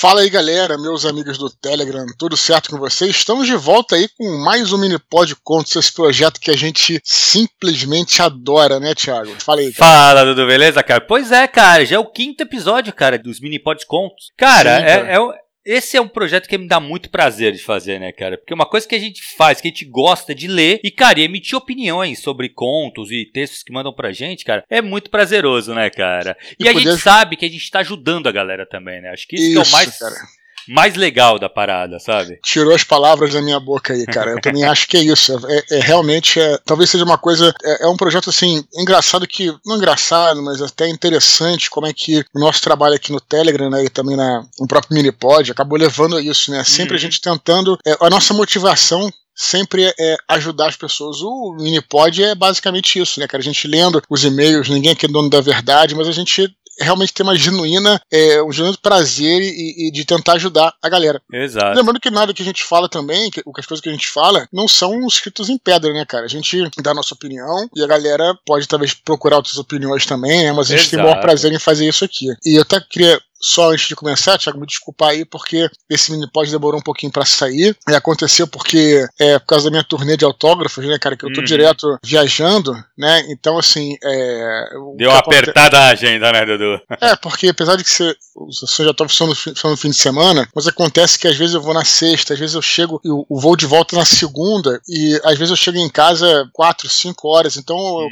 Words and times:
Fala 0.00 0.22
aí, 0.22 0.30
galera, 0.30 0.78
meus 0.78 1.04
amigos 1.04 1.36
do 1.36 1.50
Telegram, 1.50 2.06
tudo 2.18 2.34
certo 2.34 2.70
com 2.70 2.78
vocês? 2.78 3.16
Estamos 3.16 3.46
de 3.46 3.54
volta 3.54 3.96
aí 3.96 4.08
com 4.16 4.38
mais 4.38 4.72
um 4.72 4.78
Minipod 4.78 5.36
Contos, 5.44 5.76
esse 5.76 5.92
projeto 5.92 6.40
que 6.40 6.50
a 6.50 6.56
gente 6.56 6.98
simplesmente 7.04 8.22
adora, 8.22 8.80
né, 8.80 8.94
Thiago? 8.94 9.30
Fala 9.44 9.60
aí, 9.60 9.70
cara. 9.74 9.90
Fala, 9.90 10.24
Dudu, 10.24 10.46
beleza, 10.46 10.82
cara? 10.82 11.02
Pois 11.02 11.30
é, 11.30 11.46
cara, 11.46 11.84
já 11.84 11.96
é 11.96 11.98
o 11.98 12.06
quinto 12.06 12.42
episódio, 12.42 12.94
cara, 12.94 13.18
dos 13.18 13.40
Minipod 13.40 13.84
Contos. 13.84 14.32
Cara, 14.38 14.78
Sim, 14.78 14.86
cara. 14.86 15.06
É, 15.06 15.16
é, 15.16 15.40
esse 15.64 15.96
é 15.96 16.00
um 16.00 16.08
projeto 16.08 16.48
que 16.48 16.58
me 16.58 16.66
dá 16.66 16.80
muito 16.80 17.10
prazer 17.10 17.52
de 17.52 17.62
fazer, 17.62 17.98
né, 17.98 18.12
cara? 18.12 18.38
Porque 18.38 18.54
uma 18.54 18.66
coisa 18.66 18.86
que 18.86 18.94
a 18.94 18.98
gente 18.98 19.22
faz, 19.36 19.60
que 19.60 19.68
a 19.68 19.70
gente 19.70 19.84
gosta 19.84 20.34
de 20.34 20.46
ler 20.46 20.80
e, 20.82 20.90
cara, 20.90 21.20
emitir 21.20 21.56
opiniões 21.56 22.20
sobre 22.20 22.48
contos 22.48 23.10
e 23.10 23.24
textos 23.24 23.62
que 23.62 23.72
mandam 23.72 23.92
pra 23.92 24.12
gente, 24.12 24.44
cara, 24.44 24.64
é 24.68 24.80
muito 24.80 25.10
prazeroso, 25.10 25.74
né, 25.74 25.90
cara? 25.90 26.36
E, 26.58 26.64
e 26.64 26.68
a 26.68 26.72
poder... 26.72 26.90
gente 26.90 27.02
sabe 27.02 27.36
que 27.36 27.44
a 27.44 27.50
gente 27.50 27.70
tá 27.70 27.80
ajudando 27.80 28.28
a 28.28 28.32
galera 28.32 28.66
também, 28.66 29.00
né? 29.00 29.10
Acho 29.10 29.26
que 29.26 29.36
isso, 29.36 29.50
isso 29.50 29.58
é 29.58 29.62
o 29.62 29.72
mais. 29.72 29.98
Cara 29.98 30.39
mais 30.68 30.94
legal 30.94 31.38
da 31.38 31.48
parada, 31.48 31.98
sabe? 31.98 32.38
Tirou 32.44 32.74
as 32.74 32.84
palavras 32.84 33.32
da 33.32 33.42
minha 33.42 33.58
boca 33.60 33.92
aí, 33.92 34.06
cara. 34.06 34.32
Eu 34.32 34.40
também 34.40 34.64
acho 34.66 34.86
que 34.86 34.96
é 34.96 35.02
isso. 35.02 35.38
É, 35.46 35.78
é 35.78 35.80
realmente, 35.80 36.38
é, 36.38 36.58
talvez 36.64 36.90
seja 36.90 37.04
uma 37.04 37.18
coisa. 37.18 37.54
É, 37.64 37.84
é, 37.84 37.88
um 37.88 37.96
projeto 37.96 38.30
assim 38.30 38.64
engraçado 38.74 39.26
que 39.26 39.54
não 39.64 39.76
engraçado, 39.76 40.42
mas 40.42 40.62
até 40.62 40.88
interessante 40.88 41.70
como 41.70 41.86
é 41.86 41.92
que 41.92 42.24
o 42.34 42.40
nosso 42.40 42.62
trabalho 42.62 42.94
aqui 42.94 43.12
no 43.12 43.20
Telegram, 43.20 43.70
né, 43.70 43.84
e 43.84 43.88
também 43.88 44.16
na, 44.16 44.44
no 44.58 44.66
próprio 44.66 44.94
Minipod 44.94 45.50
acabou 45.50 45.78
levando 45.78 46.16
a 46.16 46.22
isso, 46.22 46.50
né? 46.50 46.64
Sempre 46.64 46.92
uhum. 46.92 46.96
a 46.96 47.00
gente 47.00 47.20
tentando 47.20 47.78
é, 47.86 47.96
a 48.00 48.10
nossa 48.10 48.34
motivação 48.34 49.10
sempre 49.40 49.92
é 49.98 50.16
ajudar 50.28 50.68
as 50.68 50.76
pessoas. 50.76 51.22
O 51.22 51.56
Minipod 51.58 52.22
é 52.22 52.34
basicamente 52.34 53.00
isso, 53.00 53.18
né, 53.18 53.26
cara? 53.26 53.40
A 53.40 53.44
gente 53.44 53.66
lendo 53.66 54.02
os 54.10 54.22
e-mails, 54.22 54.68
ninguém 54.68 54.92
aqui 54.92 55.06
é 55.06 55.08
dono 55.08 55.30
da 55.30 55.40
verdade, 55.40 55.94
mas 55.94 56.06
a 56.06 56.12
gente 56.12 56.54
realmente 56.80 57.12
ter 57.12 57.22
uma 57.22 57.36
genuína, 57.36 58.00
é, 58.10 58.42
um 58.42 58.52
genuíno 58.52 58.78
prazer 58.78 59.42
e, 59.42 59.88
e, 59.88 59.90
de 59.90 60.04
tentar 60.04 60.34
ajudar 60.34 60.74
a 60.82 60.88
galera. 60.88 61.20
Exato. 61.32 61.76
Lembrando 61.76 62.00
que 62.00 62.10
nada 62.10 62.34
que 62.34 62.42
a 62.42 62.44
gente 62.44 62.64
fala 62.64 62.88
também, 62.88 63.30
que, 63.30 63.40
as 63.40 63.66
coisas 63.66 63.82
que 63.82 63.88
a 63.88 63.92
gente 63.92 64.08
fala, 64.08 64.46
não 64.52 64.66
são 64.66 65.06
escritos 65.06 65.48
em 65.48 65.58
pedra, 65.58 65.92
né, 65.92 66.04
cara? 66.04 66.24
A 66.24 66.28
gente 66.28 66.68
dá 66.82 66.92
a 66.92 66.94
nossa 66.94 67.14
opinião 67.14 67.68
e 67.74 67.82
a 67.82 67.86
galera 67.86 68.34
pode 68.46 68.66
talvez 68.66 68.94
procurar 68.94 69.36
outras 69.36 69.58
opiniões 69.58 70.06
também, 70.06 70.44
né? 70.44 70.52
Mas 70.52 70.70
a 70.70 70.76
gente 70.76 70.86
Exato. 70.86 70.90
tem 70.90 71.00
o 71.00 71.02
maior 71.02 71.20
prazer 71.20 71.52
em 71.52 71.58
fazer 71.58 71.86
isso 71.86 72.04
aqui. 72.04 72.26
E 72.44 72.56
eu 72.56 72.62
até 72.62 72.80
queria 72.80 73.20
só 73.40 73.70
antes 73.70 73.88
de 73.88 73.96
começar, 73.96 74.38
Thiago, 74.38 74.60
me 74.60 74.66
desculpar 74.66 75.10
aí, 75.10 75.24
porque 75.24 75.68
esse 75.88 76.12
mini 76.12 76.30
pod 76.30 76.50
demorou 76.50 76.78
um 76.78 76.82
pouquinho 76.82 77.10
para 77.10 77.24
sair. 77.24 77.76
E 77.88 77.94
aconteceu 77.94 78.46
porque, 78.46 79.06
é, 79.18 79.38
por 79.38 79.46
causa 79.46 79.64
da 79.64 79.70
minha 79.70 79.84
turnê 79.84 80.16
de 80.16 80.24
autógrafos, 80.24 80.84
né, 80.84 80.98
cara, 80.98 81.16
que 81.16 81.24
eu 81.24 81.32
tô 81.32 81.40
uhum. 81.40 81.46
direto 81.46 81.98
viajando, 82.04 82.72
né? 82.96 83.24
Então, 83.28 83.58
assim. 83.58 83.96
É, 84.02 84.68
Deu 84.96 85.10
uma 85.10 85.18
apertada 85.18 85.78
a 85.78 85.88
agenda, 85.88 86.30
né, 86.32 86.44
Dudu? 86.44 86.80
É, 87.00 87.16
porque 87.16 87.48
apesar 87.48 87.76
de 87.76 87.84
que 87.84 87.90
você, 87.90 88.14
você 88.60 88.84
já 88.84 88.92
tá 88.92 89.08
funcionando 89.08 89.36
no 89.64 89.76
fim 89.76 89.90
de 89.90 89.96
semana, 89.96 90.48
mas 90.54 90.66
acontece 90.66 91.18
que 91.18 91.28
às 91.28 91.36
vezes 91.36 91.54
eu 91.54 91.62
vou 91.62 91.72
na 91.72 91.84
sexta, 91.84 92.34
às 92.34 92.40
vezes 92.40 92.54
eu 92.54 92.62
chego, 92.62 93.00
eu, 93.04 93.26
eu 93.30 93.36
vou 93.36 93.56
de 93.56 93.66
volta 93.66 93.96
na 93.96 94.04
segunda, 94.04 94.80
e 94.88 95.18
às 95.24 95.38
vezes 95.38 95.50
eu 95.50 95.56
chego 95.56 95.78
em 95.78 95.88
casa 95.88 96.48
quatro, 96.52 96.88
cinco 96.88 97.28
horas. 97.28 97.56
Então, 97.56 97.76
uhum. 97.76 98.02
eu, 98.04 98.10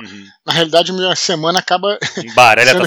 na 0.49 0.55
realidade, 0.55 0.93
minha 0.93 1.15
semana 1.15 1.59
acaba 1.59 1.99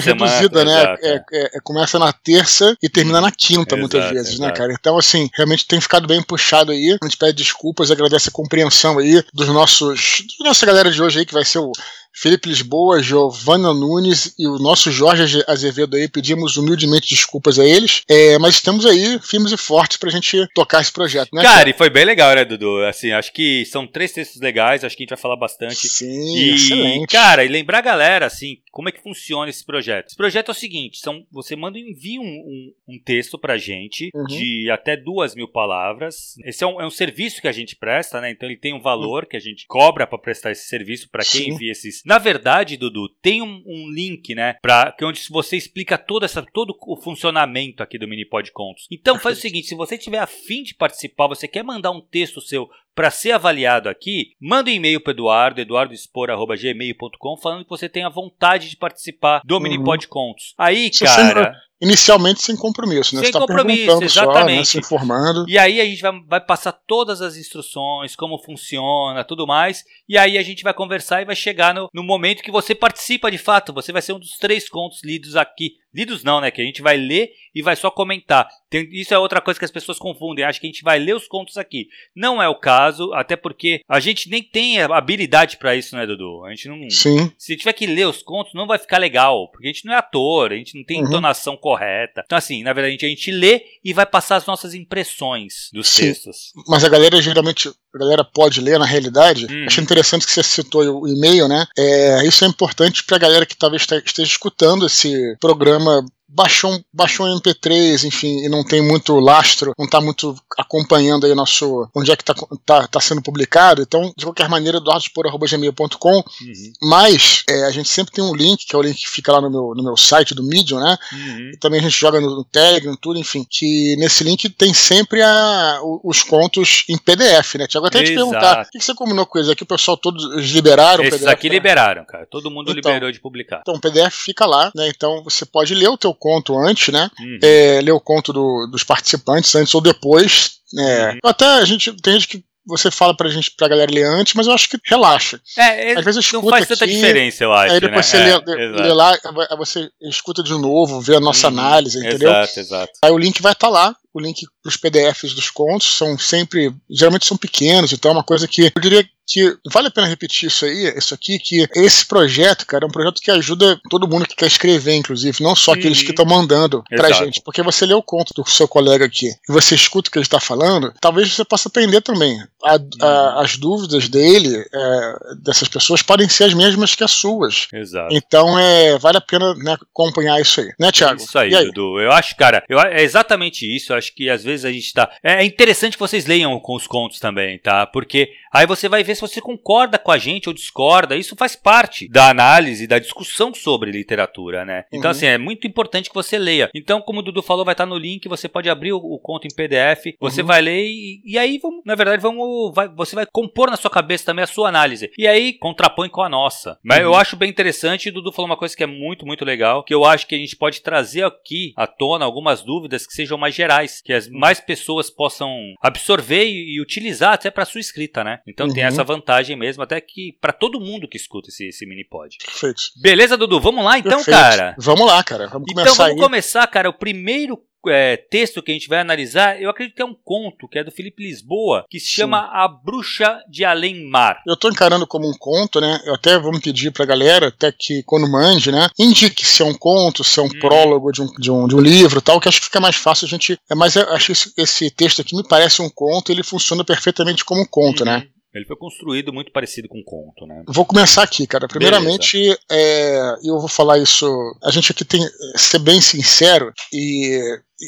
reduzida, 0.00 0.58
semana, 0.58 0.82
né? 0.84 0.98
É, 1.00 1.14
é, 1.14 1.50
é, 1.54 1.60
começa 1.62 1.96
na 1.96 2.12
terça 2.12 2.76
e 2.82 2.88
termina 2.88 3.20
na 3.20 3.30
quinta, 3.30 3.76
muitas 3.76 4.10
vezes, 4.10 4.40
né, 4.40 4.46
exato. 4.46 4.48
né, 4.48 4.52
cara? 4.52 4.72
Então, 4.72 4.98
assim, 4.98 5.30
realmente 5.32 5.64
tem 5.64 5.80
ficado 5.80 6.08
bem 6.08 6.20
puxado 6.20 6.72
aí. 6.72 6.98
A 7.00 7.04
gente 7.06 7.16
pede 7.16 7.34
desculpas, 7.34 7.92
agradece 7.92 8.30
a 8.30 8.32
compreensão 8.32 8.98
aí 8.98 9.22
dos 9.32 9.46
nossos. 9.46 10.24
da 10.40 10.48
nossa 10.48 10.66
galera 10.66 10.90
de 10.90 11.00
hoje 11.00 11.20
aí, 11.20 11.26
que 11.26 11.32
vai 11.32 11.44
ser 11.44 11.60
o 11.60 11.70
Felipe 12.14 12.48
Lisboa, 12.48 13.02
Giovanna 13.02 13.72
Nunes 13.72 14.34
e 14.38 14.46
o 14.46 14.58
nosso 14.58 14.90
Jorge 14.90 15.42
Azevedo 15.48 15.96
aí, 15.96 16.08
pedimos 16.08 16.56
humildemente 16.56 17.08
desculpas 17.08 17.58
a 17.58 17.64
eles, 17.64 18.02
é, 18.08 18.38
mas 18.38 18.56
estamos 18.56 18.84
aí 18.84 19.18
firmes 19.20 19.52
e 19.52 19.56
fortes 19.56 19.96
pra 19.96 20.10
gente 20.10 20.46
tocar 20.54 20.80
esse 20.80 20.92
projeto, 20.92 21.30
né? 21.32 21.42
Cara, 21.42 21.62
cara, 21.62 21.70
e 21.70 21.72
foi 21.72 21.90
bem 21.90 22.04
legal, 22.04 22.34
né, 22.34 22.44
Dudu? 22.44 22.84
Assim, 22.84 23.12
acho 23.12 23.32
que 23.32 23.64
são 23.66 23.86
três 23.86 24.12
textos 24.12 24.40
legais, 24.40 24.84
acho 24.84 24.96
que 24.96 25.02
a 25.02 25.04
gente 25.04 25.10
vai 25.10 25.18
falar 25.18 25.36
bastante. 25.36 25.88
Sim, 25.88 26.36
e, 26.36 26.54
excelente. 26.54 27.06
Cara, 27.12 27.44
e 27.44 27.48
lembrar 27.48 27.78
a 27.78 27.82
galera, 27.82 28.26
assim, 28.26 28.58
como 28.70 28.88
é 28.88 28.92
que 28.92 29.02
funciona 29.02 29.48
esse 29.48 29.64
projeto? 29.64 30.08
Esse 30.08 30.16
projeto 30.16 30.48
é 30.48 30.52
o 30.52 30.54
seguinte: 30.54 30.98
são, 30.98 31.24
você 31.30 31.54
manda 31.54 31.78
envia 31.78 32.20
um, 32.20 32.24
um, 32.24 32.72
um 32.88 32.98
texto 32.98 33.38
pra 33.38 33.56
gente 33.56 34.10
uhum. 34.14 34.24
de 34.24 34.70
até 34.70 34.96
duas 34.96 35.34
mil 35.34 35.46
palavras. 35.46 36.34
Esse 36.44 36.64
é 36.64 36.66
um, 36.66 36.80
é 36.80 36.86
um, 36.86 36.90
serviço 36.90 37.40
que 37.40 37.48
a 37.48 37.52
gente 37.52 37.76
presta, 37.76 38.20
né? 38.20 38.30
Então 38.30 38.48
ele 38.48 38.58
tem 38.58 38.74
um 38.74 38.80
valor 38.80 39.22
uhum. 39.22 39.28
que 39.28 39.36
a 39.36 39.40
gente 39.40 39.66
cobra 39.66 40.06
para 40.06 40.18
prestar 40.18 40.50
esse 40.50 40.68
serviço 40.68 41.08
para 41.10 41.24
quem 41.24 41.44
Sim. 41.44 41.50
envia 41.52 41.72
esses 41.72 42.01
na 42.04 42.18
verdade, 42.18 42.76
Dudu, 42.76 43.08
tem 43.20 43.42
um, 43.42 43.62
um 43.66 43.90
link, 43.90 44.34
né, 44.34 44.54
para 44.62 44.92
que 44.92 45.04
onde 45.04 45.20
você 45.30 45.56
explica 45.56 45.96
toda 45.96 46.26
essa, 46.26 46.42
todo 46.52 46.76
o 46.86 46.96
funcionamento 46.96 47.82
aqui 47.82 47.98
do 47.98 48.08
Minipod 48.08 48.50
Contos. 48.52 48.86
Então 48.90 49.18
faz 49.18 49.38
o 49.38 49.40
seguinte, 49.42 49.68
se 49.68 49.74
você 49.74 49.96
tiver 49.96 50.18
afim 50.18 50.62
de 50.62 50.74
participar, 50.74 51.28
você 51.28 51.46
quer 51.46 51.62
mandar 51.62 51.90
um 51.90 52.00
texto 52.00 52.40
seu 52.40 52.68
para 52.94 53.10
ser 53.10 53.32
avaliado 53.32 53.88
aqui, 53.88 54.34
manda 54.38 54.70
um 54.70 54.74
e-mail 54.74 55.00
para 55.00 55.12
Eduardo, 55.12 55.60
eduardoespor.gmail.com, 55.62 57.36
falando 57.38 57.64
que 57.64 57.70
você 57.70 57.88
tem 57.88 58.04
a 58.04 58.10
vontade 58.10 58.68
de 58.68 58.76
participar 58.76 59.40
do 59.44 59.54
uhum. 59.54 59.62
Minipod 59.62 60.06
Contos. 60.08 60.54
Aí, 60.58 60.90
cara 60.90 61.56
inicialmente 61.82 62.40
sem 62.40 62.56
compromisso, 62.56 63.16
né? 63.16 63.22
Sem 63.22 63.32
Você 63.32 63.32
tá 63.32 63.40
compromisso, 63.40 64.02
exatamente. 64.02 64.12
Só, 64.12 64.44
né? 64.44 64.64
Se 64.64 64.78
informando. 64.78 65.44
E 65.48 65.58
aí 65.58 65.80
a 65.80 65.84
gente 65.84 66.00
vai, 66.00 66.12
vai, 66.28 66.40
passar 66.40 66.72
todas 66.72 67.20
as 67.20 67.36
instruções, 67.36 68.14
como 68.14 68.38
funciona, 68.38 69.24
tudo 69.24 69.46
mais. 69.46 69.84
E 70.08 70.16
aí 70.16 70.38
a 70.38 70.42
gente 70.42 70.62
vai 70.62 70.72
conversar 70.72 71.20
e 71.20 71.24
vai 71.24 71.34
chegar 71.34 71.74
no, 71.74 71.88
no 71.92 72.04
momento 72.04 72.42
que 72.42 72.52
você 72.52 72.74
participa 72.74 73.30
de 73.30 73.38
fato. 73.38 73.72
Você 73.72 73.90
vai 73.92 74.00
ser 74.00 74.12
um 74.12 74.20
dos 74.20 74.38
três 74.38 74.68
contos 74.68 75.02
lidos 75.02 75.34
aqui 75.34 75.81
Lidos 75.94 76.24
não, 76.24 76.40
né? 76.40 76.50
Que 76.50 76.62
a 76.62 76.64
gente 76.64 76.82
vai 76.82 76.96
ler 76.96 77.30
e 77.54 77.62
vai 77.62 77.76
só 77.76 77.90
comentar. 77.90 78.48
Tem, 78.70 78.88
isso 78.92 79.12
é 79.12 79.18
outra 79.18 79.40
coisa 79.40 79.58
que 79.58 79.64
as 79.64 79.70
pessoas 79.70 79.98
confundem. 79.98 80.44
Acho 80.44 80.60
que 80.60 80.66
a 80.66 80.70
gente 80.70 80.82
vai 80.82 80.98
ler 80.98 81.14
os 81.14 81.28
contos 81.28 81.56
aqui. 81.56 81.88
Não 82.16 82.42
é 82.42 82.48
o 82.48 82.58
caso, 82.58 83.12
até 83.12 83.36
porque 83.36 83.82
a 83.88 84.00
gente 84.00 84.30
nem 84.30 84.42
tem 84.42 84.80
habilidade 84.80 85.58
para 85.58 85.76
isso, 85.76 85.94
né, 85.94 86.06
Dudu? 86.06 86.44
A 86.44 86.50
gente 86.50 86.68
não. 86.68 86.90
Sim. 86.90 87.30
Se 87.36 87.56
tiver 87.56 87.72
que 87.74 87.86
ler 87.86 88.06
os 88.06 88.22
contos, 88.22 88.54
não 88.54 88.66
vai 88.66 88.78
ficar 88.78 88.98
legal. 88.98 89.50
Porque 89.50 89.66
a 89.66 89.72
gente 89.72 89.84
não 89.84 89.92
é 89.92 89.98
ator, 89.98 90.52
a 90.52 90.56
gente 90.56 90.76
não 90.76 90.84
tem 90.84 91.00
uhum. 91.00 91.08
entonação 91.08 91.56
correta. 91.56 92.22
Então, 92.24 92.38
assim, 92.38 92.62
na 92.62 92.72
verdade, 92.72 92.88
a 92.88 92.92
gente, 92.92 93.06
a 93.06 93.08
gente 93.08 93.30
lê 93.30 93.62
e 93.84 93.92
vai 93.92 94.06
passar 94.06 94.36
as 94.36 94.46
nossas 94.46 94.74
impressões 94.74 95.68
dos 95.72 95.88
Sim. 95.88 96.06
textos. 96.06 96.52
Mas 96.66 96.84
a 96.84 96.88
galera 96.88 97.20
geralmente 97.20 97.70
a 97.94 97.98
galera 97.98 98.24
pode 98.24 98.60
ler 98.60 98.78
na 98.78 98.86
realidade. 98.86 99.46
Hum. 99.50 99.66
Achei 99.66 99.82
interessante 99.82 100.26
que 100.26 100.32
você 100.32 100.42
citou 100.42 101.02
o 101.02 101.08
e-mail, 101.08 101.48
né? 101.48 101.66
É, 101.76 102.26
isso 102.26 102.44
é 102.44 102.48
importante 102.48 103.04
para 103.04 103.16
a 103.16 103.20
galera 103.20 103.46
que 103.46 103.56
talvez 103.56 103.82
esteja 103.82 104.30
escutando 104.30 104.86
esse 104.86 105.36
programa 105.40 106.04
baixou, 106.34 106.80
baixou 106.92 107.26
um 107.26 107.38
MP3, 107.38 108.04
enfim, 108.04 108.44
e 108.44 108.48
não 108.48 108.64
tem 108.64 108.82
muito 108.82 109.18
lastro, 109.20 109.72
não 109.78 109.84
está 109.84 110.00
muito 110.00 110.34
acompanhando 110.58 111.26
aí 111.26 111.34
nosso 111.34 111.88
onde 111.94 112.10
é 112.10 112.16
que 112.16 112.22
está 112.22 112.34
tá, 112.64 112.86
tá 112.86 113.00
sendo 113.00 113.22
publicado. 113.22 113.82
Então, 113.82 114.12
de 114.16 114.24
qualquer 114.24 114.48
maneira, 114.48 114.78
eduardospor.gmail.com. 114.78 116.16
Uhum. 116.16 116.72
Mas 116.82 117.44
é, 117.48 117.64
a 117.64 117.70
gente 117.70 117.88
sempre 117.88 118.12
tem 118.12 118.24
um 118.24 118.34
link, 118.34 118.66
que 118.66 118.74
é 118.74 118.78
o 118.78 118.82
link 118.82 118.96
que 118.96 119.08
fica 119.08 119.32
lá 119.32 119.40
no 119.40 119.50
meu, 119.50 119.74
no 119.76 119.82
meu 119.82 119.96
site 119.96 120.34
do 120.34 120.42
Medium, 120.42 120.80
né? 120.80 120.96
Uhum. 121.12 121.50
E 121.54 121.56
também 121.58 121.80
a 121.80 121.82
gente 121.82 121.98
joga 121.98 122.20
no, 122.20 122.36
no 122.36 122.44
Telegram, 122.44 122.96
tudo, 122.96 123.18
enfim. 123.18 123.46
Que 123.48 123.96
nesse 123.96 124.24
link 124.24 124.48
tem 124.48 124.72
sempre 124.72 125.22
a, 125.22 125.80
os 126.02 126.22
contos 126.22 126.84
em 126.88 126.96
PDF, 126.96 127.56
né? 127.56 127.66
Tiago, 127.66 127.86
até 127.86 127.98
Exato. 127.98 128.10
te 128.10 128.14
perguntar, 128.14 128.62
o 128.62 128.70
que 128.70 128.80
você 128.80 128.94
combinou 128.94 129.26
com 129.26 129.38
eles 129.38 129.50
aqui? 129.50 129.62
O 129.62 129.66
pessoal 129.66 129.96
todos 129.96 130.24
liberaram 130.52 131.04
Esses 131.04 131.20
o 131.20 131.24
PDF? 131.24 131.32
aqui 131.32 131.48
liberaram, 131.48 132.04
cara. 132.04 132.26
Todo 132.26 132.50
mundo 132.50 132.70
então, 132.70 132.92
liberou 132.92 133.12
de 133.12 133.20
publicar. 133.20 133.60
Então, 133.60 133.74
o 133.74 133.80
PDF 133.80 134.14
fica 134.14 134.46
lá, 134.46 134.70
né? 134.74 134.88
Então 134.88 135.22
você 135.22 135.44
pode 135.44 135.74
ler 135.74 135.88
o 135.88 135.98
teu 135.98 136.14
conto 136.22 136.56
antes, 136.56 136.92
né? 136.92 137.10
Uhum. 137.18 137.38
É, 137.42 137.80
ler 137.82 137.90
o 137.90 138.00
conto 138.00 138.32
do, 138.32 138.68
dos 138.70 138.84
participantes 138.84 139.52
antes 139.56 139.74
ou 139.74 139.80
depois. 139.80 140.52
É. 140.78 141.10
Uhum. 141.10 141.18
Até 141.24 141.44
a 141.44 141.64
gente 141.64 141.92
tem 142.00 142.14
gente 142.14 142.28
que 142.28 142.44
você 142.64 142.92
fala 142.92 143.16
pra 143.16 143.28
gente, 143.28 143.50
pra 143.50 143.66
galera 143.66 143.92
ler 143.92 144.04
antes, 144.04 144.34
mas 144.34 144.46
eu 144.46 144.52
acho 144.52 144.68
que 144.68 144.78
relaxa. 144.84 145.40
É, 145.58 145.98
Às 145.98 146.04
vezes 146.04 146.32
não 146.32 146.48
faz 146.48 146.68
tanta 146.68 146.86
diferença, 146.86 147.42
eu 147.42 147.52
acho. 147.52 147.74
Aí 147.74 147.80
depois 147.80 148.12
né? 148.12 148.30
você 148.40 148.54
lê, 148.54 148.62
é, 148.62 148.82
lê, 148.82 148.92
lá, 148.92 149.18
você 149.58 149.90
escuta 150.00 150.44
de 150.44 150.52
novo, 150.52 151.00
vê 151.00 151.16
a 151.16 151.20
nossa 151.20 151.48
uhum, 151.48 151.58
análise, 151.58 151.98
entendeu? 151.98 152.30
Exato, 152.30 152.60
exato. 152.60 152.92
Aí 153.02 153.10
o 153.10 153.18
link 153.18 153.42
vai 153.42 153.52
estar 153.52 153.66
tá 153.66 153.72
lá, 153.72 153.96
o 154.12 154.20
link 154.20 154.46
para 154.62 154.68
os 154.68 154.76
PDFs 154.76 155.34
dos 155.34 155.50
contos 155.50 155.96
são 155.96 156.18
sempre, 156.18 156.74
geralmente 156.90 157.26
são 157.26 157.36
pequenos, 157.36 157.92
então 157.92 158.10
é 158.10 158.14
uma 158.14 158.24
coisa 158.24 158.46
que 158.46 158.70
eu 158.74 158.80
diria 158.80 159.06
que 159.26 159.56
vale 159.72 159.88
a 159.88 159.90
pena 159.90 160.06
repetir 160.06 160.48
isso 160.48 160.64
aí, 160.64 160.92
isso 160.96 161.14
aqui, 161.14 161.38
que 161.38 161.66
esse 161.74 162.04
projeto, 162.04 162.66
cara, 162.66 162.84
é 162.84 162.86
um 162.86 162.90
projeto 162.90 163.20
que 163.20 163.30
ajuda 163.30 163.80
todo 163.88 164.08
mundo 164.08 164.26
que 164.26 164.36
quer 164.36 164.46
escrever, 164.46 164.94
inclusive, 164.94 165.42
não 165.42 165.54
só 165.54 165.72
aqueles 165.72 166.00
uhum. 166.00 166.04
que 166.04 166.10
estão 166.10 166.26
mandando 166.26 166.82
pra 166.90 167.08
Exato. 167.08 167.24
gente, 167.24 167.40
porque 167.42 167.62
você 167.62 167.86
lê 167.86 167.94
o 167.94 168.02
conto 168.02 168.34
do 168.34 168.48
seu 168.48 168.66
colega 168.66 169.04
aqui 169.04 169.26
e 169.26 169.52
você 169.52 169.74
escuta 169.74 170.08
o 170.08 170.12
que 170.12 170.18
ele 170.18 170.24
está 170.24 170.40
falando, 170.40 170.92
talvez 171.00 171.32
você 171.32 171.44
possa 171.44 171.68
aprender 171.68 172.00
também. 172.00 172.38
A, 172.62 172.74
a, 172.74 172.76
uhum. 172.76 173.38
as 173.40 173.56
dúvidas 173.56 174.08
dele, 174.08 174.64
é, 174.72 175.14
dessas 175.40 175.68
pessoas, 175.68 176.02
podem 176.02 176.28
ser 176.28 176.44
as 176.44 176.54
mesmas 176.54 176.94
que 176.94 177.04
as 177.04 177.12
suas. 177.12 177.68
Exato. 177.72 178.14
Então, 178.14 178.58
é, 178.58 178.98
vale 178.98 179.18
a 179.18 179.22
pena 179.22 179.54
né, 179.54 179.76
acompanhar 179.80 180.40
isso 180.40 180.60
aí, 180.60 180.72
né, 180.78 180.90
Thiago? 180.90 181.22
Isso 181.22 181.38
aí, 181.38 181.54
aí? 181.54 181.66
Dudu. 181.66 182.00
Eu 182.00 182.12
acho, 182.12 182.36
cara, 182.36 182.62
eu, 182.68 182.78
é 182.78 183.02
exatamente 183.02 183.64
isso. 183.64 183.92
Eu 183.92 183.96
acho 184.02 184.14
que 184.14 184.28
às 184.28 184.42
vezes 184.42 184.64
a 184.64 184.72
gente 184.72 184.92
tá. 184.92 185.10
É 185.22 185.44
interessante 185.44 185.94
que 185.94 186.00
vocês 186.00 186.26
leiam 186.26 186.58
com 186.58 186.74
os 186.74 186.86
contos 186.86 187.20
também, 187.20 187.58
tá? 187.58 187.86
Porque 187.86 188.32
aí 188.52 188.66
você 188.66 188.88
vai 188.88 189.02
ver 189.02 189.14
se 189.14 189.20
você 189.20 189.40
concorda 189.40 189.98
com 189.98 190.10
a 190.10 190.18
gente 190.18 190.48
ou 190.48 190.54
discorda. 190.54 191.16
Isso 191.16 191.34
faz 191.36 191.56
parte 191.56 192.08
da 192.08 192.28
análise, 192.28 192.86
da 192.86 192.98
discussão 192.98 193.54
sobre 193.54 193.90
literatura, 193.90 194.64
né? 194.64 194.84
Então, 194.92 195.10
uhum. 195.10 195.16
assim, 195.16 195.26
é 195.26 195.38
muito 195.38 195.66
importante 195.66 196.08
que 196.08 196.14
você 196.14 196.38
leia. 196.38 196.68
Então, 196.74 197.00
como 197.00 197.20
o 197.20 197.22
Dudu 197.22 197.42
falou, 197.42 197.64
vai 197.64 197.72
estar 197.72 197.86
no 197.86 197.96
link, 197.96 198.28
você 198.28 198.48
pode 198.48 198.68
abrir 198.68 198.92
o, 198.92 198.98
o 198.98 199.18
conto 199.18 199.46
em 199.46 199.54
PDF, 199.54 200.14
você 200.20 200.42
uhum. 200.42 200.46
vai 200.46 200.60
ler 200.60 200.84
e, 200.84 201.22
e, 201.24 201.38
aí, 201.38 201.58
vamos, 201.58 201.82
na 201.84 201.94
verdade, 201.94 202.20
vamos, 202.20 202.74
vai, 202.74 202.88
você 202.88 203.14
vai 203.14 203.26
compor 203.26 203.70
na 203.70 203.76
sua 203.76 203.90
cabeça 203.90 204.26
também 204.26 204.42
a 204.42 204.46
sua 204.46 204.68
análise. 204.68 205.10
E 205.16 205.26
aí, 205.26 205.52
contrapõe 205.54 206.08
com 206.08 206.22
a 206.22 206.28
nossa. 206.28 206.78
Mas 206.84 206.98
uhum. 206.98 207.04
eu 207.04 207.14
acho 207.14 207.36
bem 207.36 207.48
interessante, 207.48 208.08
o 208.08 208.12
Dudu 208.12 208.32
falou 208.32 208.50
uma 208.50 208.56
coisa 208.56 208.76
que 208.76 208.82
é 208.82 208.86
muito, 208.86 209.26
muito 209.26 209.44
legal, 209.44 209.82
que 209.82 209.94
eu 209.94 210.04
acho 210.04 210.26
que 210.26 210.34
a 210.34 210.38
gente 210.38 210.56
pode 210.56 210.82
trazer 210.82 211.24
aqui 211.24 211.72
à 211.76 211.86
tona 211.86 212.24
algumas 212.24 212.62
dúvidas 212.62 213.06
que 213.06 213.14
sejam 213.14 213.38
mais 213.38 213.54
gerais, 213.54 214.00
que 214.02 214.12
as 214.12 214.28
mais 214.28 214.60
pessoas 214.60 215.10
possam 215.10 215.74
absorver 215.80 216.44
e, 216.44 216.76
e 216.76 216.80
utilizar 216.80 217.32
até 217.32 217.50
para 217.50 217.64
sua 217.64 217.80
escrita, 217.80 218.22
né? 218.22 218.40
Então 218.46 218.68
tem 218.68 218.84
essa 218.84 219.04
vantagem 219.04 219.56
mesmo, 219.56 219.82
até 219.82 220.00
que 220.00 220.36
para 220.40 220.52
todo 220.52 220.80
mundo 220.80 221.08
que 221.08 221.16
escuta 221.16 221.48
esse, 221.48 221.68
esse 221.68 221.86
mini 221.86 222.04
pod. 222.04 222.36
Perfeito. 222.38 222.82
Beleza, 223.00 223.36
Dudu? 223.36 223.60
Vamos 223.60 223.84
lá 223.84 223.98
então, 223.98 224.16
Perfeito. 224.16 224.36
cara? 224.36 224.76
Vamos 224.78 225.06
lá, 225.06 225.22
cara. 225.22 225.48
Vamos 225.48 225.68
então 225.70 225.84
começar 225.84 226.04
vamos 226.04 226.20
aí. 226.20 226.28
começar, 226.28 226.66
cara. 226.66 226.88
O 226.88 226.92
primeiro 226.94 227.58
é, 227.88 228.16
texto 228.16 228.62
que 228.62 228.70
a 228.70 228.74
gente 228.74 228.88
vai 228.88 229.00
analisar, 229.00 229.60
eu 229.60 229.70
acredito 229.70 229.96
que 229.96 230.02
é 230.02 230.04
um 230.04 230.14
conto, 230.14 230.68
que 230.68 230.78
é 230.78 230.84
do 230.84 230.90
Felipe 230.90 231.22
Lisboa, 231.22 231.84
que 231.90 231.98
se 231.98 232.06
Sim. 232.06 232.12
chama 232.12 232.50
A 232.52 232.68
Bruxa 232.68 233.40
de 233.48 233.64
Além 233.64 234.08
Mar. 234.08 234.40
Eu 234.46 234.56
tô 234.56 234.68
encarando 234.68 235.06
como 235.06 235.28
um 235.28 235.36
conto, 235.38 235.80
né? 235.80 236.00
Eu 236.04 236.14
até 236.14 236.38
vou 236.38 236.52
pedir 236.60 236.90
pra 236.92 237.04
galera, 237.04 237.48
até 237.48 237.72
que 237.72 238.02
quando 238.04 238.30
mande, 238.30 238.70
né? 238.70 238.88
Indique 238.98 239.44
se 239.44 239.62
é 239.62 239.64
um 239.64 239.74
conto, 239.74 240.24
se 240.24 240.38
é 240.38 240.42
um 240.42 240.46
hum. 240.46 240.60
prólogo 240.60 241.10
de 241.10 241.22
um, 241.22 241.26
de, 241.38 241.50
um, 241.50 241.66
de 241.66 241.76
um 241.76 241.80
livro 241.80 242.20
tal, 242.20 242.40
que 242.40 242.48
acho 242.48 242.60
que 242.60 242.66
fica 242.66 242.80
mais 242.80 242.96
fácil 242.96 243.26
a 243.26 243.28
gente. 243.28 243.58
É, 243.70 243.74
mas 243.74 243.96
eu 243.96 244.08
acho 244.10 244.26
que 244.26 244.32
esse, 244.32 244.52
esse 244.56 244.90
texto 244.90 245.20
aqui 245.20 245.36
me 245.36 245.46
parece 245.46 245.82
um 245.82 245.90
conto, 245.90 246.30
ele 246.30 246.42
funciona 246.42 246.84
perfeitamente 246.84 247.44
como 247.44 247.62
um 247.62 247.66
conto, 247.66 248.04
né? 248.04 248.18
Uhum. 248.18 248.32
Ele 248.54 248.66
foi 248.66 248.76
construído 248.76 249.32
muito 249.32 249.50
parecido 249.50 249.88
com 249.88 249.98
um 249.98 250.04
conto, 250.04 250.46
né? 250.46 250.62
Vou 250.68 250.84
começar 250.84 251.22
aqui, 251.22 251.46
cara. 251.46 251.66
Primeiramente, 251.66 252.54
é, 252.70 253.34
eu 253.42 253.58
vou 253.58 253.68
falar 253.68 253.98
isso. 253.98 254.26
A 254.62 254.70
gente 254.70 254.92
aqui 254.92 255.06
tem 255.06 255.22
ser 255.56 255.78
bem 255.78 256.02
sincero 256.02 256.70
e, 256.92 257.40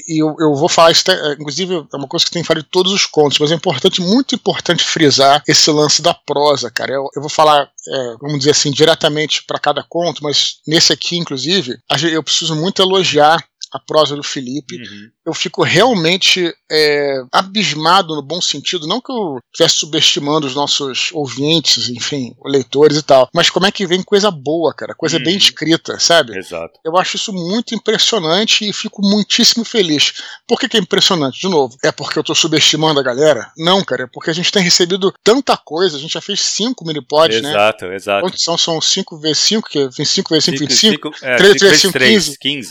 e 0.08 0.22
eu, 0.22 0.34
eu, 0.40 0.54
vou 0.54 0.68
falar 0.68 0.90
isso, 0.90 1.04
inclusive 1.38 1.86
é 1.92 1.96
uma 1.96 2.08
coisa 2.08 2.24
que 2.24 2.30
tem 2.30 2.42
falado 2.42 2.64
em 2.64 2.68
todos 2.68 2.92
os 2.92 3.06
contos, 3.06 3.38
mas 3.38 3.52
é 3.52 3.54
importante, 3.54 4.00
muito 4.00 4.34
importante 4.34 4.82
frisar 4.82 5.42
esse 5.46 5.70
lance 5.70 6.02
da 6.02 6.12
prosa, 6.12 6.70
cara. 6.70 6.92
Eu, 6.92 7.08
eu 7.14 7.22
vou 7.22 7.30
falar, 7.30 7.68
é, 7.88 8.16
vamos 8.20 8.38
dizer 8.38 8.50
assim, 8.50 8.70
diretamente 8.70 9.44
para 9.44 9.58
cada 9.58 9.84
conto, 9.84 10.22
mas 10.22 10.56
nesse 10.66 10.92
aqui, 10.92 11.16
inclusive, 11.16 11.78
eu 12.10 12.22
preciso 12.22 12.56
muito 12.56 12.82
elogiar 12.82 13.44
a 13.74 13.78
prosa 13.80 14.14
do 14.14 14.22
Felipe. 14.22 14.76
Uhum. 14.76 15.10
Eu 15.26 15.34
fico 15.34 15.62
realmente 15.62 16.54
é, 16.70 17.22
abismado 17.32 18.14
no 18.14 18.22
bom 18.22 18.40
sentido, 18.40 18.86
não 18.86 19.00
que 19.00 19.10
eu 19.10 19.38
estivesse 19.52 19.76
subestimando 19.76 20.46
os 20.46 20.54
nossos 20.54 21.10
ouvintes, 21.12 21.88
enfim, 21.88 22.34
leitores 22.44 22.98
e 22.98 23.02
tal, 23.02 23.28
mas 23.34 23.50
como 23.50 23.66
é 23.66 23.72
que 23.72 23.86
vem 23.86 24.02
coisa 24.02 24.30
boa, 24.30 24.74
cara, 24.74 24.94
coisa 24.94 25.16
uhum. 25.16 25.24
bem 25.24 25.36
escrita, 25.36 25.98
sabe? 25.98 26.36
Exato. 26.36 26.78
Eu 26.84 26.96
acho 26.96 27.16
isso 27.16 27.32
muito 27.32 27.74
impressionante 27.74 28.68
e 28.68 28.72
fico 28.72 29.00
muitíssimo 29.02 29.64
feliz. 29.64 30.12
Por 30.46 30.60
que, 30.60 30.68
que 30.68 30.76
é 30.76 30.80
impressionante? 30.80 31.40
De 31.40 31.48
novo, 31.48 31.76
é 31.82 31.90
porque 31.90 32.18
eu 32.18 32.24
tô 32.24 32.34
subestimando 32.34 33.00
a 33.00 33.02
galera? 33.02 33.50
Não, 33.56 33.82
cara, 33.82 34.04
é 34.04 34.08
porque 34.12 34.30
a 34.30 34.34
gente 34.34 34.52
tem 34.52 34.62
recebido 34.62 35.12
tanta 35.22 35.56
coisa, 35.56 35.96
a 35.96 36.00
gente 36.00 36.14
já 36.14 36.20
fez 36.20 36.40
cinco 36.40 36.84
mini-pods, 36.84 37.42
né? 37.42 37.50
Exato, 37.50 37.86
exato. 37.86 38.20
Quantos 38.22 38.42
são? 38.42 38.58
São 38.64 38.80
5 38.80 39.18
vezes 39.18 39.38
5, 39.38 39.68
que 39.68 39.88
vem 39.88 40.06
5 40.06 40.30
vezes 40.30 40.44
5, 40.44 40.58
25? 40.58 41.10
3 41.10 41.60
vezes 41.60 41.80
5, 41.80 41.98
15. 41.98 42.38
15. 42.38 42.70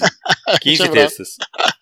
15 0.61 0.89
textos. 0.93 1.35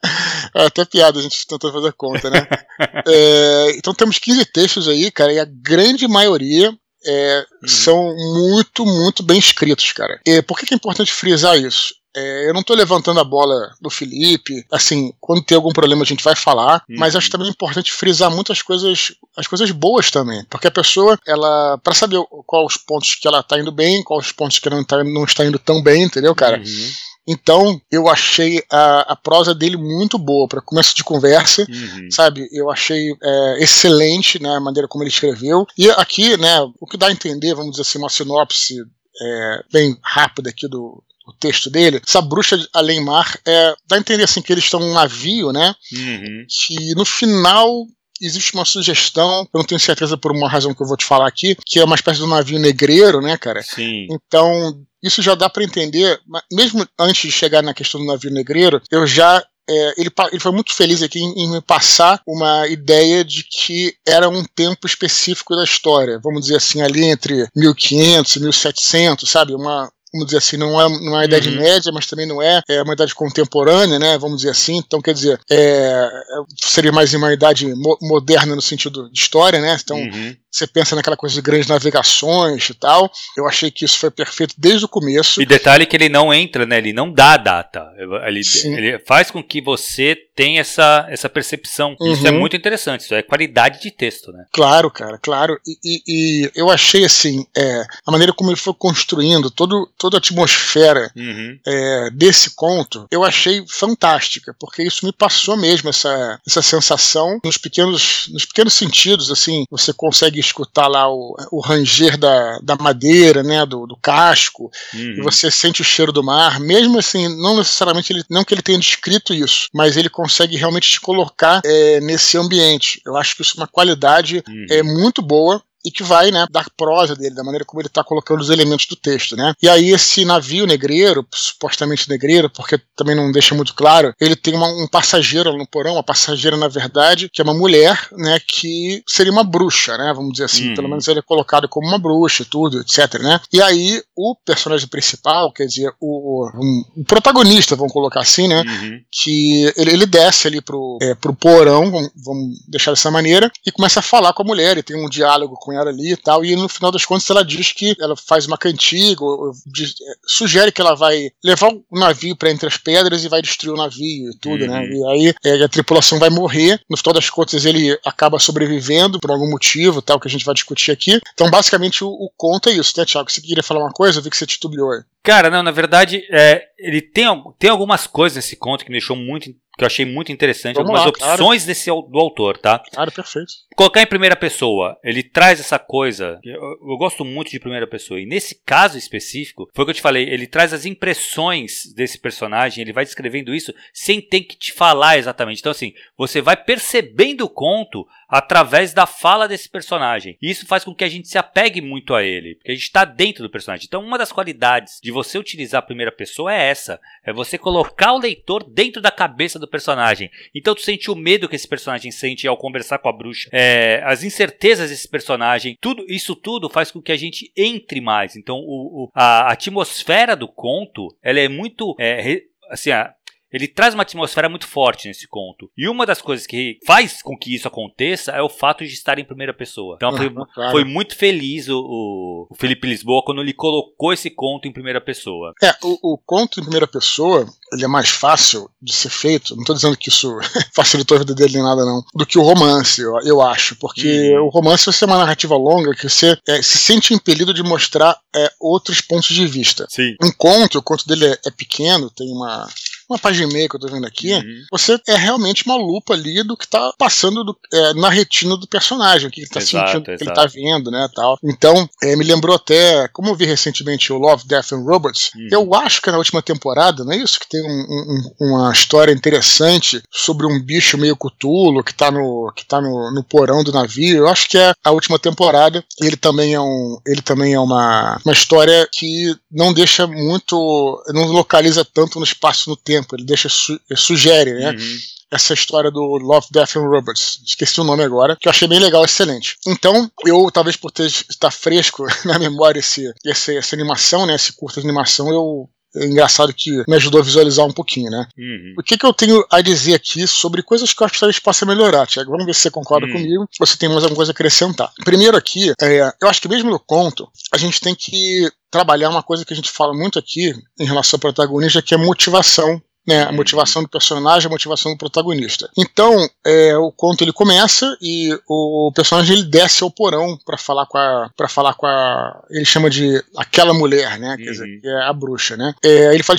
É 0.53 0.65
até 0.65 0.83
piada 0.83 1.17
a 1.17 1.21
gente 1.21 1.47
tentando 1.47 1.71
fazer 1.71 1.93
conta, 1.93 2.29
né? 2.29 2.45
é, 3.07 3.77
então 3.77 3.93
temos 3.93 4.19
15 4.19 4.45
textos 4.45 4.87
aí, 4.87 5.09
cara, 5.09 5.31
e 5.31 5.39
a 5.39 5.45
grande 5.45 6.07
maioria 6.09 6.75
é, 7.05 7.45
uhum. 7.61 7.67
são 7.67 8.15
muito, 8.15 8.85
muito 8.85 9.23
bem 9.23 9.39
escritos, 9.39 9.91
cara. 9.93 10.19
E 10.25 10.41
por 10.41 10.57
que, 10.57 10.65
que 10.65 10.73
é 10.73 10.75
importante 10.75 11.13
frisar 11.13 11.57
isso? 11.57 11.93
É, 12.13 12.49
eu 12.49 12.53
não 12.53 12.59
estou 12.59 12.75
levantando 12.75 13.21
a 13.21 13.23
bola 13.23 13.73
do 13.79 13.89
Felipe, 13.89 14.65
assim, 14.69 15.13
quando 15.19 15.43
tem 15.43 15.55
algum 15.55 15.71
problema 15.71 16.03
a 16.03 16.05
gente 16.05 16.23
vai 16.23 16.35
falar, 16.35 16.83
uhum. 16.89 16.97
mas 16.97 17.15
acho 17.15 17.29
também 17.29 17.47
importante 17.47 17.93
frisar 17.93 18.29
muitas 18.29 18.61
coisas, 18.61 19.13
as 19.37 19.47
coisas 19.47 19.71
boas 19.71 20.11
também, 20.11 20.43
porque 20.49 20.67
a 20.67 20.71
pessoa, 20.71 21.17
ela, 21.25 21.77
para 21.77 21.93
saber 21.93 22.19
quais 22.45 22.65
os 22.65 22.77
pontos 22.77 23.15
que 23.15 23.25
ela 23.25 23.39
está 23.39 23.57
indo 23.57 23.71
bem, 23.71 24.03
quais 24.03 24.25
os 24.25 24.31
pontos 24.33 24.59
que 24.59 24.67
ela 24.67 24.75
não, 24.75 24.83
tá, 24.83 25.01
não 25.05 25.23
está 25.23 25.45
indo 25.45 25.57
tão 25.57 25.81
bem, 25.81 26.03
entendeu, 26.03 26.35
cara? 26.35 26.57
Uhum 26.57 26.91
então, 27.27 27.79
eu 27.91 28.09
achei 28.09 28.63
a, 28.69 29.13
a 29.13 29.15
prosa 29.15 29.53
dele 29.53 29.77
muito 29.77 30.17
boa 30.17 30.47
para 30.47 30.61
começo 30.61 30.95
de 30.95 31.03
conversa, 31.03 31.65
uhum. 31.69 32.09
sabe? 32.11 32.47
Eu 32.51 32.69
achei 32.69 33.11
é, 33.23 33.63
excelente 33.63 34.41
né, 34.41 34.49
a 34.49 34.59
maneira 34.59 34.87
como 34.87 35.03
ele 35.03 35.11
escreveu. 35.11 35.65
E 35.77 35.89
aqui, 35.91 36.35
né, 36.37 36.59
o 36.79 36.87
que 36.87 36.97
dá 36.97 37.07
a 37.07 37.11
entender, 37.11 37.53
vamos 37.53 37.71
dizer 37.71 37.83
assim, 37.83 37.99
uma 37.99 38.09
sinopse 38.09 38.75
é, 39.21 39.63
bem 39.71 39.95
rápida 40.03 40.49
aqui 40.49 40.67
do, 40.67 41.03
o 41.27 41.33
texto 41.33 41.69
dele, 41.69 42.01
essa 42.05 42.21
bruxa 42.21 42.57
além 42.73 43.03
mar 43.03 43.39
é, 43.45 43.73
dá 43.87 43.95
a 43.95 43.99
entender 43.99 44.23
assim 44.23 44.41
que 44.41 44.51
eles 44.51 44.63
estão 44.63 44.79
num 44.79 44.93
navio, 44.93 45.51
né? 45.51 45.75
Uhum. 45.93 46.45
Que 46.49 46.95
no 46.95 47.05
final 47.05 47.85
existe 48.21 48.53
uma 48.53 48.65
sugestão, 48.65 49.47
eu 49.53 49.57
não 49.57 49.65
tenho 49.65 49.79
certeza 49.79 50.17
por 50.17 50.31
uma 50.31 50.49
razão 50.49 50.73
que 50.73 50.81
eu 50.81 50.87
vou 50.87 50.97
te 50.97 51.05
falar 51.05 51.27
aqui, 51.27 51.55
que 51.65 51.79
é 51.79 51.83
uma 51.83 51.95
espécie 51.95 52.19
de 52.19 52.25
um 52.25 52.29
navio 52.29 52.59
negreiro, 52.59 53.21
né, 53.21 53.37
cara? 53.37 53.61
Sim. 53.63 54.07
Então, 54.09 54.79
isso 55.03 55.21
já 55.21 55.35
dá 55.35 55.49
para 55.49 55.63
entender, 55.63 56.19
mesmo 56.51 56.87
antes 56.99 57.23
de 57.23 57.31
chegar 57.31 57.63
na 57.63 57.73
questão 57.73 57.99
do 57.99 58.07
navio 58.07 58.31
negreiro, 58.31 58.81
eu 58.91 59.07
já 59.07 59.43
é, 59.69 59.93
ele, 59.97 60.09
ele, 60.31 60.39
foi 60.39 60.51
muito 60.51 60.73
feliz 60.73 61.01
aqui 61.01 61.19
em, 61.19 61.43
em, 61.43 61.51
me 61.51 61.61
passar 61.61 62.21
uma 62.27 62.67
ideia 62.67 63.23
de 63.23 63.43
que 63.43 63.95
era 64.05 64.27
um 64.27 64.43
tempo 64.43 64.85
específico 64.85 65.55
da 65.55 65.63
história, 65.63 66.19
vamos 66.21 66.41
dizer 66.41 66.57
assim, 66.57 66.81
ali 66.81 67.05
entre 67.05 67.47
1500 67.55 68.35
e 68.35 68.39
1700, 68.41 69.29
sabe? 69.29 69.53
Uma, 69.53 69.89
vamos 70.13 70.27
dizer 70.27 70.37
assim, 70.37 70.57
não 70.57 70.79
é, 70.79 70.89
não 70.99 71.17
é 71.17 71.21
a 71.21 71.25
Idade 71.25 71.49
uhum. 71.49 71.55
Média, 71.55 71.91
mas 71.91 72.05
também 72.05 72.27
não 72.27 72.41
é, 72.41 72.61
é 72.69 72.81
uma 72.81 72.93
idade 72.93 73.15
contemporânea, 73.15 73.97
né? 73.97 74.17
Vamos 74.17 74.37
dizer 74.37 74.51
assim. 74.51 74.77
Então, 74.77 75.01
quer 75.01 75.13
dizer, 75.13 75.39
é, 75.49 76.09
seria 76.57 76.91
mais 76.91 77.13
uma 77.13 77.33
idade 77.33 77.67
mo 77.73 77.97
moderna 78.01 78.55
no 78.55 78.61
sentido 78.61 79.09
de 79.11 79.19
história, 79.19 79.59
né? 79.59 79.77
Então, 79.81 79.97
uhum. 79.97 80.35
Você 80.51 80.67
pensa 80.67 80.97
naquela 80.97 81.15
coisa 81.15 81.33
de 81.33 81.41
grandes 81.41 81.67
navegações 81.67 82.69
e 82.69 82.73
tal. 82.73 83.09
Eu 83.37 83.47
achei 83.47 83.71
que 83.71 83.85
isso 83.85 83.97
foi 83.97 84.11
perfeito 84.11 84.53
desde 84.57 84.83
o 84.83 84.89
começo. 84.89 85.41
E 85.41 85.45
detalhe 85.45 85.85
que 85.85 85.95
ele 85.95 86.09
não 86.09 86.33
entra, 86.33 86.65
né? 86.65 86.77
Ele 86.77 86.91
não 86.91 87.11
dá 87.11 87.35
a 87.35 87.37
data. 87.37 87.87
Ele, 88.27 88.41
ele 88.65 88.99
faz 88.99 89.31
com 89.31 89.41
que 89.41 89.61
você 89.61 90.17
tenha 90.41 90.61
essa, 90.61 91.05
essa 91.07 91.29
percepção. 91.29 91.95
Uhum. 91.99 92.13
Isso 92.13 92.27
é 92.27 92.31
muito 92.31 92.55
interessante. 92.55 93.01
Isso 93.01 93.13
é 93.13 93.21
qualidade 93.21 93.79
de 93.79 93.91
texto, 93.91 94.31
né? 94.31 94.45
Claro, 94.51 94.89
cara, 94.89 95.19
claro. 95.19 95.59
E, 95.67 95.77
e, 95.83 96.01
e 96.07 96.51
eu 96.55 96.71
achei 96.71 97.05
assim, 97.05 97.45
é, 97.55 97.85
a 98.07 98.11
maneira 98.11 98.33
como 98.33 98.49
ele 98.49 98.57
foi 98.57 98.73
construindo 98.73 99.51
todo, 99.51 99.87
toda 99.99 100.17
a 100.17 100.19
atmosfera 100.19 101.11
uhum. 101.15 101.59
é, 101.63 102.09
desse 102.09 102.55
conto, 102.55 103.05
eu 103.11 103.23
achei 103.23 103.63
fantástica, 103.67 104.55
porque 104.59 104.81
isso 104.81 105.05
me 105.05 105.13
passou 105.13 105.55
mesmo 105.55 105.89
essa, 105.89 106.39
essa 106.47 106.63
sensação 106.63 107.39
nos 107.43 107.57
pequenos, 107.57 108.27
nos 108.33 108.43
pequenos 108.43 108.73
sentidos, 108.73 109.29
assim, 109.29 109.65
você 109.69 109.93
consegue 109.93 110.39
escutar 110.39 110.87
lá 110.87 111.07
o, 111.07 111.35
o 111.51 111.59
ranger 111.59 112.17
da, 112.17 112.57
da 112.63 112.75
madeira, 112.77 113.43
né, 113.43 113.63
do, 113.63 113.85
do 113.85 113.95
casco, 113.95 114.71
uhum. 114.91 115.17
e 115.19 115.21
você 115.21 115.51
sente 115.51 115.81
o 115.81 115.85
cheiro 115.85 116.11
do 116.11 116.23
mar, 116.23 116.59
mesmo 116.59 116.97
assim, 116.97 117.27
não 117.39 117.57
necessariamente 117.57 118.11
ele, 118.11 118.23
não 118.27 118.43
que 118.43 118.55
ele 118.55 118.63
tenha 118.63 118.79
descrito 118.79 119.35
isso, 119.35 119.67
mas 119.71 119.97
ele 119.97 120.09
consegue 120.09 120.30
realmente 120.57 120.89
te 120.89 121.01
colocar 121.01 121.61
é, 121.65 121.99
nesse 122.01 122.37
ambiente. 122.37 123.01
Eu 123.05 123.17
acho 123.17 123.35
que 123.35 123.41
isso 123.41 123.57
é 123.57 123.61
uma 123.61 123.67
qualidade 123.67 124.43
uhum. 124.47 124.65
é 124.69 124.83
muito 124.83 125.21
boa 125.21 125.61
e 125.85 125.91
que 125.91 126.03
vai, 126.03 126.31
né, 126.31 126.45
dar 126.51 126.65
prosa 126.77 127.15
dele, 127.15 127.35
da 127.35 127.43
maneira 127.43 127.65
como 127.65 127.81
ele 127.81 127.87
está 127.87 128.03
colocando 128.03 128.41
os 128.41 128.49
elementos 128.49 128.85
do 128.85 128.95
texto, 128.95 129.35
né? 129.35 129.53
E 129.61 129.67
aí 129.67 129.91
esse 129.91 130.23
navio 130.25 130.65
negreiro, 130.65 131.25
supostamente 131.33 132.09
negreiro, 132.09 132.49
porque 132.49 132.79
também 132.95 133.15
não 133.15 133.31
deixa 133.31 133.55
muito 133.55 133.73
claro, 133.73 134.13
ele 134.19 134.35
tem 134.35 134.53
uma, 134.53 134.67
um 134.67 134.87
passageiro 134.87 135.57
no 135.57 135.67
porão, 135.67 135.93
uma 135.93 136.03
passageira 136.03 136.57
na 136.57 136.67
verdade, 136.67 137.29
que 137.31 137.41
é 137.41 137.43
uma 137.43 137.53
mulher, 137.53 138.07
né, 138.11 138.39
que 138.39 139.03
seria 139.07 139.31
uma 139.31 139.43
bruxa, 139.43 139.97
né, 139.97 140.13
vamos 140.15 140.33
dizer 140.33 140.45
assim, 140.45 140.71
hum. 140.71 140.75
pelo 140.75 140.89
menos 140.89 141.07
ele 141.07 141.19
é 141.19 141.23
colocado 141.23 141.67
como 141.67 141.87
uma 141.87 141.99
bruxa, 141.99 142.45
tudo, 142.49 142.81
etc, 142.81 143.19
né? 143.21 143.39
E 143.51 143.61
aí 143.61 144.01
o 144.15 144.35
personagem 144.45 144.87
principal, 144.87 145.51
quer 145.51 145.65
dizer, 145.65 145.91
o, 145.99 146.47
um, 146.55 147.01
o 147.01 147.03
protagonista, 147.03 147.75
vamos 147.75 147.93
colocar 147.93 148.21
assim, 148.21 148.47
né, 148.47 148.61
uhum. 148.61 148.99
que 149.11 149.73
ele, 149.75 149.91
ele 149.91 150.05
desce 150.05 150.47
ali 150.47 150.61
pro, 150.61 150.97
é, 151.01 151.15
pro 151.15 151.33
porão, 151.33 151.89
vamos, 151.91 152.11
vamos 152.23 152.59
deixar 152.67 152.91
dessa 152.91 153.09
maneira, 153.09 153.51
e 153.65 153.71
começa 153.71 153.99
a 153.99 154.03
falar 154.03 154.33
com 154.33 154.43
a 154.43 154.45
mulher, 154.45 154.77
e 154.77 154.83
tem 154.83 154.95
um 154.95 155.09
diálogo 155.09 155.55
com 155.55 155.70
ela 155.71 155.89
ali 155.89 156.13
e 156.13 156.17
tal. 156.17 156.43
E 156.43 156.55
no 156.55 156.67
final 156.67 156.91
das 156.91 157.05
contas 157.05 157.29
ela 157.29 157.43
diz 157.43 157.71
que 157.71 157.95
ela 157.99 158.15
faz 158.15 158.45
uma 158.45 158.57
cantiga, 158.57 159.23
ou, 159.23 159.47
ou 159.47 159.51
diz, 159.65 159.91
é, 160.01 160.13
sugere 160.25 160.71
que 160.71 160.81
ela 160.81 160.95
vai 160.95 161.29
levar 161.43 161.71
o 161.71 161.99
navio 161.99 162.35
para 162.35 162.51
entre 162.51 162.67
as 162.67 162.77
pedras 162.77 163.23
e 163.23 163.29
vai 163.29 163.41
destruir 163.41 163.73
o 163.73 163.77
navio 163.77 164.31
e 164.31 164.37
tudo, 164.37 164.67
né? 164.67 164.79
uhum. 164.79 164.87
né? 164.87 164.95
E 164.95 165.07
aí 165.07 165.33
é, 165.43 165.63
a 165.63 165.69
tripulação 165.69 166.19
vai 166.19 166.29
morrer. 166.29 166.79
No 166.89 166.97
final 166.97 167.13
das 167.13 167.29
contas 167.29 167.65
ele 167.65 167.97
acaba 168.05 168.39
sobrevivendo 168.39 169.19
por 169.19 169.31
algum 169.31 169.49
motivo, 169.49 170.01
tal, 170.01 170.19
que 170.19 170.27
a 170.27 170.31
gente 170.31 170.45
vai 170.45 170.53
discutir 170.53 170.91
aqui. 170.91 171.19
Então 171.33 171.49
basicamente 171.49 172.03
o, 172.03 172.09
o 172.09 172.29
conto 172.35 172.69
é 172.69 172.73
isso, 172.73 172.93
né, 172.97 173.05
Thiago? 173.05 173.31
Você 173.31 173.41
queria 173.41 173.63
falar 173.63 173.81
uma 173.81 173.91
coisa? 173.91 174.19
Eu 174.19 174.23
vi 174.23 174.29
que 174.29 174.37
você 174.37 174.45
titubeou 174.45 174.91
aí. 174.91 175.01
Cara, 175.23 175.51
não, 175.51 175.61
na 175.61 175.71
verdade, 175.71 176.23
é, 176.31 176.63
ele 176.79 176.99
tem, 176.99 177.25
tem 177.59 177.69
algumas 177.69 178.07
coisas 178.07 178.37
nesse 178.37 178.55
conto 178.55 178.83
que 178.83 178.89
me 178.89 178.97
deixou 178.97 179.15
muito 179.15 179.53
que 179.81 179.83
eu 179.83 179.87
achei 179.87 180.05
muito 180.05 180.31
interessante, 180.31 180.75
Vamos 180.75 180.91
algumas 180.91 181.05
lá, 181.05 181.09
opções 181.09 181.63
claro. 181.63 181.65
desse, 181.65 181.89
do 181.89 182.19
autor, 182.19 182.57
tá? 182.59 182.79
Claro, 182.93 183.11
perfeito. 183.11 183.51
colocar 183.75 184.01
em 184.01 184.05
primeira 184.05 184.35
pessoa, 184.35 184.95
ele 185.03 185.23
traz 185.23 185.59
essa 185.59 185.79
coisa. 185.79 186.39
Eu, 186.43 186.61
eu, 186.61 186.97
gosto 186.97 187.25
muito 187.25 187.49
de 187.49 187.59
primeira 187.59 187.87
pessoa. 187.87 188.19
E 188.19 188.25
nesse 188.27 188.61
caso 188.63 188.95
específico, 188.95 189.67
foi 189.73 189.83
o 189.83 189.85
que 189.87 189.91
eu 189.91 189.95
te 189.95 190.01
falei, 190.01 190.29
ele 190.29 190.45
traz 190.45 190.71
as 190.71 190.85
impressões 190.85 191.91
desse 191.95 192.19
personagem, 192.19 192.83
ele 192.83 192.93
vai 192.93 193.03
descrevendo 193.03 193.55
isso 193.55 193.73
sem 193.91 194.21
ter 194.21 194.41
que 194.41 194.55
te 194.55 194.71
falar 194.71 195.17
exatamente. 195.17 195.59
Então, 195.59 195.71
assim, 195.71 195.93
você 196.15 196.41
vai 196.41 196.55
percebendo 196.55 197.45
o 197.45 197.49
conto 197.49 198.05
através 198.31 198.93
da 198.93 199.05
fala 199.05 199.45
desse 199.45 199.69
personagem. 199.69 200.37
E 200.41 200.49
isso 200.49 200.65
faz 200.65 200.85
com 200.85 200.95
que 200.95 201.03
a 201.03 201.09
gente 201.09 201.27
se 201.27 201.37
apegue 201.37 201.81
muito 201.81 202.15
a 202.15 202.23
ele, 202.23 202.55
porque 202.55 202.71
a 202.71 202.73
gente 202.73 202.83
está 202.83 203.03
dentro 203.03 203.43
do 203.43 203.49
personagem. 203.49 203.85
Então, 203.85 204.01
uma 204.01 204.17
das 204.17 204.31
qualidades 204.31 204.99
de 205.03 205.11
você 205.11 205.37
utilizar 205.37 205.79
a 205.79 205.85
primeira 205.85 206.11
pessoa 206.13 206.53
é 206.53 206.69
essa: 206.69 206.97
é 207.25 207.33
você 207.33 207.57
colocar 207.57 208.13
o 208.13 208.19
leitor 208.19 208.63
dentro 208.63 209.01
da 209.01 209.11
cabeça 209.11 209.59
do 209.59 209.67
personagem. 209.67 210.31
Então, 210.55 210.73
tu 210.73 210.81
sente 210.81 211.11
o 211.11 211.15
medo 211.15 211.49
que 211.49 211.55
esse 211.57 211.67
personagem 211.67 212.09
sente 212.09 212.47
ao 212.47 212.55
conversar 212.55 212.99
com 212.99 213.09
a 213.09 213.13
bruxa, 213.13 213.49
é, 213.51 214.01
as 214.05 214.23
incertezas 214.23 214.89
desse 214.89 215.09
personagem, 215.09 215.77
tudo 215.81 216.05
isso 216.07 216.33
tudo 216.35 216.69
faz 216.69 216.89
com 216.89 217.01
que 217.01 217.11
a 217.11 217.17
gente 217.17 217.51
entre 217.57 217.99
mais. 217.99 218.37
Então, 218.37 218.57
o, 218.59 219.03
o, 219.03 219.11
a, 219.13 219.51
atmosfera 219.51 220.35
do 220.35 220.47
conto 220.47 221.07
ela 221.21 221.39
é 221.39 221.49
muito 221.49 221.95
é, 221.99 222.43
assim, 222.69 222.91
a, 222.91 223.13
ele 223.51 223.67
traz 223.67 223.93
uma 223.93 224.03
atmosfera 224.03 224.49
muito 224.49 224.67
forte 224.67 225.07
nesse 225.07 225.27
conto. 225.27 225.69
E 225.77 225.87
uma 225.87 226.05
das 226.05 226.21
coisas 226.21 226.47
que 226.47 226.79
faz 226.85 227.21
com 227.21 227.37
que 227.37 227.55
isso 227.55 227.67
aconteça 227.67 228.31
é 228.31 228.41
o 228.41 228.49
fato 228.49 228.85
de 228.85 228.93
estar 228.93 229.19
em 229.19 229.25
primeira 229.25 229.53
pessoa. 229.53 229.95
Então 229.97 230.15
foi, 230.15 230.27
ah, 230.37 230.45
claro. 230.53 230.71
foi 230.71 230.83
muito 230.83 231.15
feliz 231.15 231.67
o, 231.67 231.77
o, 231.77 232.47
o, 232.49 232.55
Felipe 232.55 232.87
Lisboa 232.87 233.23
quando 233.23 233.41
ele 233.41 233.53
colocou 233.53 234.13
esse 234.13 234.29
conto 234.29 234.67
em 234.67 234.71
primeira 234.73 235.01
pessoa. 235.01 235.53
É, 235.61 235.71
o, 235.83 236.13
o 236.13 236.17
conto 236.17 236.59
em 236.59 236.63
primeira 236.63 236.87
pessoa, 236.87 237.45
ele 237.73 237.83
é 237.83 237.87
mais 237.87 238.09
fácil 238.09 238.69
de 238.81 238.93
ser 238.93 239.09
feito. 239.09 239.53
Não 239.55 239.61
estou 239.61 239.75
dizendo 239.75 239.97
que 239.97 240.09
isso 240.09 240.37
facilitou 240.73 241.17
a 241.17 241.19
vida 241.19 241.35
dele 241.35 241.53
nem 241.53 241.63
nada, 241.63 241.83
não. 241.85 242.03
Do 242.15 242.25
que 242.25 242.39
o 242.39 242.43
romance, 242.43 243.01
eu, 243.01 243.19
eu 243.23 243.41
acho. 243.41 243.75
Porque 243.75 244.37
hum. 244.37 244.45
o 244.45 244.49
romance 244.49 244.85
você 244.85 245.03
é 245.03 245.07
uma 245.07 245.17
narrativa 245.17 245.55
longa 245.55 245.95
que 245.95 246.09
você 246.09 246.37
é, 246.47 246.61
se 246.61 246.77
sente 246.77 247.13
impelido 247.13 247.53
de 247.53 247.63
mostrar 247.63 248.17
é, 248.35 248.51
outros 248.59 249.01
pontos 249.01 249.35
de 249.35 249.45
vista. 249.45 249.85
Sim. 249.89 250.15
Um 250.21 250.31
conto, 250.31 250.79
o 250.79 250.83
conto 250.83 251.07
dele 251.07 251.25
é, 251.25 251.37
é 251.45 251.51
pequeno, 251.51 252.09
tem 252.09 252.31
uma 252.31 252.67
uma 253.11 253.19
página 253.19 253.49
e 253.49 253.53
meia 253.53 253.69
que 253.69 253.75
eu 253.75 253.79
tô 253.79 253.87
vendo 253.87 254.05
aqui, 254.05 254.33
uhum. 254.33 254.65
você 254.71 254.99
é 255.07 255.15
realmente 255.15 255.65
uma 255.65 255.75
lupa 255.75 256.13
ali 256.13 256.43
do 256.43 256.57
que 256.57 256.67
tá 256.67 256.93
passando 256.97 257.43
do, 257.43 257.57
é, 257.73 257.93
na 257.93 258.09
retina 258.09 258.57
do 258.57 258.67
personagem, 258.67 259.27
o 259.27 259.31
que 259.31 259.41
ele 259.41 259.49
tá 259.49 259.59
exato, 259.59 259.91
sentindo, 259.91 260.01
o 260.01 260.17
que 260.17 260.23
ele 260.23 260.33
tá 260.33 260.45
vendo, 260.45 260.91
né, 260.91 261.07
tal. 261.13 261.37
Então, 261.43 261.89
é, 262.03 262.15
me 262.15 262.23
lembrou 262.23 262.55
até, 262.55 263.07
como 263.09 263.29
eu 263.29 263.35
vi 263.35 263.45
recentemente 263.45 264.11
o 264.11 264.17
Love, 264.17 264.47
Death 264.47 264.73
and 264.73 264.83
Robots, 264.83 265.31
uhum. 265.35 265.47
eu 265.51 265.73
acho 265.75 266.01
que 266.01 266.09
é 266.09 266.11
na 266.11 266.17
última 266.17 266.41
temporada, 266.41 267.03
não 267.03 267.13
é 267.13 267.17
isso? 267.17 267.39
Que 267.39 267.49
tem 267.49 267.61
um, 267.61 268.31
um, 268.39 268.47
uma 268.47 268.71
história 268.71 269.11
interessante 269.11 270.01
sobre 270.11 270.45
um 270.45 270.61
bicho 270.61 270.97
meio 270.97 271.15
cutulo 271.15 271.83
que 271.83 271.93
tá 271.93 272.11
no, 272.11 272.51
que 272.55 272.65
tá 272.65 272.81
no, 272.81 273.11
no 273.11 273.23
porão 273.23 273.63
do 273.63 273.71
navio. 273.71 274.17
Eu 274.17 274.27
acho 274.27 274.47
que 274.47 274.57
é 274.57 274.73
a 274.83 274.91
última 274.91 275.19
temporada. 275.19 275.83
Ele 276.01 276.15
também 276.15 276.53
é 276.53 276.59
um, 276.59 276.97
ele 277.05 277.21
também 277.21 277.53
é 277.53 277.59
uma, 277.59 278.19
uma 278.25 278.33
história 278.33 278.87
que 278.91 279.35
não 279.51 279.73
deixa 279.73 280.07
muito, 280.07 281.03
não 281.09 281.27
localiza 281.31 281.85
tanto 281.85 282.19
no 282.19 282.25
espaço 282.25 282.69
no 282.69 282.75
tempo 282.75 283.00
tempo, 283.01 283.15
ele 283.15 283.25
deixa 283.25 283.49
su 283.49 283.79
sugere, 283.95 284.53
né? 284.53 284.71
Uhum. 284.71 284.97
Essa 285.31 285.53
história 285.53 285.89
do 285.89 286.01
Love, 286.17 286.47
Death 286.51 286.75
and 286.75 286.87
Robots. 286.87 287.39
Esqueci 287.45 287.79
o 287.79 287.85
nome 287.85 288.03
agora, 288.03 288.35
que 288.35 288.47
eu 288.47 288.49
achei 288.49 288.67
bem 288.67 288.79
legal, 288.79 289.05
excelente. 289.05 289.57
Então, 289.65 290.11
eu, 290.25 290.51
talvez 290.51 290.75
por 290.75 290.91
ter 290.91 291.05
estar 291.05 291.51
fresco 291.51 292.05
na 292.25 292.37
memória 292.37 292.79
esse, 292.79 293.11
esse, 293.25 293.57
essa 293.57 293.75
animação, 293.75 294.25
né? 294.25 294.35
Esse 294.35 294.53
curta 294.53 294.81
de 294.81 294.87
animação, 294.87 295.29
eu 295.29 295.69
é 295.95 296.05
engraçado 296.05 296.53
que 296.53 296.71
me 296.87 296.95
ajudou 296.95 297.19
a 297.19 297.23
visualizar 297.23 297.65
um 297.65 297.71
pouquinho, 297.73 298.09
né? 298.09 298.25
Uhum. 298.37 298.75
O 298.79 298.83
que, 298.83 298.97
que 298.97 299.05
eu 299.05 299.13
tenho 299.13 299.45
a 299.51 299.59
dizer 299.59 299.95
aqui 299.95 300.25
sobre 300.25 300.63
coisas 300.63 300.93
que 300.93 301.03
eu 301.03 301.05
acho 301.05 301.15
que 301.15 301.19
talvez 301.19 301.39
possa 301.39 301.65
melhorar, 301.65 302.07
Tiago? 302.07 302.31
Vamos 302.31 302.45
ver 302.45 302.53
se 302.53 302.61
você 302.61 302.71
concorda 302.71 303.07
uhum. 303.07 303.13
comigo, 303.13 303.49
ou 303.59 303.67
se 303.67 303.77
tem 303.77 303.89
mais 303.89 304.03
alguma 304.03 304.15
coisa 304.15 304.31
a 304.31 304.33
acrescentar. 304.33 304.91
Primeiro 305.03 305.35
aqui, 305.35 305.73
é, 305.81 306.13
eu 306.21 306.29
acho 306.29 306.41
que 306.41 306.47
mesmo 306.47 306.69
no 306.69 306.79
conto, 306.79 307.29
a 307.51 307.57
gente 307.57 307.81
tem 307.81 307.93
que 307.93 308.49
trabalhar 308.69 309.09
uma 309.09 309.21
coisa 309.21 309.43
que 309.43 309.51
a 309.51 309.55
gente 309.55 309.69
fala 309.69 309.93
muito 309.93 310.17
aqui 310.17 310.53
em 310.79 310.85
relação 310.85 311.17
ao 311.17 311.21
protagonista, 311.21 311.81
que 311.81 311.93
é 311.93 311.97
motivação 311.97 312.81
né, 313.07 313.23
a 313.23 313.31
motivação 313.31 313.81
do 313.81 313.89
personagem, 313.89 314.47
a 314.47 314.49
motivação 314.49 314.91
do 314.91 314.97
protagonista. 314.97 315.69
Então, 315.77 316.29
é, 316.45 316.77
o 316.77 316.91
conto 316.91 317.23
ele 317.23 317.33
começa 317.33 317.97
e 318.01 318.29
o 318.47 318.91
personagem 318.95 319.37
ele 319.37 319.45
desce 319.45 319.83
ao 319.83 319.91
porão 319.91 320.37
para 320.45 320.57
falar 320.57 320.85
com 320.85 320.97
a 320.97 321.29
para 321.35 321.49
falar 321.49 321.73
com 321.73 321.87
a 321.87 322.43
ele 322.51 322.65
chama 322.65 322.89
de 322.89 323.23
aquela 323.37 323.73
mulher, 323.73 324.19
né, 324.19 324.35
quer 324.37 324.51
dizer, 324.51 324.65
uhum. 324.65 324.79
que 324.81 324.87
é 324.87 325.01
a 325.03 325.13
bruxa, 325.13 325.57
né? 325.57 325.73
É, 325.83 326.13
ele 326.13 326.23
fala 326.23 326.37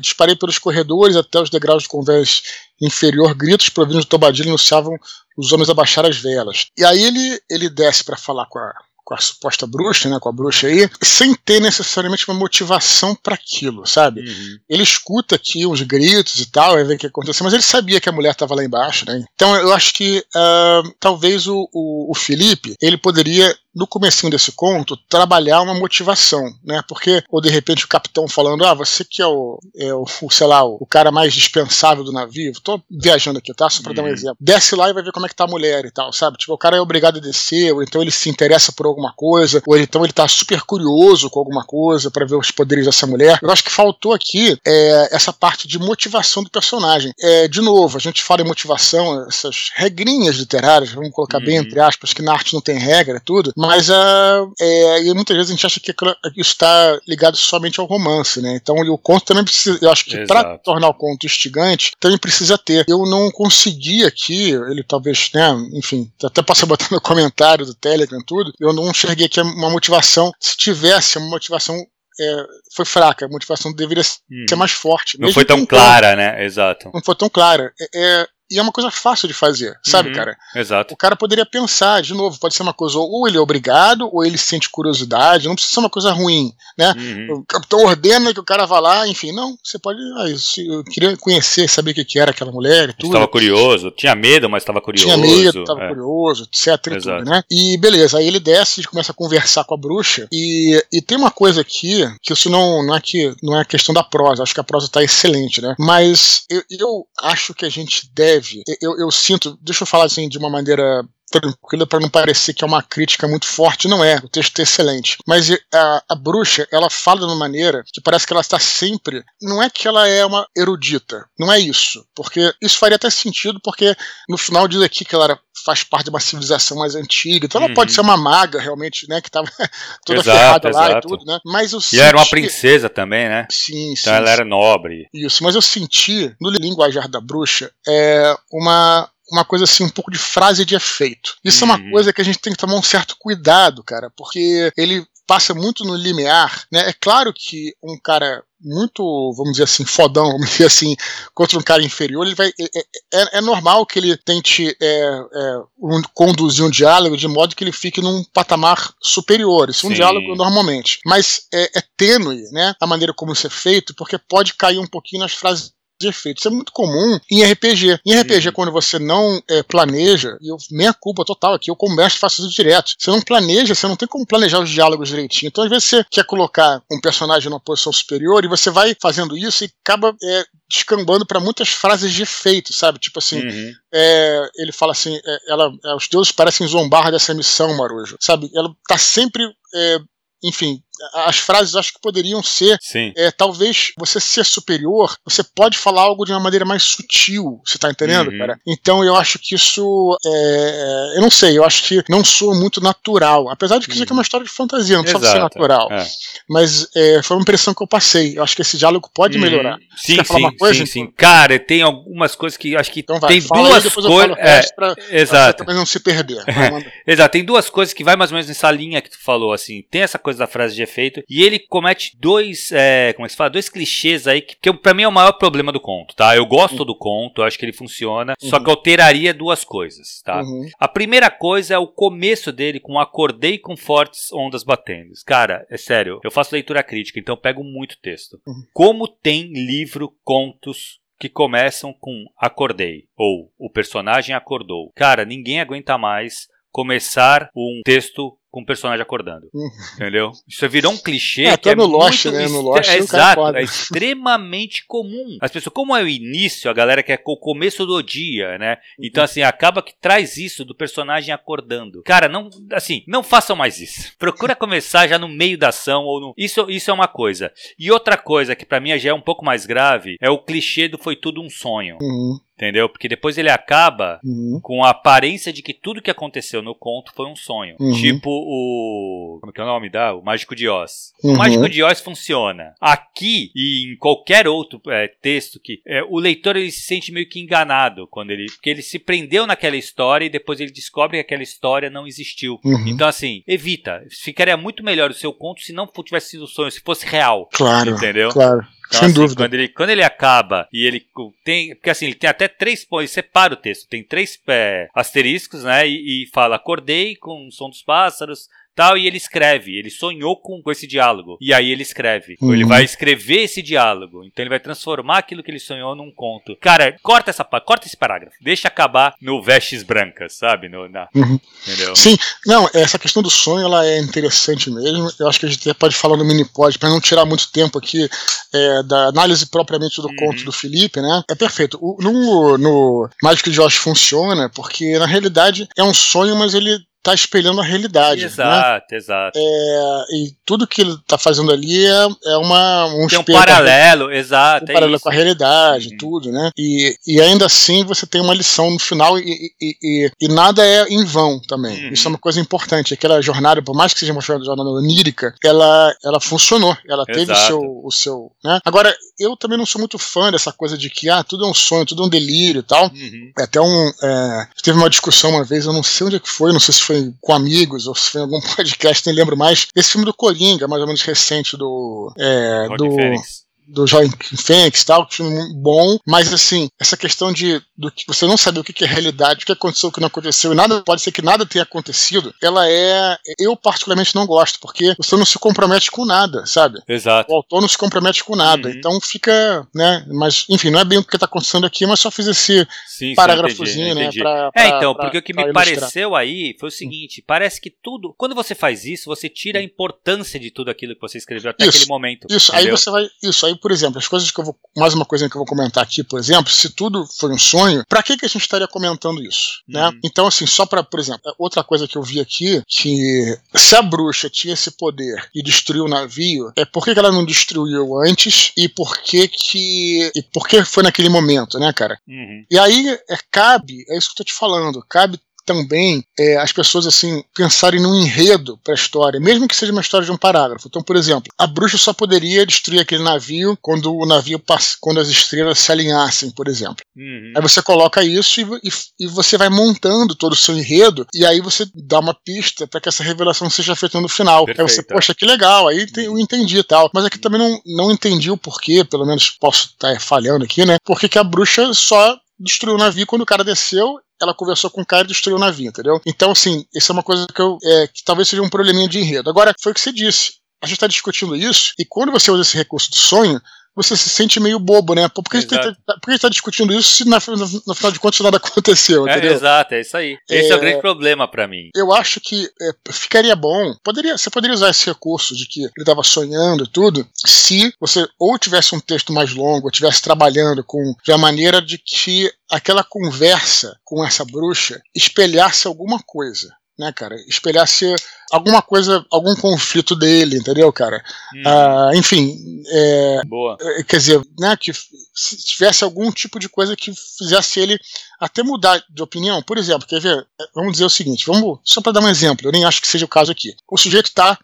disparei 0.00 0.34
pelos 0.34 0.58
corredores 0.58 1.16
até 1.16 1.40
os 1.40 1.50
degraus 1.50 1.84
de 1.84 1.88
convés 1.88 2.42
inferior, 2.80 3.34
gritos 3.34 3.68
provindos 3.68 4.04
do 4.04 4.08
Tobadilho 4.08 4.48
anunciavam 4.48 4.96
os 5.36 5.52
homens 5.52 5.70
a 5.70 5.74
baixar 5.74 6.04
as 6.04 6.16
velas. 6.16 6.66
E 6.76 6.84
aí 6.84 7.02
ele 7.02 7.40
ele 7.48 7.70
desce 7.70 8.02
para 8.02 8.16
falar 8.16 8.46
com 8.46 8.58
a 8.58 8.72
com 9.10 9.14
a 9.14 9.18
suposta 9.18 9.66
bruxa, 9.66 10.08
né, 10.08 10.18
com 10.20 10.28
a 10.28 10.32
bruxa 10.32 10.68
aí, 10.68 10.88
sem 11.02 11.34
ter 11.34 11.60
necessariamente 11.60 12.28
uma 12.28 12.38
motivação 12.38 13.12
para 13.12 13.34
aquilo, 13.34 13.84
sabe? 13.84 14.20
Uhum. 14.20 14.58
Ele 14.68 14.84
escuta 14.84 15.34
aqui 15.34 15.66
uns 15.66 15.82
gritos 15.82 16.38
e 16.38 16.46
tal, 16.46 16.76
aí 16.76 16.84
vê 16.84 16.94
o 16.94 16.98
que 16.98 17.08
aconteceu, 17.08 17.42
mas 17.42 17.52
ele 17.52 17.62
sabia 17.62 18.00
que 18.00 18.08
a 18.08 18.12
mulher 18.12 18.30
estava 18.30 18.54
lá 18.54 18.64
embaixo, 18.64 19.04
né? 19.04 19.24
Então 19.34 19.56
eu 19.56 19.72
acho 19.72 19.92
que 19.94 20.24
uh, 20.32 20.94
talvez 21.00 21.48
o, 21.48 21.68
o, 21.72 22.12
o 22.12 22.14
Felipe 22.14 22.76
ele 22.80 22.96
poderia 22.96 23.52
no 23.74 23.86
comecinho 23.86 24.30
desse 24.30 24.52
conto, 24.52 24.96
trabalhar 25.08 25.62
uma 25.62 25.74
motivação, 25.74 26.44
né? 26.64 26.82
Porque, 26.88 27.22
ou 27.30 27.40
de 27.40 27.48
repente 27.48 27.84
o 27.84 27.88
capitão 27.88 28.28
falando, 28.28 28.64
ah, 28.64 28.74
você 28.74 29.04
que 29.04 29.22
é 29.22 29.26
o, 29.26 29.58
é 29.76 29.94
o, 29.94 30.04
o 30.22 30.30
sei 30.30 30.46
lá, 30.46 30.64
o, 30.64 30.86
cara 30.86 31.10
mais 31.10 31.32
dispensável 31.32 32.02
do 32.02 32.12
navio, 32.12 32.52
tô 32.62 32.80
viajando 32.90 33.38
aqui, 33.38 33.54
tá? 33.54 33.70
Só 33.70 33.82
pra 33.82 33.90
uhum. 33.90 33.96
dar 33.96 34.02
um 34.02 34.06
uhum. 34.06 34.12
exemplo. 34.12 34.36
Desce 34.40 34.74
lá 34.74 34.90
e 34.90 34.92
vai 34.92 35.02
ver 35.02 35.12
como 35.12 35.26
é 35.26 35.28
que 35.28 35.34
tá 35.34 35.44
a 35.44 35.48
mulher 35.48 35.84
e 35.84 35.90
tal, 35.90 36.12
sabe? 36.12 36.36
Tipo, 36.36 36.54
o 36.54 36.58
cara 36.58 36.76
é 36.76 36.80
obrigado 36.80 37.18
a 37.18 37.20
descer, 37.20 37.72
ou 37.72 37.82
então 37.82 38.02
ele 38.02 38.10
se 38.10 38.28
interessa 38.28 38.72
por 38.72 38.86
alguma 38.86 39.12
coisa, 39.12 39.62
ou 39.66 39.78
então 39.78 40.04
ele 40.04 40.12
tá 40.12 40.26
super 40.26 40.62
curioso 40.62 41.30
com 41.30 41.38
alguma 41.38 41.64
coisa 41.64 42.10
para 42.10 42.26
ver 42.26 42.36
os 42.36 42.50
poderes 42.50 42.86
dessa 42.86 43.06
mulher. 43.06 43.38
Eu 43.42 43.50
acho 43.50 43.64
que 43.64 43.70
faltou 43.70 44.12
aqui 44.12 44.58
é, 44.66 45.08
essa 45.12 45.32
parte 45.32 45.68
de 45.68 45.78
motivação 45.78 46.42
do 46.42 46.50
personagem. 46.50 47.12
É, 47.20 47.46
de 47.46 47.60
novo, 47.60 47.96
a 47.96 48.00
gente 48.00 48.22
fala 48.22 48.42
em 48.42 48.46
motivação, 48.46 49.26
essas 49.28 49.70
regrinhas 49.74 50.36
literárias, 50.36 50.90
vamos 50.90 51.12
colocar 51.12 51.38
uhum. 51.38 51.44
bem 51.44 51.56
entre 51.56 51.80
aspas, 51.80 52.12
que 52.12 52.22
na 52.22 52.32
arte 52.32 52.54
não 52.54 52.60
tem 52.60 52.78
regra, 52.78 53.18
é 53.18 53.20
tudo, 53.20 53.52
mas 53.60 53.90
uh, 53.90 54.52
é, 54.58 55.02
e 55.02 55.12
muitas 55.12 55.36
vezes 55.36 55.50
a 55.50 55.54
gente 55.54 55.66
acha 55.66 55.80
que 55.80 55.94
isso 56.34 56.52
está 56.52 56.98
ligado 57.06 57.36
somente 57.36 57.78
ao 57.78 57.84
romance, 57.84 58.40
né? 58.40 58.56
Então 58.56 58.74
o 58.74 58.96
conto 58.96 59.26
também 59.26 59.44
precisa, 59.44 59.78
eu 59.82 59.92
acho 59.92 60.06
que 60.06 60.24
para 60.24 60.56
tornar 60.56 60.88
o 60.88 60.94
conto 60.94 61.26
instigante, 61.26 61.92
também 62.00 62.16
precisa 62.16 62.56
ter. 62.56 62.86
Eu 62.88 63.04
não 63.04 63.30
consegui 63.30 64.02
aqui, 64.02 64.52
ele 64.52 64.82
talvez, 64.82 65.28
né, 65.34 65.50
enfim, 65.74 66.10
até 66.24 66.40
possa 66.40 66.64
botar 66.64 66.88
no 66.90 67.02
comentário 67.02 67.66
do 67.66 67.74
Telegram 67.74 68.20
tudo, 68.26 68.50
eu 68.58 68.72
não 68.72 68.90
enxerguei 68.90 69.26
aqui 69.26 69.42
uma 69.42 69.68
motivação, 69.68 70.32
se 70.40 70.56
tivesse 70.56 71.18
uma 71.18 71.28
motivação 71.28 71.76
é, 72.18 72.44
foi 72.74 72.84
fraca. 72.84 73.26
A 73.26 73.28
motivação 73.28 73.72
deveria 73.72 74.02
hum. 74.30 74.46
ser 74.48 74.56
mais 74.56 74.72
forte. 74.72 75.18
Não 75.18 75.32
foi 75.32 75.44
tão 75.44 75.64
clara, 75.66 76.16
né? 76.16 76.44
Exato. 76.44 76.90
Não 76.92 77.02
foi 77.02 77.14
tão 77.14 77.28
clara. 77.28 77.72
É, 77.80 77.86
é, 77.94 78.26
e 78.50 78.58
é 78.58 78.62
uma 78.62 78.72
coisa 78.72 78.90
fácil 78.90 79.28
de 79.28 79.34
fazer, 79.34 79.78
sabe, 79.84 80.08
uhum, 80.08 80.14
cara? 80.14 80.36
Exato. 80.54 80.92
O 80.92 80.96
cara 80.96 81.14
poderia 81.14 81.46
pensar, 81.46 82.02
de 82.02 82.14
novo, 82.14 82.38
pode 82.38 82.54
ser 82.54 82.62
uma 82.62 82.72
coisa, 82.72 82.98
ou 82.98 83.28
ele 83.28 83.36
é 83.36 83.40
obrigado, 83.40 84.08
ou 84.12 84.24
ele 84.24 84.36
sente 84.36 84.68
curiosidade, 84.68 85.46
não 85.46 85.54
precisa 85.54 85.74
ser 85.74 85.80
uma 85.80 85.90
coisa 85.90 86.10
ruim, 86.12 86.52
né? 86.76 86.94
Uhum. 86.96 87.38
O 87.38 87.44
capitão 87.44 87.84
ordena 87.84 88.34
que 88.34 88.40
o 88.40 88.44
cara 88.44 88.66
vá 88.66 88.80
lá, 88.80 89.06
enfim, 89.06 89.32
não, 89.32 89.56
você 89.62 89.78
pode. 89.78 90.00
Ah, 90.16 90.26
eu 90.28 90.84
queria 90.84 91.16
conhecer, 91.16 91.68
saber 91.68 91.92
o 91.92 91.94
que, 91.94 92.18
era 92.18 92.32
aquela 92.32 92.50
mulher 92.50 92.90
e 92.90 92.92
tudo. 92.92 93.06
Estava 93.06 93.28
curioso, 93.28 93.90
tinha 93.92 94.14
medo, 94.14 94.48
mas 94.50 94.62
estava 94.62 94.80
curioso. 94.80 95.06
Tinha 95.06 95.16
medo, 95.16 95.60
estava 95.60 95.84
é. 95.84 95.88
curioso, 95.88 96.44
etc. 96.44 96.86
E, 96.86 96.98
tudo, 96.98 97.24
né? 97.24 97.42
e 97.50 97.78
beleza, 97.78 98.18
aí 98.18 98.26
ele 98.26 98.40
desce 98.40 98.80
e 98.80 98.84
começa 98.84 99.12
a 99.12 99.14
conversar 99.14 99.64
com 99.64 99.74
a 99.74 99.78
bruxa. 99.78 100.26
E, 100.32 100.82
e 100.92 101.00
tem 101.00 101.16
uma 101.16 101.30
coisa 101.30 101.60
aqui, 101.60 102.04
que 102.20 102.32
isso 102.32 102.50
não, 102.50 102.84
não 102.84 102.96
é 102.96 103.00
que 103.00 103.32
não 103.42 103.58
é 103.58 103.64
questão 103.64 103.94
da 103.94 104.02
prosa, 104.02 104.42
acho 104.42 104.54
que 104.54 104.60
a 104.60 104.64
prosa 104.64 104.86
está 104.86 105.02
excelente, 105.02 105.60
né? 105.60 105.74
Mas 105.78 106.44
eu, 106.50 106.62
eu 106.70 107.06
acho 107.22 107.54
que 107.54 107.64
a 107.64 107.68
gente 107.68 108.10
deve 108.12 108.39
leve. 108.40 108.62
Eu, 108.80 108.98
eu 108.98 109.10
sinto, 109.10 109.58
deixa 109.62 109.82
eu 109.82 109.86
falar 109.86 110.04
assim 110.04 110.28
de 110.28 110.38
uma 110.38 110.50
maneira 110.50 111.04
tranquila 111.30 111.86
para 111.86 112.00
não 112.00 112.10
parecer 112.10 112.52
que 112.54 112.64
é 112.64 112.66
uma 112.66 112.82
crítica 112.82 113.28
muito 113.28 113.46
forte. 113.46 113.88
Não 113.88 114.04
é, 114.04 114.16
o 114.16 114.28
texto 114.28 114.58
é 114.58 114.62
excelente. 114.62 115.16
Mas 115.26 115.50
a, 115.72 116.02
a 116.08 116.14
bruxa, 116.14 116.66
ela 116.72 116.90
fala 116.90 117.20
de 117.20 117.26
uma 117.26 117.36
maneira 117.36 117.82
que 117.92 118.00
parece 118.00 118.26
que 118.26 118.32
ela 118.32 118.40
está 118.40 118.58
sempre. 118.58 119.22
Não 119.40 119.62
é 119.62 119.70
que 119.70 119.86
ela 119.86 120.08
é 120.08 120.24
uma 120.24 120.46
erudita, 120.56 121.24
não 121.38 121.52
é 121.52 121.58
isso. 121.58 122.04
Porque 122.14 122.52
isso 122.60 122.78
faria 122.78 122.96
até 122.96 123.08
sentido, 123.08 123.60
porque 123.62 123.94
no 124.28 124.36
final 124.36 124.66
diz 124.66 124.82
aqui 124.82 125.04
que 125.04 125.14
ela 125.14 125.24
era, 125.24 125.40
faz 125.64 125.84
parte 125.84 126.04
de 126.04 126.10
uma 126.10 126.20
civilização 126.20 126.78
mais 126.78 126.94
antiga. 126.94 127.46
Então 127.46 127.60
ela 127.60 127.68
uhum. 127.68 127.74
pode 127.74 127.92
ser 127.92 128.00
uma 128.00 128.16
maga, 128.16 128.60
realmente, 128.60 129.08
né? 129.08 129.20
Que 129.20 129.28
estava 129.28 129.48
toda 130.04 130.20
exato, 130.20 130.38
ferrada 130.38 130.68
exato. 130.68 130.92
lá 130.92 130.98
e 130.98 131.00
tudo, 131.02 131.24
né? 131.24 131.38
Mas 131.44 131.72
eu 131.72 131.78
e 131.78 131.82
senti... 131.82 132.00
era 132.00 132.16
uma 132.16 132.26
princesa 132.26 132.88
também, 132.88 133.28
né? 133.28 133.46
Sim, 133.50 133.94
sim. 133.94 134.02
Então 134.02 134.14
ela 134.14 134.30
era 134.30 134.44
nobre. 134.44 135.08
Isso, 135.14 135.44
mas 135.44 135.54
eu 135.54 135.62
senti 135.62 136.34
no 136.40 136.50
linguajar 136.50 137.08
da 137.08 137.20
bruxa 137.20 137.70
é 137.86 138.34
uma 138.52 139.08
uma 139.30 139.44
coisa 139.44 139.64
assim, 139.64 139.84
um 139.84 139.88
pouco 139.88 140.10
de 140.10 140.18
frase 140.18 140.64
de 140.64 140.74
efeito. 140.74 141.36
Isso 141.44 141.64
uhum. 141.64 141.70
é 141.70 141.74
uma 141.74 141.84
uhum. 141.84 141.90
coisa 141.90 142.12
que 142.12 142.20
a 142.20 142.24
gente 142.24 142.38
tem 142.38 142.52
que 142.52 142.58
tomar 142.58 142.76
um 142.76 142.82
certo 142.82 143.16
cuidado, 143.18 143.82
cara, 143.82 144.10
porque 144.16 144.72
ele 144.76 145.06
passa 145.26 145.54
muito 145.54 145.84
no 145.84 145.94
limiar, 145.94 146.66
né? 146.72 146.88
É 146.88 146.92
claro 146.92 147.32
que 147.32 147.72
um 147.80 147.96
cara 147.96 148.42
muito, 148.60 149.32
vamos 149.36 149.52
dizer 149.52 149.62
assim, 149.62 149.84
fodão, 149.84 150.32
vamos 150.32 150.50
dizer 150.50 150.66
assim, 150.66 150.96
contra 151.32 151.56
um 151.56 151.62
cara 151.62 151.82
inferior, 151.82 152.26
ele 152.26 152.34
vai. 152.34 152.48
É, 152.48 152.80
é, 153.14 153.38
é 153.38 153.40
normal 153.40 153.86
que 153.86 153.98
ele 153.98 154.16
tente 154.16 154.76
é, 154.80 155.00
é, 155.32 155.58
um, 155.78 156.02
conduzir 156.12 156.64
um 156.64 156.70
diálogo 156.70 157.16
de 157.16 157.28
modo 157.28 157.54
que 157.54 157.64
ele 157.64 157.70
fique 157.70 158.00
num 158.00 158.24
patamar 158.34 158.92
superior. 159.00 159.70
Isso 159.70 159.86
é 159.86 159.90
um 159.90 159.92
diálogo 159.92 160.34
normalmente. 160.34 160.98
Mas 161.06 161.46
é, 161.54 161.78
é 161.78 161.82
tênue, 161.96 162.42
né? 162.50 162.74
A 162.80 162.86
maneira 162.86 163.14
como 163.14 163.32
isso 163.32 163.46
é 163.46 163.50
feito, 163.50 163.94
porque 163.94 164.18
pode 164.18 164.54
cair 164.54 164.78
um 164.78 164.86
pouquinho 164.86 165.22
nas 165.22 165.32
frases 165.32 165.72
de 166.00 166.08
efeito. 166.08 166.38
Isso 166.38 166.48
é 166.48 166.50
muito 166.50 166.72
comum 166.72 167.18
em 167.30 167.44
RPG. 167.44 168.00
Em 168.04 168.18
RPG, 168.18 168.48
uhum. 168.48 168.52
quando 168.54 168.72
você 168.72 168.98
não 168.98 169.42
é, 169.48 169.62
planeja, 169.62 170.36
e 170.40 170.48
eu, 170.48 170.56
minha 170.70 170.94
culpa 170.94 171.24
total 171.24 171.54
aqui, 171.54 171.70
eu 171.70 171.76
como 171.76 171.94
mestre 171.94 172.18
faço 172.20 172.42
isso 172.42 172.54
direto. 172.54 172.94
Você 172.98 173.10
não 173.10 173.20
planeja, 173.20 173.74
você 173.74 173.86
não 173.86 173.96
tem 173.96 174.08
como 174.08 174.26
planejar 174.26 174.60
os 174.60 174.70
diálogos 174.70 175.08
direitinho. 175.08 175.48
Então, 175.48 175.64
às 175.64 175.70
vezes, 175.70 175.84
você 175.84 176.04
quer 176.10 176.24
colocar 176.24 176.82
um 176.90 177.00
personagem 177.00 177.50
numa 177.50 177.60
posição 177.60 177.92
superior 177.92 178.44
e 178.44 178.48
você 178.48 178.70
vai 178.70 178.96
fazendo 179.00 179.36
isso 179.36 179.64
e 179.64 179.70
acaba 179.84 180.14
é, 180.22 180.44
descambando 180.68 181.26
para 181.26 181.40
muitas 181.40 181.68
frases 181.68 182.12
de 182.12 182.22
efeito, 182.22 182.72
sabe? 182.72 182.98
Tipo 182.98 183.18
assim, 183.18 183.40
uhum. 183.40 183.72
é, 183.92 184.50
ele 184.56 184.72
fala 184.72 184.92
assim, 184.92 185.16
é, 185.16 185.52
ela, 185.52 185.70
é, 185.84 185.94
os 185.94 186.08
deuses 186.08 186.32
parecem 186.32 186.66
zombar 186.66 187.10
dessa 187.10 187.34
missão, 187.34 187.76
Marujo, 187.76 188.16
sabe? 188.20 188.50
Ela 188.54 188.70
tá 188.88 188.96
sempre 188.96 189.44
é, 189.74 189.98
enfim, 190.42 190.82
as 191.14 191.38
frases 191.38 191.74
acho 191.74 191.92
que 191.92 192.00
poderiam 192.00 192.42
ser. 192.42 192.78
É, 193.16 193.30
talvez 193.30 193.92
você 193.98 194.20
ser 194.20 194.44
superior, 194.44 195.16
você 195.24 195.42
pode 195.42 195.78
falar 195.78 196.02
algo 196.02 196.24
de 196.24 196.32
uma 196.32 196.40
maneira 196.40 196.64
mais 196.64 196.82
sutil, 196.82 197.60
você 197.64 197.78
tá 197.78 197.90
entendendo, 197.90 198.30
uhum. 198.30 198.38
cara? 198.38 198.58
Então 198.66 199.04
eu 199.04 199.16
acho 199.16 199.38
que 199.38 199.54
isso. 199.54 200.16
É, 200.24 201.12
eu 201.16 201.22
não 201.22 201.30
sei, 201.30 201.56
eu 201.56 201.64
acho 201.64 201.84
que 201.84 202.02
não 202.08 202.24
soa 202.24 202.54
muito 202.54 202.80
natural. 202.80 203.48
Apesar 203.50 203.78
de 203.78 203.86
que 203.86 203.92
uhum. 203.92 203.94
isso 203.94 204.02
aqui 204.02 204.12
é 204.12 204.14
uma 204.14 204.18
uhum. 204.18 204.22
história 204.22 204.46
de 204.46 204.52
fantasia, 204.52 204.96
não 204.96 205.04
precisa 205.04 205.32
ser 205.32 205.38
natural. 205.38 205.88
É. 205.90 206.06
Mas 206.48 206.88
é, 206.94 207.22
foi 207.22 207.36
uma 207.36 207.42
impressão 207.42 207.74
que 207.74 207.82
eu 207.82 207.86
passei. 207.86 208.38
Eu 208.38 208.42
acho 208.42 208.54
que 208.54 208.62
esse 208.62 208.76
diálogo 208.76 209.10
pode 209.14 209.36
uhum. 209.36 209.42
melhorar. 209.42 209.78
Sim, 209.96 210.16
Você 210.16 210.34
sim, 210.34 210.56
coisa, 210.56 210.80
sim, 210.80 210.86
sim. 210.86 211.12
Cara, 211.16 211.58
tem 211.58 211.82
algumas 211.82 212.34
coisas 212.34 212.56
que 212.56 212.76
acho 212.76 212.90
que 212.90 213.00
então 213.00 213.18
vai, 213.18 213.30
tem 213.30 213.40
duas 213.40 213.88
coisas. 213.88 214.38
É, 214.38 214.62
pra, 214.74 214.94
exato. 215.10 215.64
Pra 215.64 215.74
não 215.74 215.86
se 215.86 216.00
perder. 216.00 216.42
exato, 217.06 217.32
tem 217.32 217.44
duas 217.44 217.70
coisas 217.70 217.92
que 217.92 218.04
vai 218.04 218.16
mais 218.16 218.30
ou 218.30 218.36
menos 218.36 218.48
nessa 218.48 218.70
linha 218.70 219.00
que 219.00 219.10
tu 219.10 219.18
falou, 219.22 219.52
assim. 219.52 219.82
Tem 219.90 220.02
essa 220.02 220.18
coisa 220.18 220.40
da 220.40 220.46
frase 220.46 220.74
de 220.74 220.82
efeito, 220.90 221.22
e 221.28 221.42
ele 221.42 221.58
comete 221.58 222.16
dois, 222.18 222.70
é, 222.72 223.12
como 223.12 223.26
é 223.26 223.28
que 223.28 223.32
se 223.32 223.36
fala? 223.36 223.50
Dois 223.50 223.68
clichês 223.68 224.26
aí, 224.26 224.40
que, 224.40 224.56
que 224.56 224.72
pra 224.72 224.94
mim 224.94 225.02
é 225.02 225.08
o 225.08 225.12
maior 225.12 225.32
problema 225.32 225.72
do 225.72 225.80
conto, 225.80 226.14
tá? 226.14 226.36
Eu 226.36 226.46
gosto 226.46 226.80
uhum. 226.80 226.86
do 226.86 226.96
conto, 226.96 227.42
acho 227.42 227.58
que 227.58 227.64
ele 227.64 227.72
funciona, 227.72 228.34
uhum. 228.42 228.48
só 228.48 228.58
que 228.58 228.70
alteraria 228.70 229.34
duas 229.34 229.64
coisas, 229.64 230.22
tá? 230.22 230.40
Uhum. 230.40 230.68
A 230.78 230.88
primeira 230.88 231.30
coisa 231.30 231.74
é 231.74 231.78
o 231.78 231.86
começo 231.86 232.52
dele 232.52 232.80
com 232.80 232.98
acordei 232.98 233.58
com 233.58 233.76
fortes 233.76 234.32
ondas 234.32 234.62
batendo. 234.62 235.10
Cara, 235.26 235.66
é 235.70 235.76
sério, 235.76 236.20
eu 236.24 236.30
faço 236.30 236.54
leitura 236.54 236.82
crítica, 236.82 237.18
então 237.18 237.34
eu 237.34 237.40
pego 237.40 237.62
muito 237.62 237.98
texto. 238.00 238.40
Uhum. 238.46 238.62
Como 238.72 239.08
tem 239.08 239.52
livro, 239.52 240.14
contos 240.24 241.00
que 241.18 241.28
começam 241.28 241.92
com 241.92 242.24
acordei 242.36 243.04
ou 243.14 243.52
o 243.58 243.70
personagem 243.70 244.34
acordou. 244.34 244.90
Cara, 244.96 245.26
ninguém 245.26 245.60
aguenta 245.60 245.98
mais 245.98 246.48
começar 246.72 247.50
um 247.54 247.82
texto 247.84 248.38
com 248.50 248.62
o 248.62 248.66
personagem 248.66 249.02
acordando. 249.02 249.48
Uhum. 249.54 249.68
Entendeu? 249.94 250.32
Isso 250.48 250.68
virou 250.68 250.92
um 250.92 250.98
clichê. 250.98 251.44
É, 251.44 251.56
que 251.56 251.70
é 251.70 251.74
no 251.74 251.86
Lost, 251.86 252.26
né? 252.26 252.48
No 252.48 252.60
Lost, 252.60 252.88
é, 252.88 252.96
exato, 252.96 253.56
é 253.56 253.62
extremamente 253.62 254.84
comum. 254.86 255.38
As 255.40 255.50
pessoas, 255.50 255.72
como 255.72 255.96
é 255.96 256.02
o 256.02 256.08
início, 256.08 256.70
a 256.70 256.74
galera 256.74 257.02
quer 257.02 257.22
o 257.24 257.36
começo 257.36 257.86
do 257.86 258.02
dia, 258.02 258.58
né? 258.58 258.78
Então, 258.98 259.22
assim, 259.22 259.42
acaba 259.42 259.82
que 259.82 259.94
traz 260.00 260.36
isso 260.36 260.64
do 260.64 260.74
personagem 260.74 261.32
acordando. 261.32 262.02
Cara, 262.02 262.28
não, 262.28 262.50
assim, 262.72 263.04
não 263.06 263.22
façam 263.22 263.54
mais 263.54 263.80
isso. 263.80 264.12
Procura 264.18 264.54
começar 264.56 265.06
já 265.06 265.18
no 265.18 265.28
meio 265.28 265.56
da 265.56 265.68
ação 265.68 266.04
ou 266.04 266.20
no. 266.20 266.34
Isso, 266.36 266.68
isso 266.68 266.90
é 266.90 266.94
uma 266.94 267.08
coisa. 267.08 267.52
E 267.78 267.90
outra 267.90 268.16
coisa 268.16 268.56
que 268.56 268.66
para 268.66 268.80
mim 268.80 268.98
já 268.98 269.10
é 269.10 269.14
um 269.14 269.20
pouco 269.20 269.44
mais 269.44 269.64
grave 269.64 270.16
é 270.20 270.28
o 270.28 270.38
clichê 270.38 270.88
do 270.88 270.98
foi 270.98 271.14
tudo 271.14 271.40
um 271.40 271.48
sonho. 271.48 271.98
Uhum. 272.00 272.38
Entendeu? 272.60 272.90
Porque 272.90 273.08
depois 273.08 273.38
ele 273.38 273.48
acaba 273.48 274.20
uhum. 274.22 274.60
com 274.62 274.84
a 274.84 274.90
aparência 274.90 275.50
de 275.50 275.62
que 275.62 275.72
tudo 275.72 276.02
que 276.02 276.10
aconteceu 276.10 276.60
no 276.60 276.74
conto 276.74 277.10
foi 277.14 277.26
um 277.26 277.34
sonho. 277.34 277.74
Uhum. 277.80 277.92
Tipo 277.92 278.30
o. 278.40 279.38
Como 279.40 279.50
é 279.50 279.54
que 279.54 279.60
é 279.60 279.64
o 279.64 279.66
nome 279.66 279.90
da? 279.90 280.14
O 280.14 280.22
Mágico 280.22 280.54
de 280.54 280.68
Oz. 280.68 281.12
Uhum. 281.22 281.34
O 281.34 281.38
Mágico 281.38 281.68
de 281.68 281.82
Oz 281.82 282.00
funciona. 282.00 282.74
Aqui 282.80 283.50
e 283.54 283.92
em 283.92 283.96
qualquer 283.96 284.46
outro 284.48 284.80
é, 284.88 285.08
texto 285.08 285.60
que. 285.62 285.80
É, 285.86 286.02
o 286.02 286.18
leitor 286.18 286.56
ele 286.56 286.70
se 286.70 286.82
sente 286.82 287.12
meio 287.12 287.28
que 287.28 287.40
enganado 287.40 288.06
quando 288.08 288.30
ele. 288.30 288.46
Porque 288.46 288.70
ele 288.70 288.82
se 288.82 288.98
prendeu 288.98 289.46
naquela 289.46 289.76
história 289.76 290.24
e 290.24 290.30
depois 290.30 290.60
ele 290.60 290.72
descobre 290.72 291.18
que 291.18 291.22
aquela 291.22 291.42
história 291.42 291.90
não 291.90 292.06
existiu. 292.06 292.58
Uhum. 292.64 292.88
Então, 292.88 293.06
assim, 293.06 293.42
evita. 293.46 294.02
Ficaria 294.10 294.56
muito 294.56 294.84
melhor 294.84 295.10
o 295.10 295.14
seu 295.14 295.32
conto 295.32 295.62
se 295.62 295.72
não 295.72 295.86
tivesse 296.04 296.30
sido 296.30 296.46
sonho, 296.46 296.70
se 296.70 296.80
fosse 296.80 297.06
real. 297.06 297.48
Claro. 297.52 297.90
Entendeu? 297.90 298.30
Claro. 298.30 298.66
Então, 298.90 299.00
Sem 299.00 299.08
assim, 299.08 299.14
dúvida. 299.14 299.44
Quando 299.44 299.54
ele, 299.54 299.68
quando 299.68 299.90
ele 299.90 300.02
acaba 300.02 300.68
e 300.72 300.84
ele 300.84 301.06
tem. 301.44 301.74
Porque 301.76 301.90
assim, 301.90 302.06
ele 302.06 302.14
tem 302.16 302.28
até 302.28 302.48
três 302.48 302.84
pontos, 302.84 303.12
separa 303.12 303.54
o 303.54 303.56
texto, 303.56 303.88
tem 303.88 304.02
três 304.02 304.36
é, 304.48 304.88
asteriscos, 304.92 305.62
né? 305.62 305.88
E, 305.88 306.24
e 306.24 306.26
fala: 306.26 306.56
acordei 306.56 307.14
com 307.14 307.46
o 307.46 307.52
som 307.52 307.70
dos 307.70 307.82
pássaros, 307.82 308.48
tal, 308.80 308.96
e 308.96 309.06
ele 309.06 309.18
escreve. 309.18 309.78
Ele 309.78 309.90
sonhou 309.90 310.34
com, 310.36 310.62
com 310.62 310.70
esse 310.70 310.86
diálogo. 310.86 311.36
E 311.38 311.52
aí 311.52 311.70
ele 311.70 311.82
escreve. 311.82 312.36
Uhum. 312.40 312.54
Ele 312.54 312.64
vai 312.64 312.82
escrever 312.82 313.42
esse 313.42 313.60
diálogo. 313.60 314.24
Então 314.24 314.42
ele 314.42 314.48
vai 314.48 314.58
transformar 314.58 315.18
aquilo 315.18 315.42
que 315.42 315.50
ele 315.50 315.58
sonhou 315.58 315.94
num 315.94 316.10
conto. 316.10 316.56
Cara, 316.58 316.96
corta 317.02 317.28
essa 317.28 317.44
corta 317.44 317.86
esse 317.86 317.96
parágrafo. 317.96 318.36
Deixa 318.40 318.68
acabar 318.68 319.14
no 319.20 319.42
vestes 319.42 319.82
brancas, 319.82 320.34
sabe? 320.34 320.70
No, 320.70 320.88
na, 320.88 321.08
uhum. 321.14 321.38
Entendeu? 321.66 321.94
Sim, 321.94 322.16
não, 322.46 322.70
essa 322.72 322.98
questão 322.98 323.22
do 323.22 323.28
sonho 323.28 323.66
ela 323.66 323.84
é 323.86 323.98
interessante 323.98 324.70
mesmo. 324.70 325.10
Eu 325.18 325.28
acho 325.28 325.40
que 325.40 325.46
a 325.46 325.48
gente 325.50 325.68
até 325.68 325.78
pode 325.78 325.94
falar 325.94 326.16
no 326.16 326.24
mini 326.24 326.46
pod, 326.46 326.78
para 326.78 326.88
não 326.88 327.00
tirar 327.00 327.26
muito 327.26 327.52
tempo 327.52 327.78
aqui 327.78 328.08
é, 328.54 328.82
da 328.84 329.08
análise 329.08 329.46
propriamente 329.46 330.00
do 330.00 330.08
uhum. 330.08 330.16
conto 330.16 330.44
do 330.44 330.52
Felipe, 330.52 331.00
né? 331.02 331.22
É 331.30 331.34
perfeito. 331.34 331.78
O, 331.82 331.98
no, 332.00 332.56
no 332.56 333.10
Magic 333.22 333.58
Oz 333.60 333.74
funciona 333.74 334.48
porque 334.48 334.98
na 334.98 335.06
realidade 335.06 335.68
é 335.76 335.82
um 335.82 335.92
sonho, 335.92 336.34
mas 336.36 336.54
ele 336.54 336.78
tá 337.02 337.14
espelhando 337.14 337.60
a 337.60 337.64
realidade. 337.64 338.22
Né? 338.22 338.26
Exato, 338.26 338.86
né? 338.90 338.98
exato. 338.98 339.38
É, 339.38 340.04
e 340.12 340.36
tudo 340.50 340.66
que 340.66 340.80
ele 340.80 340.98
tá 341.06 341.16
fazendo 341.16 341.52
ali 341.52 341.86
é, 341.86 342.08
é 342.26 342.36
uma, 342.36 342.86
um 342.86 343.06
Tem 343.06 343.20
um 343.20 343.22
paralelo, 343.22 344.08
da, 344.08 344.16
exato. 344.16 344.64
Um 344.64 344.70
é 344.70 344.72
paralelo 344.72 344.96
isso. 344.96 345.04
com 345.04 345.08
a 345.08 345.12
realidade, 345.12 345.88
uhum. 345.90 345.96
tudo, 345.96 346.32
né? 346.32 346.50
E, 346.58 346.92
e 347.06 347.20
ainda 347.20 347.46
assim 347.46 347.84
você 347.84 348.04
tem 348.04 348.20
uma 348.20 348.34
lição 348.34 348.68
no 348.68 348.78
final 348.80 349.16
e, 349.16 349.52
e, 349.62 349.76
e, 349.80 350.10
e 350.22 350.26
nada 350.26 350.66
é 350.66 350.88
em 350.88 351.04
vão 351.04 351.40
também. 351.40 351.84
Uhum. 351.84 351.92
Isso 351.92 352.08
é 352.08 352.10
uma 352.10 352.18
coisa 352.18 352.40
importante. 352.40 352.92
Aquela 352.92 353.22
jornada, 353.22 353.62
por 353.62 353.76
mais 353.76 353.94
que 353.94 354.00
seja 354.00 354.10
uma 354.10 354.20
jornada 354.20 354.68
onírica, 354.68 355.36
ela, 355.44 355.94
ela 356.02 356.18
funcionou. 356.18 356.76
Ela 356.84 357.04
exato. 357.08 357.12
teve 357.12 357.32
o 357.32 357.46
seu, 357.46 357.60
o 357.84 357.92
seu. 357.92 358.32
Né? 358.42 358.58
Agora, 358.64 358.92
eu 359.20 359.36
também 359.36 359.56
não 359.56 359.66
sou 359.66 359.78
muito 359.78 359.98
fã 359.98 360.32
dessa 360.32 360.52
coisa 360.52 360.76
de 360.76 360.90
que 360.90 361.08
ah, 361.08 361.22
tudo 361.22 361.44
é 361.44 361.48
um 361.48 361.54
sonho, 361.54 361.86
tudo 361.86 362.02
é 362.02 362.06
um 362.06 362.08
delírio 362.08 362.58
e 362.58 362.64
tal. 362.64 362.86
Uhum. 362.86 363.32
É 363.38 363.44
até 363.44 363.60
um. 363.60 363.92
É, 364.02 364.48
teve 364.64 364.76
uma 364.76 364.90
discussão 364.90 365.30
uma 365.30 365.44
vez, 365.44 365.66
eu 365.66 365.72
não 365.72 365.84
sei 365.84 366.08
onde 366.08 366.16
é 366.16 366.20
que 366.20 366.28
foi, 366.28 366.52
não 366.52 366.58
sei 366.58 366.74
se 366.74 366.82
foi 366.82 367.14
com 367.20 367.32
amigos 367.32 367.86
ou 367.86 367.94
se 367.94 368.10
foi 368.10 368.20
em 368.20 368.24
algum 368.24 368.40
podcast, 368.56 369.06
nem 369.06 369.14
lembro 369.14 369.36
mais. 369.36 369.68
Esse 369.76 369.90
filme 369.90 370.04
do 370.04 370.14
Coringa, 370.40 370.66
mais 370.66 370.80
ou 370.80 370.86
menos 370.86 371.02
recente, 371.02 371.56
do. 371.56 372.12
É, 372.18 372.68
do 372.76 372.90
Fênix 372.92 373.49
do 373.72 373.86
Joaquim 373.86 374.36
Phoenix 374.36 374.84
tal, 374.84 375.06
que 375.06 375.16
filme 375.16 375.38
bom, 375.54 375.98
mas 376.06 376.32
assim, 376.32 376.68
essa 376.78 376.96
questão 376.96 377.32
de 377.32 377.60
do 377.76 377.90
que 377.90 378.04
você 378.06 378.26
não 378.26 378.36
saber 378.36 378.60
o 378.60 378.64
que 378.64 378.84
é 378.84 378.86
realidade, 378.86 379.42
o 379.42 379.46
que 379.46 379.52
aconteceu, 379.52 379.88
o 379.88 379.92
que 379.92 380.00
não 380.00 380.08
aconteceu, 380.08 380.52
e 380.52 380.54
nada 380.54 380.82
pode 380.82 381.00
ser 381.00 381.12
que 381.12 381.22
nada 381.22 381.46
tenha 381.46 381.62
acontecido, 381.62 382.34
ela 382.42 382.68
é. 382.68 383.16
Eu 383.38 383.56
particularmente 383.56 384.14
não 384.14 384.26
gosto, 384.26 384.58
porque 384.60 384.94
você 384.98 385.16
não 385.16 385.24
se 385.24 385.38
compromete 385.38 385.90
com 385.90 386.04
nada, 386.04 386.44
sabe? 386.44 386.80
Exato. 386.86 387.32
O 387.32 387.36
autor 387.36 387.60
não 387.60 387.68
se 387.68 387.78
compromete 387.78 388.22
com 388.22 388.36
nada. 388.36 388.68
Uhum. 388.68 388.74
Então 388.74 389.00
fica, 389.00 389.66
né? 389.74 390.04
Mas, 390.08 390.44
enfim, 390.48 390.70
não 390.70 390.80
é 390.80 390.84
bem 390.84 390.98
o 390.98 391.04
que 391.04 391.16
está 391.16 391.26
acontecendo 391.26 391.66
aqui, 391.66 391.86
mas 391.86 392.00
só 392.00 392.10
fiz 392.10 392.26
esse 392.26 392.66
sim, 392.86 393.14
parágrafozinho, 393.14 393.94
sim, 393.94 394.00
entendi, 394.02 394.18
né? 394.18 394.24
Pra, 394.24 394.52
pra, 394.52 394.62
é, 394.62 394.68
então, 394.68 394.94
pra, 394.94 395.04
porque 395.04 395.18
o 395.18 395.22
que 395.22 395.32
me 395.32 395.52
pareceu 395.52 396.14
aí 396.14 396.54
foi 396.58 396.68
o 396.68 396.72
seguinte: 396.72 397.22
parece 397.26 397.60
que 397.60 397.70
tudo. 397.70 398.14
Quando 398.18 398.34
você 398.34 398.54
faz 398.54 398.84
isso, 398.84 399.06
você 399.06 399.28
tira 399.28 399.58
a 399.58 399.62
importância 399.62 400.38
de 400.38 400.50
tudo 400.50 400.70
aquilo 400.70 400.94
que 400.94 401.00
você 401.00 401.18
escreveu 401.18 401.50
até 401.50 401.64
isso, 401.64 401.78
aquele 401.78 401.88
momento. 401.88 402.26
Isso, 402.30 402.52
entendeu? 402.52 402.72
aí 402.72 402.78
você 402.78 402.90
vai. 402.90 403.06
Isso, 403.22 403.46
aí 403.46 403.52
por 403.60 403.70
exemplo, 403.70 403.98
as 403.98 404.08
coisas 404.08 404.30
que 404.30 404.40
eu 404.40 404.44
vou. 404.44 404.56
Mais 404.76 404.94
uma 404.94 405.04
coisa 405.04 405.28
que 405.28 405.36
eu 405.36 405.40
vou 405.40 405.46
comentar 405.46 405.82
aqui, 405.82 406.02
por 406.02 406.18
exemplo, 406.18 406.50
se 406.50 406.70
tudo 406.70 407.06
foi 407.18 407.32
um 407.32 407.38
sonho, 407.38 407.84
para 407.88 408.02
que, 408.02 408.16
que 408.16 408.24
a 408.24 408.28
gente 408.28 408.42
estaria 408.42 408.68
comentando 408.68 409.22
isso? 409.22 409.62
Né? 409.68 409.88
Uhum. 409.88 410.00
Então, 410.04 410.26
assim, 410.26 410.46
só 410.46 410.64
para, 410.64 410.82
por 410.82 411.00
exemplo, 411.00 411.34
outra 411.38 411.62
coisa 411.62 411.86
que 411.86 411.96
eu 411.96 412.02
vi 412.02 412.20
aqui, 412.20 412.62
que 412.66 413.38
se 413.54 413.76
a 413.76 413.82
bruxa 413.82 414.30
tinha 414.30 414.54
esse 414.54 414.70
poder 414.72 415.28
e 415.34 415.42
destruiu 415.42 415.84
o 415.84 415.88
navio, 415.88 416.52
é 416.56 416.64
por 416.64 416.84
que, 416.84 416.92
que 416.92 416.98
ela 416.98 417.12
não 417.12 417.24
destruiu 417.24 417.98
antes 417.98 418.52
e 418.56 418.68
por 418.68 418.98
que 418.98 419.28
que. 419.28 420.10
E 420.14 420.22
por 420.22 420.48
que 420.48 420.64
foi 420.64 420.82
naquele 420.82 421.08
momento, 421.08 421.58
né, 421.58 421.72
cara? 421.72 421.98
Uhum. 422.08 422.44
E 422.50 422.58
aí 422.58 422.88
é, 423.08 423.16
cabe, 423.30 423.84
é 423.88 423.96
isso 423.96 424.08
que 424.08 424.12
eu 424.12 424.16
tô 424.16 424.24
te 424.24 424.32
falando, 424.32 424.84
cabe 424.88 425.20
também 425.44 426.04
é, 426.18 426.36
as 426.36 426.52
pessoas 426.52 426.86
assim 426.86 427.22
pensarem 427.34 427.80
num 427.80 427.94
enredo 427.94 428.58
para 428.62 428.74
a 428.74 428.76
história, 428.76 429.20
mesmo 429.20 429.48
que 429.48 429.56
seja 429.56 429.72
uma 429.72 429.80
história 429.80 430.04
de 430.04 430.12
um 430.12 430.16
parágrafo. 430.16 430.68
Então, 430.68 430.82
por 430.82 430.96
exemplo, 430.96 431.32
a 431.38 431.46
bruxa 431.46 431.78
só 431.78 431.92
poderia 431.92 432.46
destruir 432.46 432.80
aquele 432.80 433.02
navio 433.02 433.58
quando 433.60 433.94
o 433.94 434.06
navio 434.06 434.38
passa, 434.38 434.76
quando 434.80 435.00
as 435.00 435.08
estrelas 435.08 435.58
se 435.58 435.72
alinhassem, 435.72 436.30
por 436.30 436.48
exemplo. 436.48 436.84
Uhum. 436.96 437.32
Aí 437.36 437.42
você 437.42 437.62
coloca 437.62 438.02
isso 438.02 438.40
e, 438.40 438.44
e, 438.64 439.04
e, 439.04 439.06
você 439.06 439.36
vai 439.36 439.48
montando 439.48 440.14
todo 440.14 440.32
o 440.32 440.36
seu 440.36 440.56
enredo 440.56 441.06
e 441.14 441.24
aí 441.24 441.40
você 441.40 441.66
dá 441.74 442.00
uma 442.00 442.14
pista 442.14 442.66
para 442.66 442.80
que 442.80 442.88
essa 442.88 443.02
revelação 443.02 443.48
seja 443.48 443.76
feita 443.76 444.00
no 444.00 444.08
final. 444.08 444.44
Perfeito. 444.44 444.68
Aí 444.68 444.74
você, 444.74 444.82
poxa, 444.82 445.14
que 445.14 445.26
legal, 445.26 445.68
aí 445.68 445.86
eu 445.96 446.18
entendi 446.18 446.58
e 446.58 446.64
tal. 446.64 446.90
Mas 446.92 447.04
aqui 447.04 447.18
também 447.18 447.38
não, 447.38 447.60
não 447.66 447.90
entendi 447.90 448.30
o 448.30 448.36
porquê, 448.36 448.84
pelo 448.84 449.06
menos 449.06 449.30
posso 449.30 449.66
estar 449.66 450.00
falhando 450.00 450.44
aqui, 450.44 450.64
né? 450.64 450.76
Porque 450.84 451.08
que 451.08 451.18
a 451.18 451.24
bruxa 451.24 451.72
só 451.74 452.18
destruiu 452.40 452.74
o 452.74 452.78
navio 452.78 453.06
quando 453.06 453.22
o 453.22 453.26
cara 453.26 453.44
desceu 453.44 454.00
ela 454.20 454.34
conversou 454.34 454.70
com 454.70 454.82
o 454.82 454.86
cara 454.86 455.04
e 455.04 455.08
destruiu 455.08 455.36
o 455.36 455.40
navio, 455.40 455.68
entendeu? 455.68 456.00
Então, 456.06 456.32
assim, 456.32 456.66
isso 456.74 456.92
é 456.92 456.94
uma 456.94 457.02
coisa 457.02 457.26
que 457.26 457.40
eu. 457.40 457.56
É, 457.64 457.86
que 457.86 458.04
talvez 458.04 458.28
seja 458.28 458.42
um 458.42 458.50
probleminha 458.50 458.88
de 458.88 458.98
enredo. 458.98 459.30
Agora, 459.30 459.54
foi 459.60 459.72
o 459.72 459.74
que 459.74 459.80
você 459.80 459.92
disse. 459.92 460.34
A 460.62 460.66
gente 460.66 460.76
está 460.76 460.86
discutindo 460.86 461.34
isso, 461.34 461.72
e 461.78 461.86
quando 461.86 462.12
você 462.12 462.30
usa 462.30 462.42
esse 462.42 462.56
recurso 462.56 462.90
do 462.90 462.96
sonho, 462.96 463.40
você 463.74 463.96
se 463.96 464.08
sente 464.08 464.40
meio 464.40 464.58
bobo, 464.58 464.94
né? 464.94 465.08
Por 465.08 465.22
que, 465.24 465.36
a 465.36 465.40
gente, 465.40 465.50
tá, 465.50 465.58
a 465.60 466.10
gente 466.10 466.20
tá 466.20 466.28
discutindo 466.28 466.72
isso 466.72 466.88
se 466.88 467.08
na, 467.08 467.18
no, 467.28 467.62
no, 467.66 467.74
final 467.74 467.92
de 467.92 468.00
contas 468.00 468.20
nada 468.20 468.36
aconteceu, 468.38 469.06
é, 469.06 469.12
entendeu? 469.12 469.32
exato, 469.32 469.74
é 469.74 469.80
isso 469.80 469.96
aí. 469.96 470.16
Esse 470.28 470.50
é, 470.50 470.52
é 470.52 470.56
o 470.56 470.60
grande 470.60 470.80
problema 470.80 471.28
para 471.28 471.46
mim. 471.46 471.70
Eu 471.74 471.92
acho 471.92 472.20
que 472.20 472.48
é, 472.60 472.92
ficaria 472.92 473.36
bom, 473.36 473.74
poderia, 473.82 474.16
você 474.18 474.30
poderia 474.30 474.54
usar 474.54 474.70
esse 474.70 474.86
recurso 474.86 475.36
de 475.36 475.46
que 475.46 475.60
ele 475.60 475.72
estava 475.78 476.02
sonhando 476.02 476.64
e 476.64 476.68
tudo, 476.68 477.06
se 477.14 477.72
você 477.80 478.06
ou 478.18 478.38
tivesse 478.38 478.74
um 478.74 478.80
texto 478.80 479.12
mais 479.12 479.32
longo, 479.32 479.66
ou 479.66 479.70
tivesse 479.70 480.02
trabalhando 480.02 480.64
com 480.64 480.94
de 481.04 481.12
uma 481.12 481.18
maneira 481.18 481.62
de 481.62 481.78
que 481.78 482.30
aquela 482.50 482.82
conversa 482.82 483.76
com 483.84 484.04
essa 484.04 484.24
bruxa 484.24 484.80
espelhasse 484.94 485.66
alguma 485.66 486.00
coisa 486.04 486.48
né, 486.80 486.92
cara? 486.92 487.14
Espelhasse 487.28 487.94
alguma 488.32 488.62
coisa, 488.62 489.04
algum 489.10 489.36
conflito 489.36 489.94
dele, 489.94 490.38
entendeu, 490.38 490.72
cara? 490.72 491.02
Hum. 491.36 491.42
Ah, 491.46 491.90
enfim, 491.94 492.36
é, 492.68 493.20
Boa. 493.26 493.56
É, 493.60 493.82
quer 493.84 493.98
dizer, 493.98 494.20
né, 494.38 494.56
que 494.56 494.72
se 495.14 495.36
tivesse 495.36 495.84
algum 495.84 496.10
tipo 496.10 496.38
de 496.38 496.48
coisa 496.48 496.74
que 496.74 496.92
fizesse 497.18 497.60
ele 497.60 497.78
até 498.18 498.42
mudar 498.42 498.82
de 498.88 499.02
opinião. 499.02 499.42
Por 499.42 499.58
exemplo, 499.58 499.86
quer 499.86 500.00
ver? 500.00 500.26
Vamos 500.54 500.72
dizer 500.72 500.84
o 500.84 500.90
seguinte, 500.90 501.26
vamos 501.26 501.60
só 501.64 501.80
para 501.80 501.92
dar 501.92 502.00
um 502.00 502.08
exemplo. 502.08 502.48
Eu 502.48 502.52
nem 502.52 502.64
acho 502.64 502.80
que 502.80 502.88
seja 502.88 503.04
o 503.04 503.08
caso 503.08 503.30
aqui. 503.30 503.54
O 503.70 503.76
sujeito 503.76 504.06
está 504.06 504.38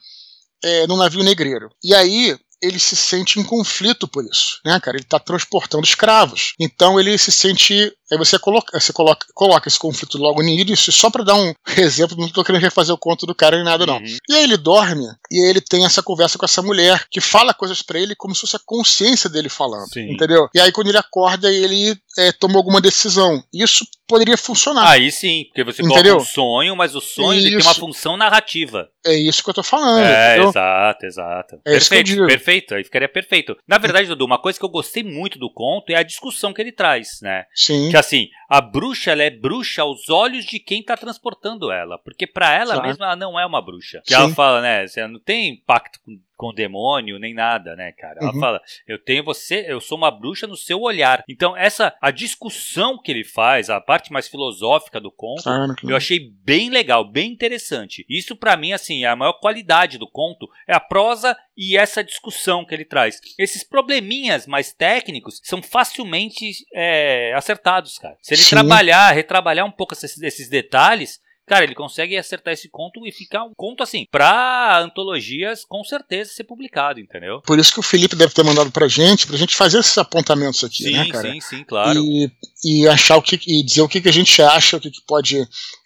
é, 0.62 0.87
no 0.87 0.96
navio 0.96 1.22
negreiro 1.22 1.70
e 1.83 1.94
aí 1.94 2.38
ele 2.62 2.78
se 2.78 2.96
sente 2.96 3.38
em 3.38 3.44
conflito 3.44 4.08
por 4.08 4.24
isso, 4.24 4.60
né, 4.64 4.78
cara? 4.80 4.96
Ele 4.96 5.04
está 5.04 5.18
transportando 5.18 5.84
escravos. 5.84 6.54
Então 6.58 6.98
ele 6.98 7.16
se 7.18 7.30
sente. 7.30 7.92
Aí 8.10 8.16
você 8.16 8.38
coloca, 8.38 8.78
você 8.78 8.92
coloca, 8.92 9.26
coloca 9.34 9.68
esse 9.68 9.78
conflito 9.78 10.16
logo 10.16 10.42
no 10.42 10.48
início, 10.48 10.92
só 10.92 11.10
para 11.10 11.24
dar 11.24 11.34
um 11.34 11.52
exemplo, 11.76 12.16
não 12.16 12.26
estou 12.26 12.44
querendo 12.44 12.62
refazer 12.62 12.94
o 12.94 12.98
conto 12.98 13.26
do 13.26 13.34
cara 13.34 13.56
nem 13.56 13.64
nada, 13.64 13.84
não. 13.84 13.96
Uhum. 13.96 14.16
E 14.28 14.34
aí 14.34 14.44
ele 14.44 14.56
dorme 14.56 15.04
e 15.30 15.42
aí 15.42 15.50
ele 15.50 15.60
tem 15.60 15.84
essa 15.84 16.02
conversa 16.02 16.38
com 16.38 16.44
essa 16.44 16.62
mulher 16.62 17.06
que 17.10 17.20
fala 17.20 17.52
coisas 17.52 17.82
para 17.82 17.98
ele 17.98 18.14
como 18.14 18.34
se 18.34 18.42
fosse 18.42 18.56
a 18.56 18.60
consciência 18.64 19.28
dele 19.28 19.48
falando. 19.48 19.92
Sim. 19.92 20.12
Entendeu? 20.12 20.48
E 20.54 20.60
aí 20.60 20.70
quando 20.70 20.88
ele 20.88 20.98
acorda, 20.98 21.50
ele 21.50 21.98
é, 22.16 22.33
tomou 22.33 22.59
alguma 22.59 22.81
decisão. 22.81 23.42
Isso 23.52 23.85
poderia 24.07 24.37
funcionar. 24.37 24.88
Aí 24.88 25.11
sim, 25.11 25.44
porque 25.46 25.64
você 25.64 25.83
Entendeu? 25.83 26.14
coloca 26.14 26.22
um 26.22 26.26
sonho, 26.26 26.76
mas 26.76 26.94
o 26.94 27.00
sonho 27.00 27.42
tem 27.42 27.57
uma 27.57 27.74
função 27.74 28.16
narrativa. 28.16 28.88
É 29.05 29.14
isso 29.14 29.42
que 29.42 29.50
eu 29.50 29.55
tô 29.55 29.62
falando. 29.62 30.05
É, 30.05 30.33
entendeu? 30.33 30.50
exato, 30.50 31.07
exato. 31.07 31.57
É 31.64 31.72
perfeito, 31.72 32.26
perfeito. 32.26 32.74
Aí 32.74 32.85
ficaria 32.85 33.09
perfeito. 33.09 33.57
Na 33.66 33.79
verdade, 33.79 34.09
Dudu, 34.09 34.24
uma 34.24 34.40
coisa 34.40 34.59
que 34.59 34.64
eu 34.64 34.70
gostei 34.70 35.02
muito 35.02 35.38
do 35.38 35.52
conto 35.52 35.90
é 35.90 35.96
a 35.96 36.02
discussão 36.02 36.52
que 36.52 36.61
ele 36.61 36.72
traz, 36.72 37.18
né? 37.22 37.44
Sim. 37.55 37.90
Que 37.90 37.96
assim, 37.96 38.29
a 38.48 38.61
bruxa, 38.61 39.12
ela 39.12 39.22
é 39.22 39.30
bruxa 39.30 39.82
aos 39.82 40.09
olhos 40.09 40.44
de 40.44 40.59
quem 40.59 40.82
tá 40.82 40.96
transportando 40.96 41.70
ela. 41.70 41.98
Porque 41.98 42.26
para 42.26 42.52
ela 42.54 42.74
claro. 42.74 42.87
mesma, 42.87 43.06
ela 43.06 43.16
não 43.16 43.38
é 43.38 43.46
uma 43.46 43.62
bruxa. 43.62 44.00
Que 44.04 44.14
sim. 44.14 44.20
ela 44.20 44.28
fala, 44.30 44.61
né? 44.61 44.87
Você 44.87 45.06
não 45.06 45.20
tem 45.20 45.56
pacto 45.66 46.00
com 46.04 46.18
com 46.37 46.52
demônio, 46.52 47.18
nem 47.18 47.35
nada, 47.35 47.74
né, 47.74 47.92
cara? 47.92 48.18
Ela 48.20 48.32
uhum. 48.32 48.40
fala, 48.40 48.61
eu 48.87 49.02
tenho 49.02 49.24
você, 49.24 49.64
eu 49.66 49.80
sou 49.80 49.96
uma 49.96 50.11
bruxa 50.11 50.46
no 50.46 50.56
seu 50.56 50.80
olhar. 50.80 51.24
Então, 51.28 51.56
essa, 51.56 51.96
a 52.00 52.11
discussão 52.11 53.00
que 53.00 53.11
ele 53.11 53.24
faz, 53.24 53.70
a 53.70 53.80
parte 53.80 54.12
mais 54.12 54.28
filosófica 54.28 55.00
do 55.00 55.11
conto, 55.11 55.44
claro, 55.44 55.74
claro. 55.74 55.90
eu 55.90 55.96
achei 55.96 56.30
bem 56.44 56.68
legal, 56.68 57.04
bem 57.04 57.32
interessante. 57.32 58.04
Isso, 58.09 58.37
para 58.37 58.56
mim, 58.56 58.72
assim, 58.72 59.04
é 59.04 59.09
a 59.09 59.16
maior 59.16 59.35
qualidade 59.35 59.98
do 59.98 60.09
conto, 60.09 60.48
é 60.68 60.74
a 60.74 60.80
prosa 60.80 61.37
e 61.56 61.76
essa 61.76 62.04
discussão 62.04 62.64
que 62.64 62.74
ele 62.74 62.84
traz. 62.84 63.18
Esses 63.38 63.64
probleminhas 63.64 64.46
mais 64.46 64.72
técnicos 64.72 65.40
são 65.42 65.62
facilmente 65.62 66.52
é, 66.74 67.32
acertados, 67.34 67.98
cara. 67.98 68.16
Se 68.20 68.34
ele 68.34 68.42
Sim. 68.42 68.50
trabalhar, 68.50 69.12
retrabalhar 69.12 69.66
um 69.66 69.70
pouco 69.70 69.94
esses, 69.94 70.20
esses 70.20 70.48
detalhes, 70.48 71.20
Cara, 71.48 71.62
ele 71.62 71.76
consegue 71.76 72.16
acertar 72.16 72.52
esse 72.52 72.68
conto 72.68 73.06
e 73.06 73.12
ficar 73.12 73.44
um 73.44 73.52
conto 73.56 73.80
assim, 73.80 74.04
pra 74.10 74.80
antologias 74.80 75.64
com 75.64 75.84
certeza 75.84 76.32
ser 76.32 76.42
publicado, 76.42 76.98
entendeu? 76.98 77.40
Por 77.42 77.56
isso 77.56 77.72
que 77.72 77.78
o 77.78 77.84
Felipe 77.84 78.16
deve 78.16 78.34
ter 78.34 78.42
mandado 78.42 78.72
pra 78.72 78.88
gente, 78.88 79.28
pra 79.28 79.36
gente 79.36 79.54
fazer 79.54 79.78
esses 79.78 79.96
apontamentos 79.96 80.64
aqui, 80.64 80.82
sim, 80.82 80.92
né, 80.92 81.08
cara? 81.08 81.30
Sim, 81.30 81.40
sim, 81.40 81.62
claro. 81.62 82.00
E, 82.00 82.32
e 82.64 82.88
achar 82.88 83.16
o 83.16 83.22
que. 83.22 83.38
e 83.46 83.62
dizer 83.62 83.82
o 83.82 83.88
que, 83.88 84.00
que 84.00 84.08
a 84.08 84.12
gente 84.12 84.42
acha, 84.42 84.76
o 84.76 84.80
que, 84.80 84.90
que 84.90 85.00
pode 85.06 85.38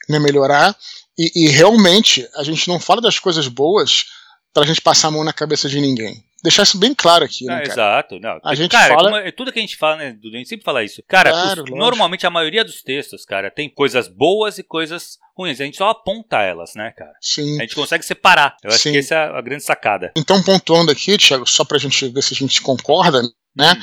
né, 0.08 0.18
melhorar. 0.18 0.74
E, 1.18 1.44
e 1.44 1.48
realmente, 1.50 2.26
a 2.36 2.42
gente 2.42 2.66
não 2.66 2.80
fala 2.80 3.02
das 3.02 3.18
coisas 3.18 3.46
boas 3.46 4.06
pra 4.52 4.66
gente 4.66 4.80
passar 4.80 5.08
a 5.08 5.10
mão 5.10 5.24
na 5.24 5.32
cabeça 5.32 5.68
de 5.68 5.80
ninguém 5.80 6.24
deixar 6.42 6.62
isso 6.62 6.78
bem 6.78 6.94
claro 6.94 7.24
aqui, 7.24 7.44
né, 7.44 7.60
cara? 7.60 7.72
Exato. 7.72 8.20
Não, 8.20 8.40
a 8.42 8.54
gente 8.54 8.70
cara, 8.70 8.94
fala... 8.94 9.20
É 9.20 9.30
tudo 9.30 9.52
que 9.52 9.58
a 9.58 9.62
gente 9.62 9.76
fala, 9.76 9.96
né, 9.96 10.12
Dudu, 10.12 10.34
a 10.34 10.38
gente 10.38 10.48
sempre 10.48 10.64
fala 10.64 10.82
isso. 10.82 11.02
Cara, 11.06 11.30
claro, 11.30 11.64
os, 11.64 11.70
normalmente 11.70 12.26
a 12.26 12.30
maioria 12.30 12.64
dos 12.64 12.82
textos, 12.82 13.24
cara, 13.24 13.50
tem 13.50 13.68
coisas 13.68 14.08
boas 14.08 14.58
e 14.58 14.62
coisas 14.62 15.18
ruins. 15.36 15.60
A 15.60 15.64
gente 15.64 15.76
só 15.76 15.90
aponta 15.90 16.40
elas, 16.42 16.74
né, 16.74 16.92
cara? 16.96 17.12
Sim. 17.20 17.58
A 17.58 17.62
gente 17.62 17.74
consegue 17.74 18.04
separar. 18.04 18.56
Eu 18.62 18.70
acho 18.70 18.80
Sim. 18.80 18.92
que 18.92 18.98
essa 18.98 19.14
é 19.14 19.38
a 19.38 19.40
grande 19.40 19.62
sacada. 19.62 20.12
Então, 20.16 20.42
pontuando 20.42 20.90
aqui, 20.90 21.16
Thiago, 21.16 21.46
só 21.46 21.64
pra 21.64 21.78
gente 21.78 22.08
ver 22.08 22.22
se 22.22 22.34
a 22.34 22.36
gente 22.36 22.60
concorda, 22.62 23.22
né? 23.54 23.72
Hum. 23.76 23.82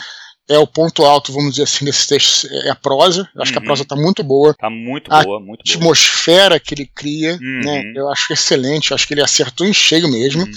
É 0.49 0.57
o 0.57 0.65
ponto 0.65 1.03
alto, 1.03 1.33
vamos 1.33 1.51
dizer 1.51 1.63
assim, 1.63 1.83
desse 1.83 2.07
texto, 2.07 2.47
é 2.47 2.69
a 2.69 2.75
prosa. 2.75 3.29
Eu 3.35 3.41
acho 3.41 3.51
uhum. 3.51 3.53
que 3.53 3.57
a 3.57 3.61
uhum. 3.61 3.65
prosa 3.65 3.85
tá 3.85 3.95
muito 3.95 4.23
boa. 4.23 4.53
Tá 4.53 4.69
muito 4.69 5.09
boa, 5.09 5.39
muito 5.39 5.41
boa. 5.41 5.57
A 5.59 5.61
atmosfera 5.61 6.59
que 6.59 6.73
ele 6.73 6.85
cria, 6.85 7.37
né, 7.37 7.39
uhum. 7.39 7.61
né? 7.63 7.93
Eu 7.95 8.09
acho 8.09 8.31
excelente, 8.31 8.91
eu 8.91 8.95
acho 8.95 9.07
que 9.07 9.13
ele 9.13 9.21
acertou 9.21 9.67
em 9.67 9.73
cheio 9.73 10.07
mesmo. 10.07 10.43
Uhum. 10.43 10.51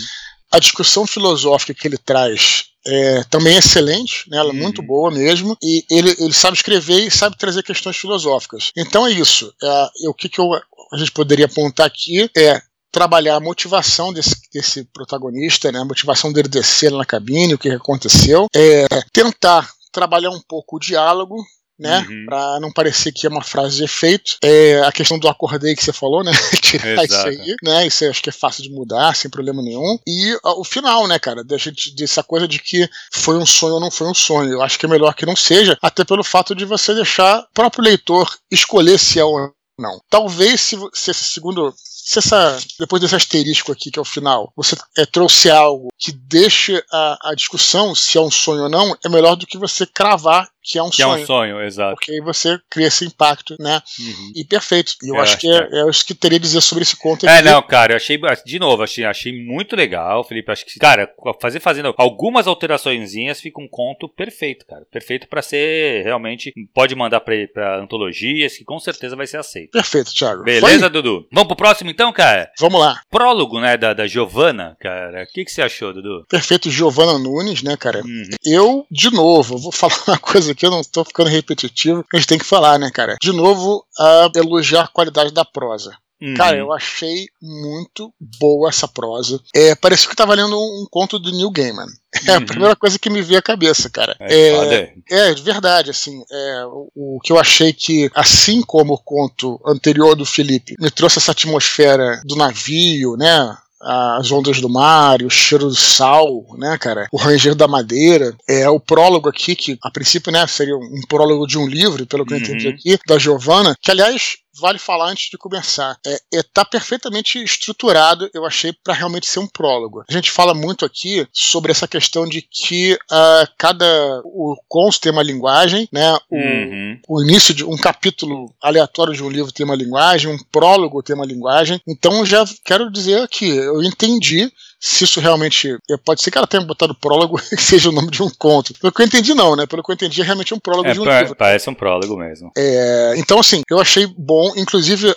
A 0.52 0.58
discussão 0.58 1.06
filosófica 1.06 1.74
que 1.74 1.86
ele 1.86 1.98
traz 1.98 2.70
é, 2.86 3.24
também 3.24 3.56
é 3.56 3.58
excelente, 3.58 4.28
né? 4.28 4.38
ela 4.38 4.50
é 4.50 4.52
uhum. 4.52 4.58
muito 4.58 4.82
boa 4.82 5.10
mesmo, 5.10 5.56
e 5.62 5.84
ele, 5.90 6.14
ele 6.18 6.32
sabe 6.32 6.56
escrever 6.56 7.06
e 7.06 7.10
sabe 7.10 7.36
trazer 7.36 7.62
questões 7.62 7.96
filosóficas. 7.96 8.72
Então 8.76 9.06
é 9.06 9.12
isso. 9.12 9.52
É, 9.62 10.08
o 10.08 10.14
que, 10.14 10.28
que 10.28 10.40
eu, 10.40 10.52
a 10.54 10.96
gente 10.96 11.12
poderia 11.12 11.46
apontar 11.46 11.86
aqui 11.86 12.30
é 12.36 12.60
trabalhar 12.90 13.36
a 13.36 13.40
motivação 13.40 14.12
desse, 14.12 14.34
desse 14.52 14.84
protagonista, 14.84 15.70
né? 15.70 15.80
a 15.80 15.84
motivação 15.84 16.32
dele 16.32 16.48
descer 16.48 16.90
na 16.90 17.04
cabine, 17.04 17.54
o 17.54 17.58
que 17.58 17.70
aconteceu, 17.70 18.46
é, 18.54 18.86
tentar 19.12 19.70
trabalhar 19.92 20.30
um 20.30 20.40
pouco 20.40 20.76
o 20.76 20.80
diálogo, 20.80 21.36
né? 21.80 22.06
Uhum. 22.08 22.26
Pra 22.26 22.60
não 22.60 22.70
parecer 22.70 23.10
que 23.10 23.26
é 23.26 23.30
uma 23.30 23.42
frase 23.42 23.76
de 23.76 23.84
efeito. 23.84 24.36
É 24.42 24.82
a 24.82 24.92
questão 24.92 25.18
do 25.18 25.26
acordei 25.26 25.74
que 25.74 25.82
você 25.82 25.92
falou, 25.92 26.22
né? 26.22 26.30
Tirar 26.60 27.04
isso 27.04 27.26
aí, 27.26 27.54
né? 27.62 27.86
Isso 27.86 28.04
acho 28.04 28.22
que 28.22 28.28
é 28.28 28.32
fácil 28.32 28.62
de 28.62 28.70
mudar, 28.70 29.16
sem 29.16 29.30
problema 29.30 29.62
nenhum. 29.62 29.98
E 30.06 30.38
o 30.44 30.62
final, 30.62 31.08
né, 31.08 31.18
cara? 31.18 31.42
Deixa 31.42 31.72
dessa 31.96 32.22
coisa 32.22 32.46
de 32.46 32.58
que 32.58 32.88
foi 33.10 33.38
um 33.38 33.46
sonho 33.46 33.74
ou 33.74 33.80
não 33.80 33.90
foi 33.90 34.06
um 34.06 34.14
sonho. 34.14 34.52
Eu 34.52 34.62
acho 34.62 34.78
que 34.78 34.84
é 34.84 34.88
melhor 34.88 35.14
que 35.14 35.24
não 35.24 35.34
seja, 35.34 35.78
até 35.80 36.04
pelo 36.04 36.22
fato 36.22 36.54
de 36.54 36.66
você 36.66 36.94
deixar 36.94 37.40
o 37.40 37.46
próprio 37.54 37.84
leitor 37.84 38.30
escolher 38.50 38.98
se 38.98 39.18
é 39.18 39.24
ou 39.24 39.50
não. 39.78 39.98
Talvez 40.10 40.60
se, 40.60 40.76
se 40.92 41.10
esse 41.10 41.24
segundo 41.24 41.74
se 42.04 42.18
essa, 42.18 42.58
depois 42.78 43.00
desse 43.00 43.14
asterisco 43.14 43.72
aqui, 43.72 43.90
que 43.90 43.98
é 43.98 44.02
o 44.02 44.04
final, 44.04 44.52
você 44.56 44.76
é, 44.96 45.04
trouxe 45.04 45.50
algo 45.50 45.88
que 45.98 46.12
deixe 46.12 46.82
a, 46.92 47.30
a 47.30 47.34
discussão 47.34 47.94
se 47.94 48.16
é 48.16 48.20
um 48.20 48.30
sonho 48.30 48.64
ou 48.64 48.68
não, 48.68 48.96
é 49.04 49.08
melhor 49.08 49.36
do 49.36 49.46
que 49.46 49.58
você 49.58 49.86
cravar 49.86 50.48
que 50.62 50.78
é 50.78 50.82
um 50.82 50.90
que 50.90 51.02
sonho. 51.02 51.18
é 51.18 51.22
um 51.22 51.26
sonho, 51.26 51.62
exato. 51.62 51.96
Porque 51.96 52.12
aí 52.12 52.20
você 52.20 52.58
cria 52.68 52.86
esse 52.86 53.04
impacto, 53.04 53.56
né? 53.58 53.80
Uhum. 53.98 54.32
E 54.36 54.44
perfeito. 54.44 54.92
E 55.02 55.08
eu, 55.08 55.14
eu 55.14 55.20
acho, 55.20 55.38
que 55.38 55.50
é, 55.50 55.68
é, 55.72 55.88
isso 55.88 56.06
que 56.06 56.14
teria 56.14 56.36
a 56.36 56.40
dizer 56.40 56.60
sobre 56.60 56.82
esse 56.82 56.96
conto. 56.96 57.26
É, 57.26 57.42
não, 57.42 57.62
cara, 57.62 57.92
eu 57.92 57.96
achei, 57.96 58.18
de 58.44 58.58
novo, 58.58 58.82
achei, 58.82 59.04
achei 59.04 59.32
muito 59.32 59.74
legal, 59.74 60.22
Felipe. 60.22 60.52
Acho 60.52 60.66
que, 60.66 60.78
cara, 60.78 61.12
fazer 61.40 61.60
fazendo 61.60 61.94
algumas 61.96 62.46
alterações 62.46 63.10
fica 63.40 63.60
um 63.60 63.68
conto 63.68 64.08
perfeito, 64.08 64.66
cara. 64.66 64.84
Perfeito 64.90 65.26
para 65.28 65.42
ser 65.42 66.02
realmente. 66.04 66.52
Pode 66.74 66.94
mandar 66.94 67.20
pra, 67.20 67.34
pra 67.52 67.80
antologias, 67.80 68.56
que 68.56 68.64
com 68.64 68.78
certeza 68.78 69.16
vai 69.16 69.26
ser 69.26 69.38
aceito. 69.38 69.70
Perfeito, 69.70 70.12
Thiago. 70.12 70.44
Beleza? 70.44 70.90
Dudu? 70.90 71.26
Vamos 71.32 71.48
pro 71.48 71.56
próximo 71.56 71.89
então, 71.90 72.12
cara? 72.12 72.50
Vamos 72.58 72.80
lá. 72.80 73.00
Prólogo, 73.10 73.60
né, 73.60 73.76
da, 73.76 73.92
da 73.92 74.06
Giovana, 74.06 74.76
cara. 74.80 75.22
O 75.22 75.26
que, 75.26 75.44
que 75.44 75.50
você 75.52 75.62
achou, 75.62 75.92
Dudu? 75.92 76.24
Perfeito, 76.28 76.70
Giovana 76.70 77.18
Nunes, 77.18 77.62
né, 77.62 77.76
cara? 77.76 78.02
Uhum. 78.04 78.28
Eu, 78.44 78.86
de 78.90 79.10
novo, 79.10 79.58
vou 79.58 79.72
falar 79.72 79.94
uma 80.06 80.18
coisa 80.18 80.52
aqui, 80.52 80.66
eu 80.66 80.70
não 80.70 80.82
tô 80.82 81.04
ficando 81.04 81.28
repetitivo, 81.28 82.04
a 82.12 82.16
gente 82.16 82.28
tem 82.28 82.38
que 82.38 82.44
falar, 82.44 82.78
né, 82.78 82.90
cara? 82.92 83.16
De 83.20 83.32
novo, 83.32 83.84
a 83.98 84.30
elogiar 84.36 84.82
a 84.82 84.88
qualidade 84.88 85.32
da 85.32 85.44
prosa. 85.44 85.96
Uhum. 86.20 86.34
Cara, 86.34 86.56
eu 86.56 86.72
achei 86.72 87.26
muito 87.40 88.12
boa 88.38 88.68
essa 88.68 88.86
prosa. 88.86 89.40
É, 89.54 89.74
parecia 89.74 90.06
que 90.06 90.12
eu 90.12 90.16
tava 90.16 90.34
lendo 90.34 90.58
um, 90.58 90.82
um 90.82 90.86
conto 90.90 91.18
do 91.18 91.32
Neil 91.32 91.50
Gaiman. 91.50 91.86
É 92.26 92.32
uhum. 92.32 92.38
a 92.38 92.40
primeira 92.40 92.76
coisa 92.76 92.98
que 92.98 93.08
me 93.08 93.22
veio 93.22 93.38
à 93.38 93.42
cabeça, 93.42 93.88
cara. 93.88 94.16
É, 94.18 94.92
é, 95.08 95.30
é 95.30 95.34
verdade, 95.34 95.90
assim. 95.90 96.20
É, 96.28 96.64
o, 96.66 96.90
o, 96.94 97.20
que 97.22 97.32
eu 97.32 97.38
achei 97.38 97.72
que, 97.72 98.10
assim 98.14 98.62
como 98.62 98.94
o 98.94 98.98
conto 98.98 99.60
anterior 99.64 100.16
do 100.16 100.26
Felipe, 100.26 100.74
me 100.80 100.90
trouxe 100.90 101.18
essa 101.18 101.30
atmosfera 101.30 102.20
do 102.24 102.34
navio, 102.34 103.16
né? 103.16 103.56
as 103.82 104.30
ondas 104.30 104.60
do 104.60 104.68
mar, 104.68 105.22
o 105.22 105.30
cheiro 105.30 105.68
do 105.68 105.74
sal, 105.74 106.44
né, 106.58 106.76
cara? 106.78 107.08
O 107.10 107.16
ranger 107.16 107.54
da 107.54 107.66
madeira. 107.66 108.36
É 108.46 108.68
o 108.68 108.78
prólogo 108.78 109.28
aqui, 109.28 109.56
que 109.56 109.78
a 109.82 109.90
princípio, 109.90 110.30
né, 110.30 110.46
seria 110.46 110.76
um 110.76 111.00
prólogo 111.08 111.46
de 111.46 111.56
um 111.56 111.66
livro, 111.66 112.06
pelo 112.06 112.26
que 112.26 112.34
uhum. 112.34 112.40
eu 112.40 112.44
entendi 112.44 112.68
uhum. 112.68 112.74
aqui, 112.74 112.98
da 113.06 113.18
Giovanna, 113.18 113.74
que 113.80 113.90
aliás 113.90 114.36
vale 114.58 114.78
falar 114.78 115.10
antes 115.10 115.30
de 115.30 115.38
começar. 115.38 115.98
É, 116.06 116.38
é 116.38 116.42
tá 116.42 116.64
perfeitamente 116.64 117.42
estruturado, 117.42 118.30
eu 118.34 118.44
achei, 118.44 118.72
para 118.72 118.94
realmente 118.94 119.26
ser 119.26 119.40
um 119.40 119.46
prólogo. 119.46 120.04
A 120.08 120.12
gente 120.12 120.30
fala 120.30 120.54
muito 120.54 120.84
aqui 120.84 121.26
sobre 121.32 121.70
essa 121.70 121.86
questão 121.86 122.26
de 122.26 122.42
que 122.42 122.94
uh, 122.94 123.48
cada 123.56 124.20
o 124.24 124.56
conto 124.68 125.00
tem 125.00 125.12
uma 125.12 125.22
linguagem, 125.22 125.88
né? 125.92 126.12
O, 126.30 126.36
uhum. 126.36 127.00
o 127.08 127.22
início 127.22 127.54
de 127.54 127.64
um 127.64 127.76
capítulo 127.76 128.52
aleatório 128.60 129.14
de 129.14 129.22
um 129.22 129.30
livro 129.30 129.52
tem 129.52 129.64
uma 129.64 129.76
linguagem, 129.76 130.30
um 130.30 130.38
prólogo 130.50 131.02
tem 131.02 131.14
uma 131.14 131.26
linguagem. 131.26 131.80
Então 131.86 132.24
já 132.24 132.44
quero 132.64 132.90
dizer 132.90 133.22
aqui, 133.22 133.48
eu 133.48 133.82
entendi 133.82 134.50
se 134.80 135.04
isso 135.04 135.20
realmente. 135.20 135.76
É, 135.90 135.96
pode 135.96 136.22
ser 136.22 136.30
que 136.30 136.38
ela 136.38 136.46
tenha 136.46 136.64
botado 136.64 136.94
prólogo 136.94 137.38
que 137.50 137.62
seja 137.62 137.90
o 137.90 137.92
nome 137.92 138.10
de 138.10 138.22
um 138.22 138.30
conto. 138.30 138.72
Pelo 138.74 138.92
que 138.92 139.02
eu 139.02 139.06
entendi, 139.06 139.34
não, 139.34 139.54
né? 139.54 139.66
Pelo 139.66 139.82
que 139.82 139.90
eu 139.90 139.94
entendi, 139.94 140.22
é 140.22 140.24
realmente 140.24 140.54
um 140.54 140.58
prólogo 140.58 140.88
é, 140.88 140.92
de 140.92 141.00
um 141.00 141.04
livro. 141.04 141.36
Parece 141.36 141.68
um 141.68 141.74
prólogo 141.74 142.16
mesmo. 142.16 142.50
É, 142.56 143.14
então, 143.16 143.38
assim, 143.38 143.62
eu 143.70 143.78
achei 143.78 144.06
bom. 144.06 144.52
Inclusive, 144.56 145.14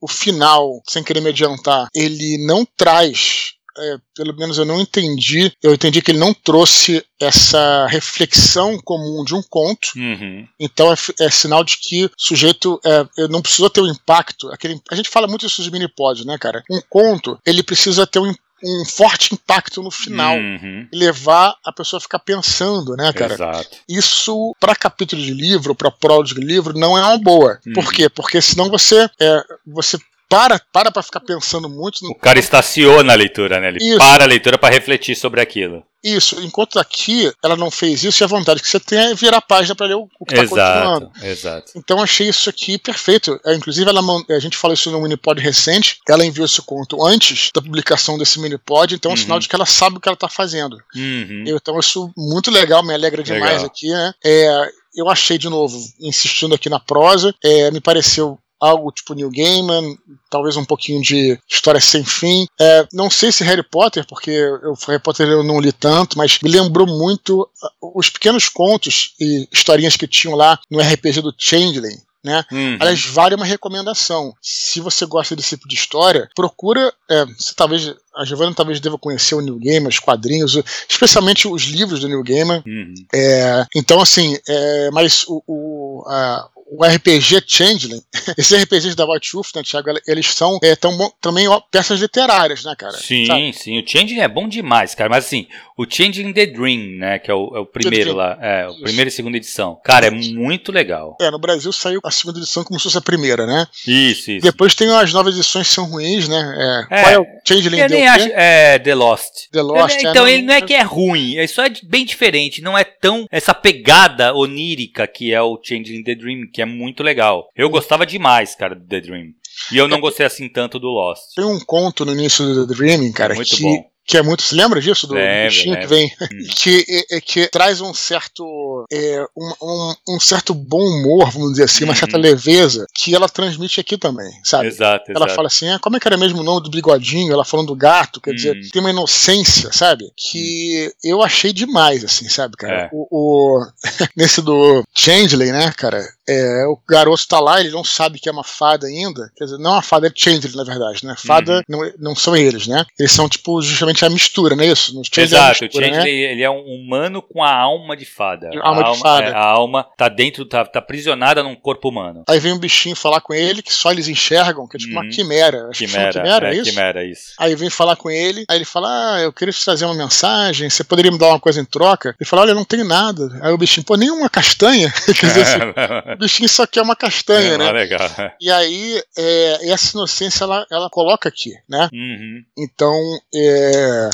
o 0.00 0.08
final, 0.08 0.80
sem 0.88 1.02
querer 1.02 1.20
me 1.20 1.30
adiantar, 1.30 1.88
ele 1.94 2.38
não 2.46 2.66
traz 2.76 3.54
é, 3.76 3.96
pelo 4.14 4.36
menos 4.36 4.58
eu 4.58 4.64
não 4.64 4.80
entendi. 4.80 5.52
Eu 5.62 5.74
entendi 5.74 6.00
que 6.00 6.10
ele 6.10 6.18
não 6.18 6.32
trouxe 6.32 7.04
essa 7.20 7.86
reflexão 7.86 8.78
comum 8.84 9.24
de 9.24 9.34
um 9.34 9.42
conto. 9.42 9.88
Uhum. 9.96 10.46
Então 10.58 10.92
é, 10.92 10.96
é, 11.20 11.30
sinal 11.30 11.64
de 11.64 11.78
que 11.78 12.04
o 12.04 12.10
sujeito 12.16 12.80
é, 12.84 13.28
não 13.28 13.42
precisou 13.42 13.68
ter 13.68 13.80
um 13.80 13.88
impacto. 13.88 14.48
Aquele, 14.50 14.80
a 14.90 14.94
gente 14.94 15.08
fala 15.08 15.26
muito 15.26 15.46
isso 15.46 15.60
dos 15.62 15.70
mini-pods, 15.70 16.24
né, 16.24 16.38
cara? 16.38 16.62
Um 16.70 16.80
conto, 16.88 17.38
ele 17.44 17.62
precisa 17.62 18.06
ter 18.06 18.18
um 18.18 18.32
um 18.64 18.84
forte 18.84 19.34
impacto 19.34 19.82
no 19.82 19.90
final 19.90 20.36
uhum. 20.36 20.88
e 20.90 20.96
levar 20.96 21.54
a 21.64 21.72
pessoa 21.72 21.98
a 21.98 22.00
ficar 22.00 22.18
pensando, 22.18 22.96
né, 22.96 23.12
cara? 23.12 23.34
Exato. 23.34 23.76
Isso, 23.88 24.56
para 24.58 24.74
capítulo 24.74 25.20
de 25.20 25.32
livro, 25.32 25.74
para 25.74 25.90
prólogo 25.90 26.28
de 26.28 26.40
livro, 26.40 26.78
não 26.78 26.96
é 26.96 27.02
uma 27.02 27.18
boa. 27.18 27.60
Uhum. 27.66 27.72
Por 27.74 27.92
quê? 27.92 28.08
Porque 28.08 28.40
senão 28.40 28.70
você, 28.70 29.08
é, 29.20 29.44
você 29.66 29.98
para 30.34 30.60
para 30.72 30.90
pra 30.90 31.02
ficar 31.02 31.20
pensando 31.20 31.68
muito. 31.68 32.02
No... 32.02 32.10
O 32.10 32.18
cara 32.18 32.38
estaciona 32.38 33.12
a 33.12 33.16
leitura, 33.16 33.60
né? 33.60 33.68
Ele 33.68 33.78
Isso. 33.82 33.98
para 33.98 34.24
a 34.24 34.26
leitura 34.26 34.58
para 34.58 34.74
refletir 34.74 35.16
sobre 35.16 35.40
aquilo. 35.40 35.82
Isso, 36.04 36.38
enquanto 36.42 36.78
aqui 36.78 37.32
ela 37.42 37.56
não 37.56 37.70
fez 37.70 38.04
isso, 38.04 38.22
e 38.22 38.24
a 38.24 38.28
vontade 38.28 38.60
que 38.60 38.68
você 38.68 38.78
tem 38.78 38.98
é 38.98 39.14
virar 39.14 39.38
a 39.38 39.40
página 39.40 39.74
para 39.74 39.86
ler 39.86 39.94
o, 39.94 40.06
que 40.28 40.34
está 40.34 40.46
continuando. 40.46 41.10
Exato. 41.22 41.72
Então 41.74 42.02
achei 42.02 42.28
isso 42.28 42.50
aqui 42.50 42.76
perfeito. 42.76 43.40
É, 43.42 43.54
inclusive, 43.54 43.88
ela, 43.88 44.02
a 44.28 44.38
gente 44.38 44.54
falou 44.54 44.74
isso 44.74 44.90
no 44.90 45.00
Minipod 45.00 45.40
recente, 45.40 46.00
ela 46.06 46.26
enviou 46.26 46.44
esse 46.44 46.60
conto 46.60 47.02
antes 47.02 47.50
da 47.54 47.62
publicação 47.62 48.18
desse 48.18 48.38
Minipod, 48.38 48.94
então 48.94 49.12
é 49.12 49.14
um 49.14 49.16
uhum. 49.16 49.22
sinal 49.22 49.38
de 49.38 49.48
que 49.48 49.54
ela 49.54 49.64
sabe 49.64 49.96
o 49.96 50.00
que 50.00 50.06
ela 50.06 50.14
está 50.14 50.28
fazendo. 50.28 50.76
Uhum. 50.94 51.44
Então 51.46 51.80
isso 51.80 52.12
muito 52.14 52.50
legal, 52.50 52.84
me 52.84 52.92
alegra 52.92 53.22
demais 53.22 53.62
legal. 53.62 53.66
aqui, 53.66 53.88
né? 53.88 54.12
É, 54.22 54.68
eu 54.94 55.08
achei, 55.08 55.38
de 55.38 55.48
novo, 55.48 55.76
insistindo 56.00 56.54
aqui 56.54 56.68
na 56.68 56.78
prosa, 56.78 57.34
é, 57.42 57.70
me 57.70 57.80
pareceu 57.80 58.38
algo 58.60 58.90
tipo 58.90 59.14
New 59.14 59.30
Gaiman, 59.30 59.96
talvez 60.30 60.56
um 60.56 60.64
pouquinho 60.64 61.02
de 61.02 61.38
história 61.48 61.80
sem 61.80 62.04
fim. 62.04 62.46
É, 62.60 62.86
não 62.92 63.10
sei 63.10 63.30
se 63.30 63.44
Harry 63.44 63.62
Potter, 63.62 64.06
porque 64.06 64.30
eu, 64.30 64.74
Harry 64.86 65.02
Potter 65.02 65.28
eu 65.28 65.42
não 65.42 65.60
li 65.60 65.72
tanto, 65.72 66.16
mas 66.16 66.38
me 66.42 66.50
lembrou 66.50 66.86
muito 66.86 67.42
uh, 67.82 67.98
os 67.98 68.08
pequenos 68.08 68.48
contos 68.48 69.14
e 69.20 69.48
historinhas 69.52 69.96
que 69.96 70.06
tinham 70.06 70.36
lá 70.36 70.58
no 70.70 70.80
RPG 70.80 71.20
do 71.20 71.34
Changeling. 71.36 71.98
Né? 72.24 72.42
Uhum. 72.50 72.78
Aliás, 72.80 73.04
vale 73.04 73.34
uma 73.34 73.44
recomendação. 73.44 74.34
Se 74.40 74.80
você 74.80 75.04
gosta 75.04 75.36
desse 75.36 75.50
tipo 75.50 75.68
de 75.68 75.74
história, 75.74 76.30
procura. 76.34 76.90
É, 77.10 77.26
você 77.26 77.52
talvez. 77.54 77.94
A 78.16 78.24
Giovanna 78.24 78.54
talvez 78.54 78.80
deva 78.80 78.96
conhecer 78.96 79.34
o 79.34 79.42
New 79.42 79.58
Gaiman, 79.58 79.88
os 79.88 79.98
quadrinhos, 79.98 80.56
especialmente 80.88 81.46
os 81.46 81.64
livros 81.64 82.00
do 82.00 82.08
New 82.08 82.22
Gaiman. 82.22 82.62
Uhum. 82.66 82.94
É, 83.14 83.66
então, 83.76 84.00
assim, 84.00 84.38
é, 84.48 84.90
mas 84.90 85.24
o, 85.28 85.42
o, 85.46 86.04
a, 86.08 86.48
o 86.66 86.84
RPG 86.84 87.42
Changeling, 87.46 88.00
esses 88.36 88.62
RPGs 88.62 88.96
da 88.96 89.06
White 89.06 89.32
Wolf, 89.32 89.50
né, 89.54 89.62
Thiago, 89.62 89.90
eles 90.06 90.26
são 90.26 90.58
é, 90.62 90.74
tão, 90.74 90.96
também 91.20 91.46
ó, 91.48 91.60
peças 91.60 92.00
literárias, 92.00 92.64
né, 92.64 92.74
cara? 92.76 92.96
Sim, 92.96 93.26
Sabe? 93.26 93.52
sim. 93.52 93.80
O 93.80 93.88
Changeling 93.88 94.20
é 94.20 94.28
bom 94.28 94.48
demais, 94.48 94.94
cara. 94.94 95.10
Mas 95.10 95.26
assim, 95.26 95.46
o 95.76 95.84
Changeling 95.88 96.32
The 96.32 96.46
Dream, 96.46 96.98
né, 96.98 97.18
que 97.18 97.30
é 97.30 97.34
o, 97.34 97.56
é 97.56 97.60
o 97.60 97.66
primeiro 97.66 98.14
lá, 98.14 98.38
é, 98.40 98.68
o 98.68 98.80
primeira 98.80 99.08
e 99.08 99.12
segunda 99.12 99.36
edição. 99.36 99.78
Cara, 99.84 100.06
é 100.06 100.10
muito 100.10 100.72
legal. 100.72 101.16
É, 101.20 101.30
no 101.30 101.38
Brasil 101.38 101.72
saiu 101.72 102.00
a 102.04 102.10
segunda 102.10 102.38
edição 102.38 102.64
como 102.64 102.78
se 102.78 102.84
fosse 102.84 102.98
a 102.98 103.02
primeira, 103.02 103.46
né? 103.46 103.66
Isso, 103.86 104.30
isso. 104.30 104.42
Depois 104.42 104.74
tem 104.74 104.88
as 104.88 105.12
novas 105.12 105.34
edições 105.34 105.68
que 105.68 105.74
são 105.74 105.84
ruins, 105.84 106.28
né? 106.28 106.86
É, 106.90 106.94
é, 106.94 107.02
qual 107.02 107.12
é 107.12 107.18
o 107.18 107.26
Changeling 107.46 107.80
eu 107.80 107.88
nem 107.88 108.08
acho, 108.08 108.28
É 108.32 108.78
The 108.78 108.94
Lost. 108.94 109.48
The 109.52 109.62
Lost, 109.62 110.02
eu, 110.02 110.08
é, 110.08 110.10
Então, 110.10 110.28
ele 110.28 110.42
não 110.42 110.54
é 110.54 110.60
que 110.60 110.74
é 110.74 110.82
ruim, 110.82 111.36
é 111.36 111.46
só 111.46 111.62
bem 111.82 112.04
diferente. 112.04 112.62
Não 112.62 112.76
é 112.76 112.84
tão 112.84 113.26
essa 113.30 113.52
pegada 113.52 114.34
onírica 114.34 115.06
que 115.06 115.32
é 115.32 115.42
o 115.42 115.60
Changeling 115.62 116.02
The 116.02 116.14
Dream, 116.14 116.46
que 116.54 116.62
é 116.62 116.64
muito 116.64 117.02
legal. 117.02 117.48
Eu 117.56 117.68
gostava 117.68 118.06
demais, 118.06 118.54
cara, 118.54 118.76
do 118.76 118.86
The 118.86 119.00
Dream. 119.00 119.32
E 119.72 119.76
eu 119.76 119.88
não 119.88 120.00
gostei 120.00 120.24
assim 120.24 120.48
tanto 120.48 120.78
do 120.78 120.88
Lost. 120.88 121.34
Tem 121.34 121.44
um 121.44 121.58
conto 121.58 122.04
no 122.04 122.12
início 122.12 122.44
do 122.44 122.66
The 122.68 122.74
Dreaming, 122.74 123.12
cara, 123.12 123.34
é 123.34 123.36
muito 123.36 123.56
que 123.56 123.62
bom 123.62 123.94
que 124.06 124.18
é 124.18 124.22
muito. 124.22 124.42
Você 124.42 124.54
lembra 124.54 124.80
disso? 124.80 125.06
Do, 125.06 125.14
lembra, 125.14 125.48
bichinho 125.48 125.80
que 125.80 125.86
vem. 125.86 126.12
Hum. 126.20 126.26
que, 126.56 126.84
é, 126.88 127.16
é, 127.16 127.20
que 127.20 127.48
traz 127.48 127.80
um 127.80 127.94
certo. 127.94 128.84
É, 128.92 129.24
um, 129.36 129.52
um, 129.62 129.94
um, 130.10 130.20
certo 130.20 130.52
bom 130.52 130.82
humor, 130.82 131.30
vamos 131.30 131.52
dizer 131.52 131.64
assim, 131.64 131.84
uma 131.84 131.94
certa 131.94 132.16
uhum. 132.16 132.22
leveza, 132.22 132.86
que 132.94 133.14
ela 133.14 133.28
transmite 133.28 133.80
aqui 133.80 133.96
também, 133.96 134.30
sabe? 134.44 134.66
Exato. 134.66 135.10
Ela 135.10 135.24
exato. 135.24 135.34
fala 135.34 135.48
assim: 135.48 135.68
ah, 135.70 135.78
como 135.78 135.96
é 135.96 136.00
que 136.00 136.06
era 136.06 136.18
mesmo 136.18 136.40
o 136.40 136.44
nome 136.44 136.62
do 136.62 136.70
bigodinho? 136.70 137.32
Ela 137.32 137.44
falando 137.44 137.68
do 137.68 137.76
gato, 137.76 138.20
quer 138.20 138.34
dizer, 138.34 138.54
uhum. 138.54 138.68
tem 138.72 138.80
uma 138.80 138.90
inocência, 138.90 139.72
sabe? 139.72 140.04
Que 140.16 140.92
uhum. 141.04 141.10
eu 141.12 141.22
achei 141.22 141.52
demais, 141.52 142.04
assim, 142.04 142.28
sabe, 142.28 142.56
cara? 142.56 142.82
É. 142.82 142.90
O, 142.92 143.06
o 143.10 143.66
nesse 144.14 144.42
do 144.42 144.82
Changeling, 144.94 145.52
né, 145.52 145.72
cara? 145.76 146.04
É, 146.28 146.66
o 146.66 146.78
garoto 146.88 147.26
tá 147.28 147.38
lá, 147.38 147.60
ele 147.60 147.70
não 147.70 147.84
sabe 147.84 148.18
que 148.18 148.28
é 148.28 148.32
uma 148.32 148.44
fada 148.44 148.86
ainda. 148.86 149.30
Quer 149.36 149.44
dizer, 149.44 149.58
não 149.58 149.74
é 149.74 149.78
a 149.78 149.82
fada, 149.82 150.06
é 150.06 150.12
Changeling, 150.14 150.56
na 150.56 150.64
verdade, 150.64 151.04
né? 151.04 151.14
Fada 151.18 151.56
uhum. 151.56 151.62
não, 151.68 151.92
não 151.98 152.16
são 152.16 152.36
eles, 152.36 152.66
né? 152.66 152.84
Eles 152.98 153.12
são, 153.12 153.28
tipo, 153.28 153.60
justamente 153.60 154.04
a 154.04 154.10
mistura, 154.10 154.56
não 154.56 154.64
é 154.64 154.68
isso? 154.68 154.92
Exato, 155.16 155.64
é 155.64 155.66
mistura, 155.66 155.86
o 155.86 155.88
Changeling, 155.88 156.22
né? 156.22 156.32
ele 156.32 156.42
é 156.42 156.50
um 156.50 156.64
humano 156.64 157.20
com 157.20 157.42
a 157.42 157.52
alma 157.52 157.96
de 157.96 158.04
fada. 158.04 158.48
A 158.48 158.68
alma, 158.68 158.82
a 158.82 158.86
alma 158.86 158.92
de 158.92 159.00
fada. 159.00 159.26
É, 159.26 159.32
a 159.32 159.44
alma 159.44 159.86
tá 159.96 160.08
dentro, 160.08 160.44
tá, 160.46 160.64
tá 160.64 160.78
aprisionada 160.78 161.42
num 161.42 161.54
corpo 161.54 161.88
humano. 161.88 162.24
Aí 162.28 162.38
vem 162.38 162.52
um 162.52 162.58
bichinho 162.58 162.96
falar 162.96 163.20
com 163.20 163.34
ele, 163.34 163.62
que 163.62 163.72
só 163.72 163.90
eles 163.90 164.08
enxergam, 164.08 164.66
que 164.66 164.76
é 164.76 164.80
tipo 164.80 164.94
uhum. 164.94 165.02
uma 165.02 165.10
quimera. 165.10 165.68
Acho 165.68 165.84
quimera, 165.84 166.12
que 166.12 166.18
quimera, 166.20 166.48
é, 166.48 166.50
é, 166.50 166.54
isso? 166.54 166.70
Quimera, 166.70 167.04
isso. 167.04 167.34
Aí 167.38 167.54
vem 167.54 167.70
falar 167.70 167.96
com 167.96 168.10
ele, 168.10 168.44
aí 168.48 168.56
ele 168.56 168.64
fala, 168.64 168.88
ah, 168.88 169.20
eu 169.20 169.32
queria 169.32 169.52
te 169.52 169.64
trazer 169.64 169.84
uma 169.84 169.94
mensagem, 169.94 170.70
você 170.70 170.82
poderia 170.84 171.10
me 171.10 171.18
dar 171.18 171.28
uma 171.28 171.40
coisa 171.40 171.60
em 171.60 171.64
troca? 171.64 172.14
Ele 172.18 172.28
fala, 172.28 172.42
olha, 172.42 172.50
eu 172.52 172.56
não 172.56 172.64
tenho 172.64 172.84
nada. 172.84 173.28
Aí 173.42 173.52
o 173.52 173.58
bichinho, 173.58 173.84
pô, 173.84 173.96
nenhuma 173.96 174.30
castanha? 174.30 174.92
Quer 175.06 175.26
dizer, 175.26 175.42
assim, 175.42 175.58
bichinho 176.16 176.48
só 176.48 176.66
quer 176.66 176.82
uma 176.82 176.96
castanha, 176.96 177.54
é, 177.54 177.58
né? 177.58 177.72
Legal. 177.72 178.00
E 178.40 178.50
aí, 178.50 179.02
é, 179.16 179.70
essa 179.70 179.96
inocência, 179.96 180.44
ela, 180.44 180.66
ela 180.70 180.90
coloca 180.90 181.28
aqui, 181.28 181.52
né? 181.68 181.88
Uhum. 181.92 182.44
Então, 182.56 182.94
é 183.34 184.10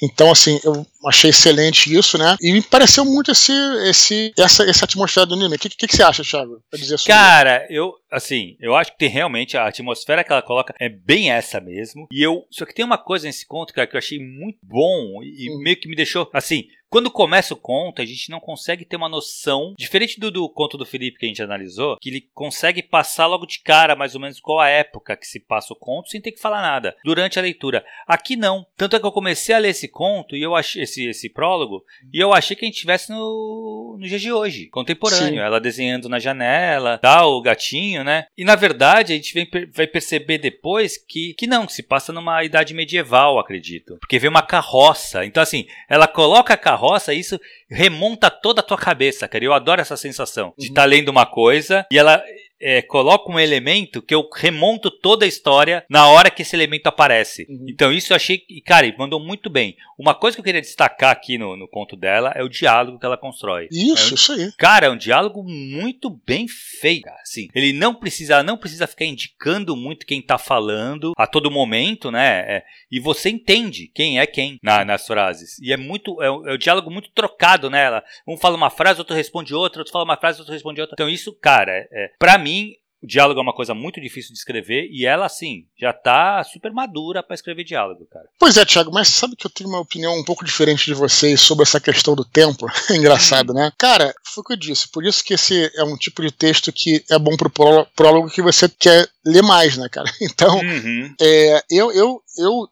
então, 0.00 0.30
assim, 0.30 0.60
eu 0.62 0.86
achei 1.06 1.30
excelente 1.30 1.94
isso, 1.94 2.18
né? 2.18 2.36
E 2.40 2.52
me 2.52 2.62
pareceu 2.62 3.04
muito 3.04 3.30
esse, 3.30 3.52
esse, 3.88 4.32
essa, 4.38 4.68
essa 4.68 4.84
atmosfera 4.84 5.26
do 5.26 5.34
anime. 5.34 5.56
O 5.56 5.58
que, 5.58 5.68
que, 5.68 5.86
que, 5.86 5.96
você 5.96 6.02
acha, 6.02 6.22
Thiago? 6.22 6.62
Pra 6.70 6.78
dizer 6.78 6.98
sobre 6.98 7.12
Cara, 7.12 7.66
eu, 7.70 7.94
assim, 8.10 8.56
eu 8.60 8.74
acho 8.74 8.92
que 8.92 8.98
tem 8.98 9.08
realmente 9.08 9.56
a 9.56 9.66
atmosfera 9.66 10.24
que 10.24 10.32
ela 10.32 10.42
coloca 10.42 10.74
é 10.78 10.88
bem 10.88 11.30
essa 11.30 11.60
mesmo. 11.60 12.06
E 12.10 12.22
eu. 12.22 12.46
Só 12.50 12.64
que 12.64 12.74
tem 12.74 12.84
uma 12.84 12.98
coisa 12.98 13.26
nesse 13.26 13.46
conto, 13.46 13.72
cara, 13.72 13.86
que 13.86 13.96
eu 13.96 13.98
achei 13.98 14.18
muito 14.18 14.58
bom 14.62 15.22
e 15.22 15.50
hum. 15.50 15.62
meio 15.62 15.78
que 15.78 15.88
me 15.88 15.96
deixou, 15.96 16.28
assim, 16.32 16.64
quando 16.90 17.10
começa 17.10 17.52
o 17.52 17.56
conto, 17.56 18.00
a 18.00 18.04
gente 18.04 18.30
não 18.30 18.40
consegue 18.40 18.84
ter 18.84 18.96
uma 18.96 19.10
noção, 19.10 19.74
diferente 19.76 20.18
do, 20.18 20.30
do, 20.30 20.48
conto 20.48 20.78
do 20.78 20.86
Felipe 20.86 21.18
que 21.18 21.26
a 21.26 21.28
gente 21.28 21.42
analisou, 21.42 21.98
que 22.00 22.08
ele 22.08 22.28
consegue 22.32 22.82
passar 22.82 23.26
logo 23.26 23.44
de 23.44 23.60
cara 23.60 23.94
mais 23.94 24.14
ou 24.14 24.20
menos 24.20 24.40
qual 24.40 24.58
a 24.58 24.68
época 24.68 25.16
que 25.16 25.26
se 25.26 25.38
passa 25.38 25.74
o 25.74 25.76
conto 25.76 26.08
sem 26.08 26.20
ter 26.20 26.32
que 26.32 26.40
falar 26.40 26.62
nada 26.62 26.96
durante 27.04 27.38
a 27.38 27.42
leitura. 27.42 27.84
Aqui 28.06 28.36
não. 28.36 28.66
Tanto 28.74 28.96
é 28.96 29.00
que 29.00 29.04
eu 29.04 29.12
comecei 29.12 29.54
a 29.54 29.58
ler 29.58 29.68
esse 29.68 29.86
conto 29.86 30.34
e 30.34 30.42
eu 30.42 30.56
achei 30.56 30.82
esse, 30.88 31.06
esse 31.06 31.28
prólogo 31.28 31.84
e 32.12 32.18
eu 32.18 32.32
achei 32.32 32.56
que 32.56 32.64
a 32.64 32.66
gente 32.68 32.76
estivesse 32.76 33.10
no, 33.10 33.96
no 33.98 34.06
dia 34.06 34.18
de 34.18 34.32
hoje, 34.32 34.66
contemporâneo. 34.66 35.34
Sim. 35.34 35.38
Ela 35.38 35.60
desenhando 35.60 36.08
na 36.08 36.18
janela, 36.18 36.98
tal, 36.98 37.32
o 37.32 37.42
gatinho, 37.42 38.02
né? 38.02 38.26
E 38.36 38.44
na 38.44 38.56
verdade 38.56 39.12
a 39.12 39.16
gente 39.16 39.34
vem, 39.34 39.48
vai 39.72 39.86
perceber 39.86 40.38
depois 40.38 40.96
que, 40.96 41.34
que 41.34 41.46
não, 41.46 41.66
que 41.66 41.72
se 41.72 41.82
passa 41.82 42.12
numa 42.12 42.42
idade 42.42 42.74
medieval, 42.74 43.38
acredito. 43.38 43.96
Porque 44.00 44.18
vem 44.18 44.30
uma 44.30 44.42
carroça. 44.42 45.24
Então, 45.24 45.42
assim, 45.42 45.66
ela 45.88 46.08
coloca 46.08 46.54
a 46.54 46.56
carroça 46.56 46.78
carroça, 46.78 47.12
isso 47.12 47.40
remonta 47.68 48.30
toda 48.30 48.60
a 48.60 48.64
tua 48.64 48.78
cabeça, 48.78 49.28
cara. 49.28 49.44
Eu 49.44 49.52
adoro 49.52 49.80
essa 49.80 49.96
sensação 49.96 50.54
de 50.56 50.66
estar 50.66 50.82
uhum. 50.82 50.86
tá 50.86 50.96
lendo 50.96 51.08
uma 51.08 51.26
coisa 51.26 51.86
e 51.90 51.98
ela 51.98 52.22
é, 52.60 52.82
coloco 52.82 53.32
um 53.32 53.38
elemento 53.38 54.02
que 54.02 54.14
eu 54.14 54.28
remonto 54.34 54.90
toda 54.90 55.24
a 55.24 55.28
história 55.28 55.84
na 55.88 56.08
hora 56.08 56.30
que 56.30 56.42
esse 56.42 56.54
elemento 56.56 56.86
aparece. 56.86 57.46
Uhum. 57.48 57.66
Então 57.68 57.92
isso 57.92 58.12
eu 58.12 58.16
achei, 58.16 58.42
cara, 58.64 58.86
ele 58.86 58.96
mandou 58.96 59.20
muito 59.20 59.48
bem. 59.48 59.76
Uma 59.98 60.14
coisa 60.14 60.36
que 60.36 60.40
eu 60.40 60.44
queria 60.44 60.60
destacar 60.60 61.10
aqui 61.10 61.38
no, 61.38 61.56
no 61.56 61.68
conto 61.68 61.96
dela 61.96 62.32
é 62.34 62.42
o 62.42 62.48
diálogo 62.48 62.98
que 62.98 63.06
ela 63.06 63.16
constrói. 63.16 63.68
Isso, 63.70 64.12
é, 64.12 64.14
isso 64.14 64.32
aí. 64.32 64.52
Cara, 64.56 64.86
é 64.86 64.90
um 64.90 64.96
diálogo 64.96 65.42
muito 65.42 66.08
bem 66.24 66.46
feito, 66.46 67.08
assim. 67.20 67.48
Ele 67.54 67.72
não 67.72 67.94
precisa, 67.94 68.42
não 68.42 68.56
precisa 68.56 68.86
ficar 68.86 69.04
indicando 69.04 69.76
muito 69.76 70.06
quem 70.06 70.22
tá 70.22 70.38
falando 70.38 71.12
a 71.16 71.26
todo 71.26 71.50
momento, 71.50 72.10
né? 72.10 72.44
É, 72.46 72.64
e 72.90 73.00
você 73.00 73.28
entende 73.28 73.90
quem 73.92 74.20
é 74.20 74.26
quem 74.26 74.58
na, 74.62 74.84
nas 74.84 75.06
frases. 75.06 75.58
E 75.60 75.72
é 75.72 75.76
muito, 75.76 76.22
é, 76.22 76.30
um, 76.30 76.48
é 76.48 76.54
um 76.54 76.58
diálogo 76.58 76.90
muito 76.90 77.10
trocado, 77.10 77.68
né? 77.68 77.84
Ela, 77.84 78.04
um 78.26 78.36
fala 78.36 78.56
uma 78.56 78.70
frase, 78.70 79.00
outro 79.00 79.16
responde 79.16 79.54
outra, 79.54 79.80
outro 79.80 79.92
fala 79.92 80.04
uma 80.04 80.16
frase, 80.16 80.38
outro 80.38 80.54
responde 80.54 80.80
outra. 80.80 80.94
Então 80.94 81.08
isso, 81.08 81.32
cara, 81.32 81.72
é, 81.72 81.88
é 81.92 82.10
para 82.18 82.38
mim 82.48 82.74
o 83.02 83.06
diálogo 83.06 83.38
é 83.38 83.42
uma 83.42 83.54
coisa 83.54 83.74
muito 83.74 84.00
difícil 84.00 84.32
de 84.32 84.38
escrever 84.38 84.88
e 84.90 85.06
ela, 85.06 85.26
assim, 85.26 85.66
já 85.78 85.92
tá 85.92 86.42
super 86.42 86.72
madura 86.72 87.22
para 87.22 87.34
escrever 87.34 87.62
diálogo, 87.62 88.06
cara. 88.10 88.26
Pois 88.38 88.56
é, 88.56 88.64
Thiago, 88.64 88.92
mas 88.92 89.08
sabe 89.08 89.36
que 89.36 89.46
eu 89.46 89.50
tenho 89.50 89.70
uma 89.70 89.80
opinião 89.80 90.18
um 90.18 90.24
pouco 90.24 90.44
diferente 90.44 90.86
de 90.86 90.94
vocês 90.94 91.40
sobre 91.40 91.62
essa 91.62 91.80
questão 91.80 92.14
do 92.14 92.24
tempo? 92.24 92.66
É 92.90 92.96
engraçado, 92.96 93.52
né? 93.52 93.70
Cara, 93.76 94.14
foi 94.24 94.40
o 94.40 94.44
que 94.44 94.52
eu 94.54 94.56
disse. 94.56 94.88
Por 94.88 95.04
isso 95.04 95.22
que 95.22 95.34
esse 95.34 95.70
é 95.76 95.84
um 95.84 95.96
tipo 95.96 96.22
de 96.22 96.30
texto 96.30 96.72
que 96.72 97.04
é 97.10 97.18
bom 97.18 97.36
pro 97.36 97.50
prólogo 97.94 98.30
que 98.30 98.40
você 98.40 98.66
quer 98.66 99.06
ler 99.24 99.42
mais, 99.42 99.76
né, 99.76 99.88
cara? 99.90 100.10
Então, 100.20 100.56
uhum. 100.58 101.14
é, 101.20 101.62
eu, 101.70 101.92
eu, 101.92 102.22
eu 102.38 102.68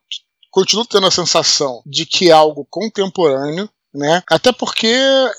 continuo 0.50 0.86
tendo 0.86 1.06
a 1.06 1.10
sensação 1.10 1.82
de 1.84 2.06
que 2.06 2.30
é 2.30 2.32
algo 2.32 2.66
contemporâneo, 2.70 3.68
né? 3.96 4.22
Até 4.30 4.52
porque 4.52 4.92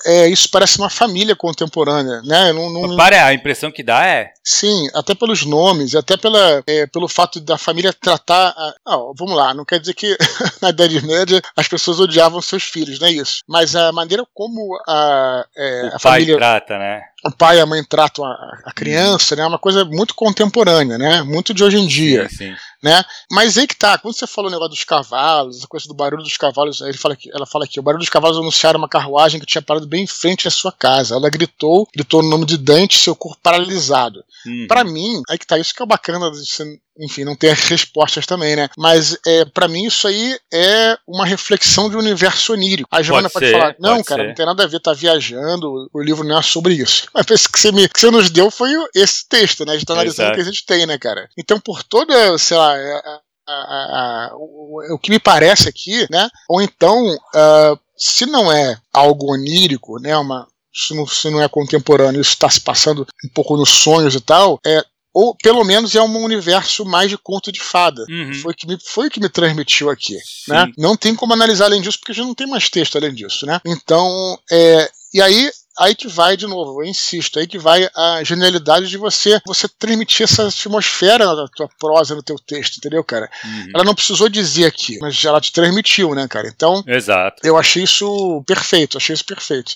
é, 0.06 0.28
isso 0.28 0.48
parece 0.50 0.78
uma 0.78 0.90
família 0.90 1.36
contemporânea, 1.36 2.20
né? 2.22 2.52
Não, 2.52 2.70
não, 2.70 2.96
Para, 2.96 3.24
a 3.24 3.34
impressão 3.34 3.70
que 3.70 3.82
dá 3.82 4.06
é. 4.06 4.32
Sim, 4.44 4.88
até 4.94 5.14
pelos 5.14 5.44
nomes, 5.44 5.94
até 5.94 6.16
pela, 6.16 6.62
é, 6.66 6.86
pelo 6.86 7.08
fato 7.08 7.40
da 7.40 7.56
família 7.56 7.92
tratar. 7.92 8.48
A... 8.48 8.74
Ah, 8.86 8.98
vamos 9.16 9.36
lá, 9.36 9.54
não 9.54 9.64
quer 9.64 9.80
dizer 9.80 9.94
que 9.94 10.16
na 10.60 10.70
Idade 10.70 11.04
Média 11.06 11.40
as 11.56 11.68
pessoas 11.68 12.00
odiavam 12.00 12.40
seus 12.40 12.64
filhos, 12.64 12.98
não 12.98 13.08
é 13.08 13.12
isso. 13.12 13.42
Mas 13.46 13.76
a 13.76 13.92
maneira 13.92 14.24
como 14.34 14.78
a, 14.86 15.46
é, 15.56 15.90
a 15.94 15.98
família. 15.98 16.36
trata, 16.36 16.78
né? 16.78 17.02
o 17.24 17.32
pai 17.32 17.58
e 17.58 17.60
a 17.60 17.66
mãe 17.66 17.82
tratam 17.82 18.24
a, 18.24 18.72
criança, 18.74 19.34
né? 19.34 19.42
É 19.42 19.46
uma 19.46 19.58
coisa 19.58 19.84
muito 19.84 20.14
contemporânea, 20.14 20.96
né? 20.96 21.22
Muito 21.22 21.52
de 21.52 21.64
hoje 21.64 21.76
em 21.78 21.86
dia, 21.86 22.28
sim, 22.28 22.36
sim. 22.36 22.54
Né? 22.82 23.04
Mas 23.30 23.58
aí 23.58 23.66
que 23.66 23.76
tá, 23.76 23.98
quando 23.98 24.14
você 24.14 24.26
falou 24.26 24.48
o 24.48 24.52
negócio 24.52 24.70
dos 24.70 24.84
cavalos, 24.84 25.64
a 25.64 25.66
coisa 25.66 25.88
do 25.88 25.94
barulho 25.94 26.22
dos 26.22 26.36
cavalos, 26.36 26.80
ele 26.80 26.96
fala 26.96 27.16
que, 27.16 27.30
ela 27.32 27.46
fala 27.46 27.64
aqui, 27.64 27.80
o 27.80 27.82
barulho 27.82 28.00
dos 28.00 28.08
cavalos 28.08 28.38
anunciaram 28.38 28.78
uma 28.78 28.88
carruagem 28.88 29.40
que 29.40 29.46
tinha 29.46 29.62
parado 29.62 29.86
bem 29.86 30.04
em 30.04 30.06
frente 30.06 30.46
à 30.46 30.50
sua 30.50 30.72
casa. 30.72 31.14
Ela 31.14 31.28
gritou, 31.28 31.88
gritou 31.92 32.22
no 32.22 32.28
nome 32.28 32.46
de 32.46 32.56
Dante, 32.56 32.98
seu 32.98 33.16
corpo 33.16 33.40
paralisado. 33.42 34.24
Uhum. 34.46 34.66
Para 34.68 34.84
mim, 34.84 35.22
aí 35.28 35.38
que 35.38 35.46
tá, 35.46 35.58
isso 35.58 35.74
que 35.74 35.82
é 35.82 35.86
bacana 35.86 36.30
de 36.30 36.38
você 36.38 36.78
enfim, 36.98 37.24
não 37.24 37.36
tem 37.36 37.50
as 37.50 37.60
respostas 37.60 38.26
também, 38.26 38.56
né? 38.56 38.68
Mas 38.76 39.16
é, 39.26 39.44
para 39.44 39.68
mim 39.68 39.86
isso 39.86 40.06
aí 40.08 40.38
é 40.52 40.98
uma 41.06 41.24
reflexão 41.24 41.88
de 41.88 41.96
um 41.96 42.00
universo 42.00 42.52
onírico. 42.52 42.88
A 42.92 43.02
Joana 43.02 43.30
pode, 43.30 43.46
pode 43.46 43.52
falar, 43.52 43.76
não, 43.78 43.96
pode 43.96 44.04
cara, 44.04 44.22
ser. 44.22 44.28
não 44.28 44.34
tem 44.34 44.46
nada 44.46 44.64
a 44.64 44.66
ver, 44.66 44.80
tá 44.80 44.92
viajando, 44.92 45.88
o 45.92 46.02
livro 46.02 46.24
não 46.24 46.38
é 46.38 46.42
sobre 46.42 46.74
isso. 46.74 47.08
Mas 47.14 47.26
esse 47.30 47.48
que 47.48 47.58
você, 47.58 47.70
me, 47.70 47.88
que 47.88 48.00
você 48.00 48.10
nos 48.10 48.30
deu 48.30 48.50
foi 48.50 48.70
esse 48.94 49.28
texto, 49.28 49.64
né? 49.64 49.72
A 49.72 49.74
gente 49.76 49.86
tá 49.86 49.92
analisando 49.94 50.30
o 50.30 50.34
que 50.34 50.40
a 50.40 50.44
gente 50.44 50.66
tem, 50.66 50.86
né, 50.86 50.98
cara? 50.98 51.28
Então, 51.38 51.60
por 51.60 51.82
toda, 51.82 52.36
sei 52.38 52.56
lá, 52.56 52.74
a, 52.74 53.20
a, 53.46 53.52
a, 53.52 54.30
o, 54.34 54.94
o, 54.94 54.98
que 54.98 55.10
me 55.10 55.18
parece 55.18 55.68
aqui, 55.68 56.06
né? 56.10 56.28
Ou 56.48 56.60
então, 56.60 57.14
uh, 57.14 57.78
se 57.96 58.26
não 58.26 58.52
é 58.52 58.78
algo 58.92 59.32
onírico, 59.32 60.00
né? 60.00 60.16
Uma, 60.16 60.46
se 60.72 60.94
não, 60.94 61.06
se 61.06 61.30
não 61.30 61.42
é 61.42 61.48
contemporâneo, 61.48 62.20
isso 62.20 62.32
está 62.32 62.48
se 62.48 62.60
passando 62.60 63.06
um 63.24 63.28
pouco 63.28 63.56
nos 63.56 63.70
sonhos 63.70 64.14
e 64.14 64.20
tal, 64.20 64.58
é, 64.64 64.84
ou 65.18 65.34
pelo 65.34 65.64
menos 65.64 65.96
é 65.96 66.00
um 66.00 66.22
universo 66.22 66.84
mais 66.84 67.10
de 67.10 67.18
conto 67.18 67.50
de 67.50 67.58
fada. 67.58 68.04
Uhum. 68.08 68.34
Foi 68.34 68.54
que 68.54 68.68
me, 68.68 68.78
foi 68.80 69.10
que 69.10 69.18
me 69.18 69.28
transmitiu 69.28 69.90
aqui, 69.90 70.16
né? 70.46 70.70
Não 70.78 70.96
tem 70.96 71.12
como 71.12 71.32
analisar 71.32 71.64
além 71.64 71.82
disso 71.82 71.98
porque 71.98 72.12
já 72.12 72.22
não 72.22 72.36
tem 72.36 72.46
mais 72.46 72.68
texto 72.68 72.96
além 72.96 73.12
disso, 73.12 73.44
né? 73.44 73.60
Então, 73.66 74.38
é, 74.48 74.88
e 75.12 75.20
aí 75.20 75.50
aí 75.76 75.96
que 75.96 76.06
vai 76.06 76.36
de 76.36 76.46
novo, 76.46 76.80
eu 76.80 76.86
insisto, 76.86 77.40
aí 77.40 77.48
que 77.48 77.58
vai 77.58 77.88
a 77.96 78.22
genialidade 78.22 78.88
de 78.88 78.96
você 78.96 79.40
você 79.44 79.66
transmitir 79.66 80.22
essa 80.22 80.46
atmosfera 80.46 81.34
na 81.34 81.48
tua 81.48 81.68
prosa, 81.80 82.14
no 82.14 82.22
teu 82.22 82.36
texto, 82.36 82.76
entendeu, 82.76 83.02
cara? 83.02 83.28
Uhum. 83.44 83.72
Ela 83.74 83.84
não 83.84 83.96
precisou 83.96 84.28
dizer 84.28 84.66
aqui, 84.66 84.98
mas 85.00 85.24
ela 85.24 85.40
te 85.40 85.52
transmitiu, 85.52 86.14
né, 86.14 86.28
cara? 86.28 86.46
Então, 86.46 86.84
Exato. 86.86 87.44
eu 87.44 87.56
achei 87.56 87.82
isso 87.82 88.40
perfeito, 88.46 88.96
achei 88.96 89.14
isso 89.14 89.24
perfeito. 89.24 89.74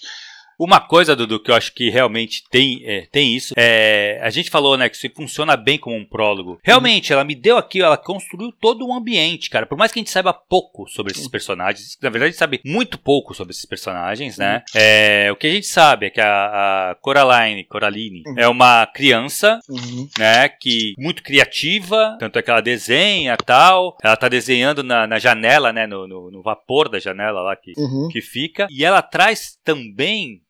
Uma 0.59 0.81
coisa, 0.81 1.17
Dudu, 1.17 1.41
que 1.41 1.51
eu 1.51 1.55
acho 1.55 1.73
que 1.75 1.91
realmente 1.91 2.45
tem, 2.51 2.83
é, 2.85 3.07
tem 3.11 3.35
isso, 3.35 3.55
é, 3.57 4.21
a 4.23 4.31
gente 4.31 4.51
falou, 4.51 4.77
né, 4.77 4.88
que 4.88 4.97
isso 4.97 5.09
funciona 5.15 5.57
bem 5.57 5.79
como 5.79 5.97
um 5.97 6.05
prólogo. 6.05 6.59
Realmente, 6.62 7.12
ela 7.12 7.25
me 7.25 7.35
deu 7.35 7.57
aqui, 7.57 7.81
ela 7.81 7.97
construiu 7.97 8.53
todo 8.53 8.87
um 8.87 8.95
ambiente, 8.95 9.51
cara. 9.51 9.67
Por 9.67 9.77
mais 9.77 9.93
que 9.93 9.99
a 9.99 10.01
gente 10.01 10.11
saiba 10.11 10.33
pouco 10.33 10.88
sobre 10.88 11.12
esses 11.12 11.29
personagens, 11.29 11.97
na 12.01 12.11
verdade 12.11 12.29
a 12.29 12.31
gente 12.31 12.38
sabe 12.38 12.61
muito 12.65 12.99
pouco 12.99 13.35
sobre 13.35 13.53
esses 13.53 13.65
personagens, 13.65 14.38
né? 14.38 14.62
É, 14.75 15.31
o 15.33 15.37
que 15.37 15.47
a 15.47 15.51
gente 15.51 15.67
sabe 15.67 16.07
é 16.07 16.11
que 16.11 16.21
a, 16.21 16.91
a 16.91 16.95
Coraline, 16.97 17.65
Coraline, 17.65 18.23
uhum. 18.27 18.35
é 18.38 18.49
uma 18.49 18.87
criança, 18.87 19.61
uhum. 19.69 20.09
né, 20.19 20.49
que 20.49 20.95
muito 20.99 21.23
criativa, 21.23 22.17
tanto 22.19 22.38
é 22.38 22.43
que 22.43 22.51
ela 22.51 22.61
desenha 22.61 23.37
tal, 23.37 23.97
ela 24.03 24.17
tá 24.17 24.29
desenhando 24.29 24.83
na, 24.83 25.07
na 25.07 25.19
janela, 25.19 25.73
né, 25.73 25.87
no, 25.87 26.07
no, 26.07 26.31
no, 26.31 26.43
vapor 26.43 26.88
da 26.88 26.99
janela 26.99 27.41
lá 27.41 27.57
que, 27.57 27.73
uhum. 27.77 28.09
que 28.11 28.21
fica, 28.21 28.67
e 28.71 28.85
ela 28.85 29.03
traz 29.03 29.59
também 29.64 30.42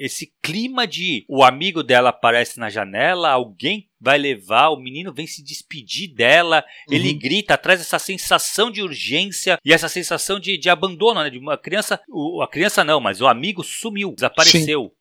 esse 0.00 0.32
clima 0.42 0.86
de 0.86 1.26
o 1.28 1.44
amigo 1.44 1.82
dela 1.82 2.08
aparece 2.08 2.58
na 2.58 2.70
janela, 2.70 3.28
alguém 3.28 3.86
vai 4.00 4.16
levar, 4.16 4.70
o 4.70 4.80
menino 4.80 5.12
vem 5.12 5.26
se 5.26 5.44
despedir 5.44 6.14
dela, 6.14 6.64
uhum. 6.88 6.94
ele 6.94 7.12
grita, 7.12 7.58
traz 7.58 7.82
essa 7.82 7.98
sensação 7.98 8.70
de 8.70 8.80
urgência 8.80 9.58
e 9.62 9.74
essa 9.74 9.90
sensação 9.90 10.40
de, 10.40 10.56
de 10.56 10.70
abandono, 10.70 11.22
né? 11.22 11.28
De 11.28 11.36
uma 11.36 11.58
criança, 11.58 12.00
o, 12.08 12.40
a 12.40 12.48
criança 12.48 12.82
não, 12.82 12.98
mas 12.98 13.20
o 13.20 13.26
amigo 13.26 13.62
sumiu, 13.62 14.14
desapareceu. 14.14 14.84
Sim. 14.84 14.99